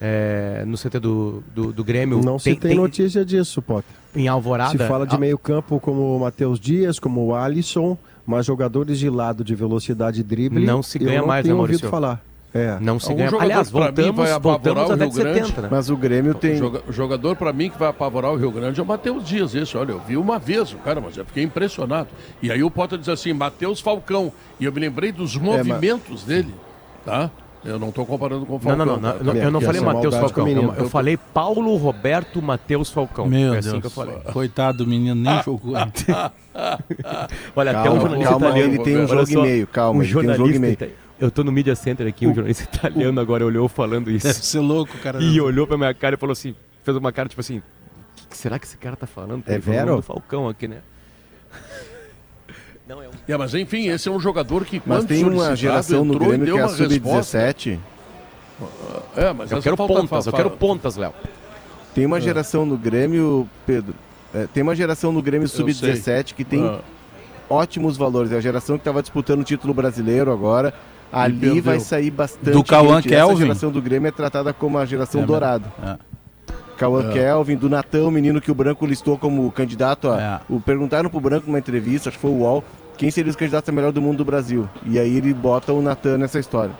é, 0.00 0.64
no 0.66 0.76
CT 0.76 1.00
do, 1.00 1.42
do, 1.54 1.72
do 1.72 1.84
Grêmio. 1.84 2.20
Não 2.24 2.38
se 2.38 2.54
tem, 2.54 2.74
notícia 2.74 3.24
disso, 3.24 3.60
Potter. 3.60 3.94
Em 4.14 4.28
Alvorada. 4.28 4.70
Se 4.70 4.78
fala 4.78 5.06
de 5.06 5.16
Ah, 5.16 5.18
meio 5.18 5.38
campo 5.38 5.80
como 5.80 6.16
o 6.16 6.20
Matheus 6.20 6.58
Dias, 6.58 6.98
como 6.98 7.26
o 7.26 7.34
Alisson, 7.34 7.96
mas 8.24 8.46
jogadores 8.46 8.98
de 8.98 9.10
lado 9.10 9.44
de 9.44 9.54
velocidade 9.54 10.20
e 10.20 10.24
drible, 10.24 10.64
Não 10.64 10.82
se 10.82 10.98
eu 11.00 11.06
ganha 11.06 11.20
não 11.20 11.28
mais, 11.28 11.42
tenho 11.42 11.56
né, 11.56 11.60
ouvido 11.60 11.88
falar. 11.88 12.22
É. 12.54 12.78
Não 12.80 12.98
se 12.98 13.12
ganha. 13.12 13.28
jogador 13.28 13.44
Aliás, 13.44 13.70
pra 13.70 13.80
mim 13.80 13.84
voltamos, 13.86 14.16
vai 14.16 14.32
apavorar 14.32 14.86
voltamos 14.86 14.88
o 14.88 14.92
à 14.92 14.96
década 14.96 15.04
Rio 15.04 15.12
de 15.12 15.22
Grande. 15.22 15.48
70, 15.48 15.62
né? 15.62 15.68
Mas 15.70 15.90
o 15.90 15.96
Grêmio 15.96 16.34
tem. 16.34 16.62
o 16.62 16.92
jogador, 16.92 17.36
para 17.36 17.52
mim, 17.52 17.68
que 17.68 17.78
vai 17.78 17.88
apavorar 17.88 18.32
o 18.32 18.36
Rio 18.36 18.50
Grande 18.50 18.80
é 18.80 18.82
o 18.82 18.86
Matheus 18.86 19.24
Dias. 19.24 19.54
Esse, 19.54 19.76
olha, 19.76 19.92
eu 19.92 20.00
vi 20.00 20.16
uma 20.16 20.38
vez 20.38 20.72
o 20.72 20.78
cara, 20.78 21.00
mas 21.00 21.16
eu 21.16 21.24
fiquei 21.26 21.42
impressionado. 21.42 22.08
E 22.42 22.50
aí 22.50 22.62
o 22.62 22.70
Potter 22.70 22.98
diz 22.98 23.08
assim, 23.08 23.32
Matheus 23.32 23.80
Falcão. 23.80 24.32
E 24.58 24.64
eu 24.64 24.72
me 24.72 24.80
lembrei 24.80 25.12
dos 25.12 25.36
movimentos 25.36 26.24
dele, 26.24 26.54
tá? 27.04 27.30
Eu 27.64 27.78
não 27.78 27.88
estou 27.88 28.06
comparando 28.06 28.46
com 28.46 28.52
o 28.54 28.56
Não, 28.56 28.60
Falcão. 28.60 28.86
não, 28.86 28.86
não, 28.86 29.00
não, 29.00 29.12
tá? 29.18 29.24
não, 29.24 29.34
eu 29.34 29.50
não 29.50 29.60
falei 29.60 29.80
ser 29.80 29.86
Matheus 29.86 30.14
Falcão. 30.14 30.44
o 30.44 30.48
Eu, 30.48 30.54
menino. 30.54 30.74
eu 30.78 30.88
falei 30.88 31.16
Paulo 31.16 31.76
Roberto 31.76 32.40
Matheus 32.40 32.90
Falcão. 32.90 33.26
Meu 33.26 33.54
é 33.54 33.58
assim 33.58 33.70
Deus. 33.70 33.80
que 33.80 33.86
eu 33.86 33.90
falei. 33.90 34.14
Coitado 34.32 34.78
do 34.84 34.86
menino, 34.86 35.14
nem 35.14 35.42
jogou. 35.42 35.74
Olha, 37.56 37.70
até 37.70 37.80
um 37.90 37.98
Calma, 37.98 38.00
jornalista 38.00 38.30
calma, 38.30 38.46
italiano. 38.48 38.74
ele 38.74 38.82
tem 38.84 38.96
um 38.98 39.06
jogo 39.08 39.26
só, 39.26 39.38
e 39.38 39.42
meio, 39.42 39.66
calma, 39.66 39.98
um 40.00 40.02
ele 40.02 40.12
tem 40.12 40.18
um 40.18 40.22
jogo 40.22 40.30
e 40.32 40.36
jornalista 40.54 40.60
meio. 40.60 40.72
ita- 40.72 40.88
Eu 41.20 41.30
tô 41.30 41.42
no 41.44 41.50
Media 41.52 41.74
Center 41.74 42.06
aqui, 42.06 42.26
um 42.26 42.34
jornalista 42.34 42.64
italiano 42.64 43.20
agora 43.20 43.44
olhou 43.44 43.68
falando 43.68 44.10
isso. 44.10 44.26
Deve 44.26 44.38
ser 44.44 44.60
louco, 44.60 44.96
cara. 44.98 45.20
E 45.20 45.40
olhou 45.40 45.66
pra 45.66 45.76
minha 45.76 45.92
cara 45.94 46.14
e 46.14 46.18
falou 46.18 46.32
assim, 46.32 46.54
fez 46.84 46.96
uma 46.96 47.10
cara 47.12 47.28
tipo 47.28 47.40
assim, 47.40 47.60
"Que 48.16 48.26
que 48.28 48.36
será 48.36 48.58
que 48.58 48.66
esse 48.66 48.76
cara 48.76 48.94
tá 48.96 49.06
falando? 49.06 49.42
É 49.46 49.54
Ele 49.54 49.62
falou 49.62 49.74
o 49.74 49.80
nome 49.80 49.86
Vero? 49.90 49.96
do 49.96 50.02
Falcão 50.02 50.48
aqui, 50.48 50.68
né? 50.68 50.78
Não, 52.88 53.02
é 53.02 53.08
um... 53.08 53.10
É, 53.28 53.36
mas 53.36 53.54
enfim, 53.54 53.88
esse 53.88 54.08
é 54.08 54.12
um 54.12 54.18
jogador 54.20 54.64
que 54.64 54.80
Mas 54.86 54.98
quando 55.00 55.08
tem 55.08 55.24
uma 55.24 55.54
geração 55.54 56.04
no 56.04 56.18
Grêmio 56.18 56.46
que 56.46 56.50
é 56.58 56.62
a 56.62 56.66
uma 56.66 56.76
resposta. 56.76 57.38
sub-17. 57.52 57.78
É, 59.16 59.32
mas 59.32 59.50
Eu 59.52 59.62
quero 59.62 59.76
pontas, 59.76 60.26
eu 60.26 60.32
quero 60.32 60.50
pontas, 60.50 60.96
Léo. 60.96 61.12
Tem 61.94 62.06
uma 62.06 62.20
geração 62.20 62.64
no 62.64 62.76
Grêmio, 62.76 63.48
Pedro, 63.66 63.94
É, 64.34 64.46
tem 64.52 64.62
uma 64.62 64.74
geração 64.74 65.10
no 65.10 65.22
Grêmio 65.22 65.48
Sub-17 65.48 66.34
que 66.34 66.44
tem 66.44 66.62
Ah. 66.66 66.80
ótimos 67.48 67.96
valores. 67.96 68.30
É 68.32 68.36
a 68.36 68.40
geração 68.40 68.76
que 68.76 68.82
estava 68.82 69.00
disputando 69.00 69.40
o 69.40 69.44
título 69.44 69.72
brasileiro 69.72 70.30
agora. 70.30 70.74
Ali 71.10 71.60
vai 71.62 71.80
sair 71.80 72.10
bastante. 72.10 72.50
Do 72.50 72.62
Cauã. 72.62 73.00
Kelvin. 73.00 73.32
Essa 73.34 73.42
geração 73.42 73.70
do 73.70 73.80
Grêmio 73.80 74.08
é 74.08 74.10
tratada 74.12 74.52
como 74.52 74.76
a 74.76 74.84
geração 74.84 75.22
É, 75.22 75.24
dourada. 75.26 75.72
É. 75.82 75.96
Cauã 76.78 77.10
É. 77.10 77.12
Kelvin, 77.12 77.56
do 77.56 77.68
Natão, 77.68 78.10
menino 78.10 78.40
que 78.40 78.50
o 78.50 78.54
Branco 78.54 78.86
listou 78.86 79.18
como 79.18 79.50
candidato 79.50 80.08
a. 80.10 80.20
É. 80.48 80.52
O, 80.52 80.60
perguntaram 80.60 81.10
pro 81.10 81.20
Branco 81.20 81.46
numa 81.46 81.58
entrevista, 81.58 82.08
acho 82.08 82.16
que 82.16 82.22
foi 82.22 82.30
o 82.30 82.38
UOL, 82.38 82.64
quem 82.96 83.10
seria 83.10 83.30
os 83.30 83.36
candidatos 83.36 83.68
a 83.68 83.72
melhor 83.72 83.92
do 83.92 84.00
mundo 84.00 84.18
do 84.18 84.24
Brasil. 84.24 84.68
E 84.86 84.98
aí 84.98 85.16
ele 85.16 85.34
bota 85.34 85.72
o 85.72 85.82
Natan 85.82 86.18
nessa 86.18 86.38
história. 86.38 86.72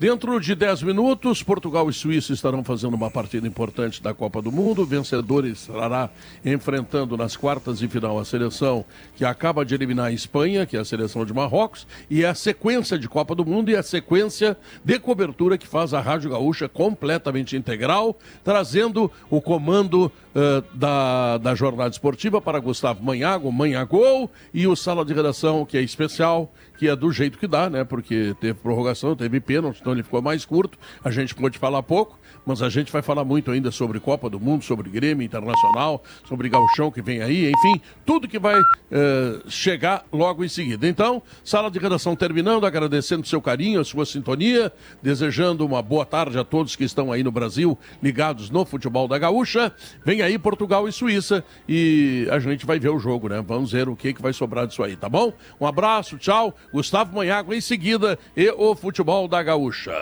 Dentro 0.00 0.40
de 0.40 0.54
10 0.54 0.82
minutos, 0.84 1.42
Portugal 1.42 1.90
e 1.90 1.92
Suíça 1.92 2.32
estarão 2.32 2.64
fazendo 2.64 2.94
uma 2.94 3.10
partida 3.10 3.46
importante 3.46 4.02
da 4.02 4.14
Copa 4.14 4.40
do 4.40 4.50
Mundo. 4.50 4.80
O 4.80 4.86
vencedor 4.86 5.44
estará 5.44 6.08
enfrentando 6.42 7.18
nas 7.18 7.36
quartas 7.36 7.80
de 7.80 7.86
final 7.86 8.18
a 8.18 8.24
seleção 8.24 8.82
que 9.14 9.26
acaba 9.26 9.62
de 9.62 9.74
eliminar 9.74 10.06
a 10.06 10.10
Espanha, 10.10 10.64
que 10.64 10.74
é 10.74 10.80
a 10.80 10.86
seleção 10.86 11.26
de 11.26 11.34
Marrocos, 11.34 11.86
e 12.08 12.24
é 12.24 12.28
a 12.30 12.34
sequência 12.34 12.98
de 12.98 13.10
Copa 13.10 13.34
do 13.34 13.44
Mundo 13.44 13.70
e 13.70 13.76
a 13.76 13.82
sequência 13.82 14.56
de 14.82 14.98
cobertura 14.98 15.58
que 15.58 15.66
faz 15.66 15.92
a 15.92 16.00
Rádio 16.00 16.30
Gaúcha 16.30 16.66
completamente 16.66 17.54
integral, 17.54 18.18
trazendo 18.42 19.12
o 19.28 19.38
comando 19.38 20.10
eh, 20.32 20.62
da, 20.74 21.38
da 21.38 21.54
jornada 21.56 21.90
esportiva 21.90 22.40
para 22.40 22.60
Gustavo 22.60 23.02
Manhago, 23.02 23.50
Manhagol, 23.50 24.30
e 24.54 24.64
o 24.64 24.76
Sala 24.76 25.04
de 25.04 25.12
Redação, 25.12 25.66
que 25.66 25.76
é 25.76 25.82
especial, 25.82 26.52
que 26.78 26.88
é 26.88 26.94
do 26.94 27.10
jeito 27.10 27.36
que 27.36 27.48
dá, 27.48 27.68
né? 27.68 27.82
Porque 27.82 28.36
teve 28.40 28.54
prorrogação, 28.54 29.16
teve 29.16 29.40
pênalti, 29.40 29.80
então 29.80 29.92
ele 29.92 30.04
ficou 30.04 30.22
mais 30.22 30.44
curto. 30.44 30.78
A 31.02 31.10
gente 31.10 31.34
pôde 31.34 31.58
falar 31.58 31.82
pouco, 31.82 32.16
mas 32.44 32.62
a 32.62 32.68
gente 32.68 32.90
vai 32.92 33.02
falar 33.02 33.24
muito 33.24 33.50
ainda 33.50 33.70
sobre 33.70 34.00
Copa 34.00 34.28
do 34.28 34.40
Mundo, 34.40 34.64
sobre 34.64 34.90
Grêmio 34.90 35.24
Internacional, 35.24 36.02
sobre 36.28 36.48
Gauchão 36.48 36.90
que 36.90 37.02
vem 37.02 37.22
aí, 37.22 37.50
enfim, 37.50 37.80
tudo 38.04 38.28
que 38.28 38.38
vai 38.38 38.60
eh, 38.90 39.40
chegar 39.48 40.04
logo 40.12 40.44
em 40.44 40.48
seguida. 40.48 40.86
Então, 40.86 41.22
sala 41.44 41.70
de 41.70 41.78
redação 41.78 42.16
terminando, 42.16 42.66
agradecendo 42.66 43.26
seu 43.26 43.40
carinho, 43.40 43.80
a 43.80 43.84
sua 43.84 44.04
sintonia, 44.04 44.72
desejando 45.02 45.64
uma 45.64 45.82
boa 45.82 46.04
tarde 46.04 46.38
a 46.38 46.44
todos 46.44 46.76
que 46.76 46.84
estão 46.84 47.12
aí 47.12 47.22
no 47.22 47.30
Brasil, 47.30 47.78
ligados 48.02 48.50
no 48.50 48.64
futebol 48.64 49.06
da 49.06 49.18
Gaúcha. 49.18 49.72
Vem 50.04 50.22
aí 50.22 50.38
Portugal 50.38 50.88
e 50.88 50.92
Suíça 50.92 51.44
e 51.68 52.26
a 52.30 52.38
gente 52.38 52.66
vai 52.66 52.78
ver 52.78 52.90
o 52.90 52.98
jogo, 52.98 53.28
né? 53.28 53.42
Vamos 53.46 53.72
ver 53.72 53.88
o 53.88 53.96
que, 53.96 54.12
que 54.12 54.22
vai 54.22 54.32
sobrar 54.32 54.66
disso 54.66 54.82
aí, 54.82 54.96
tá 54.96 55.08
bom? 55.08 55.32
Um 55.60 55.66
abraço, 55.66 56.18
tchau. 56.18 56.54
Gustavo 56.72 57.14
Manhago 57.14 57.54
em 57.54 57.60
seguida 57.60 58.18
e 58.36 58.50
o 58.50 58.74
futebol 58.74 59.28
da 59.28 59.42
Gaúcha. 59.42 59.92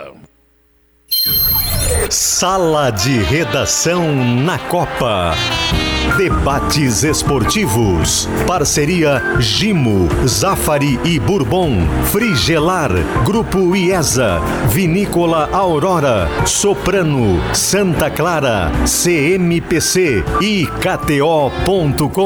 Sala 2.10 2.90
de 2.90 3.18
Redação 3.18 4.14
na 4.14 4.58
Copa. 4.58 5.34
Debates 6.16 7.02
esportivos. 7.04 8.28
Parceria 8.46 9.22
Gimo, 9.38 10.08
Zafari 10.26 10.98
e 11.04 11.18
Bourbon. 11.18 11.86
Frigelar. 12.10 12.90
Grupo 13.24 13.74
IESA. 13.76 14.40
Vinícola 14.70 15.48
Aurora. 15.52 16.28
Soprano. 16.46 17.40
Santa 17.54 18.10
Clara. 18.10 18.70
CMPC 18.86 20.24
e 20.40 20.66
KTO.com. 20.66 22.18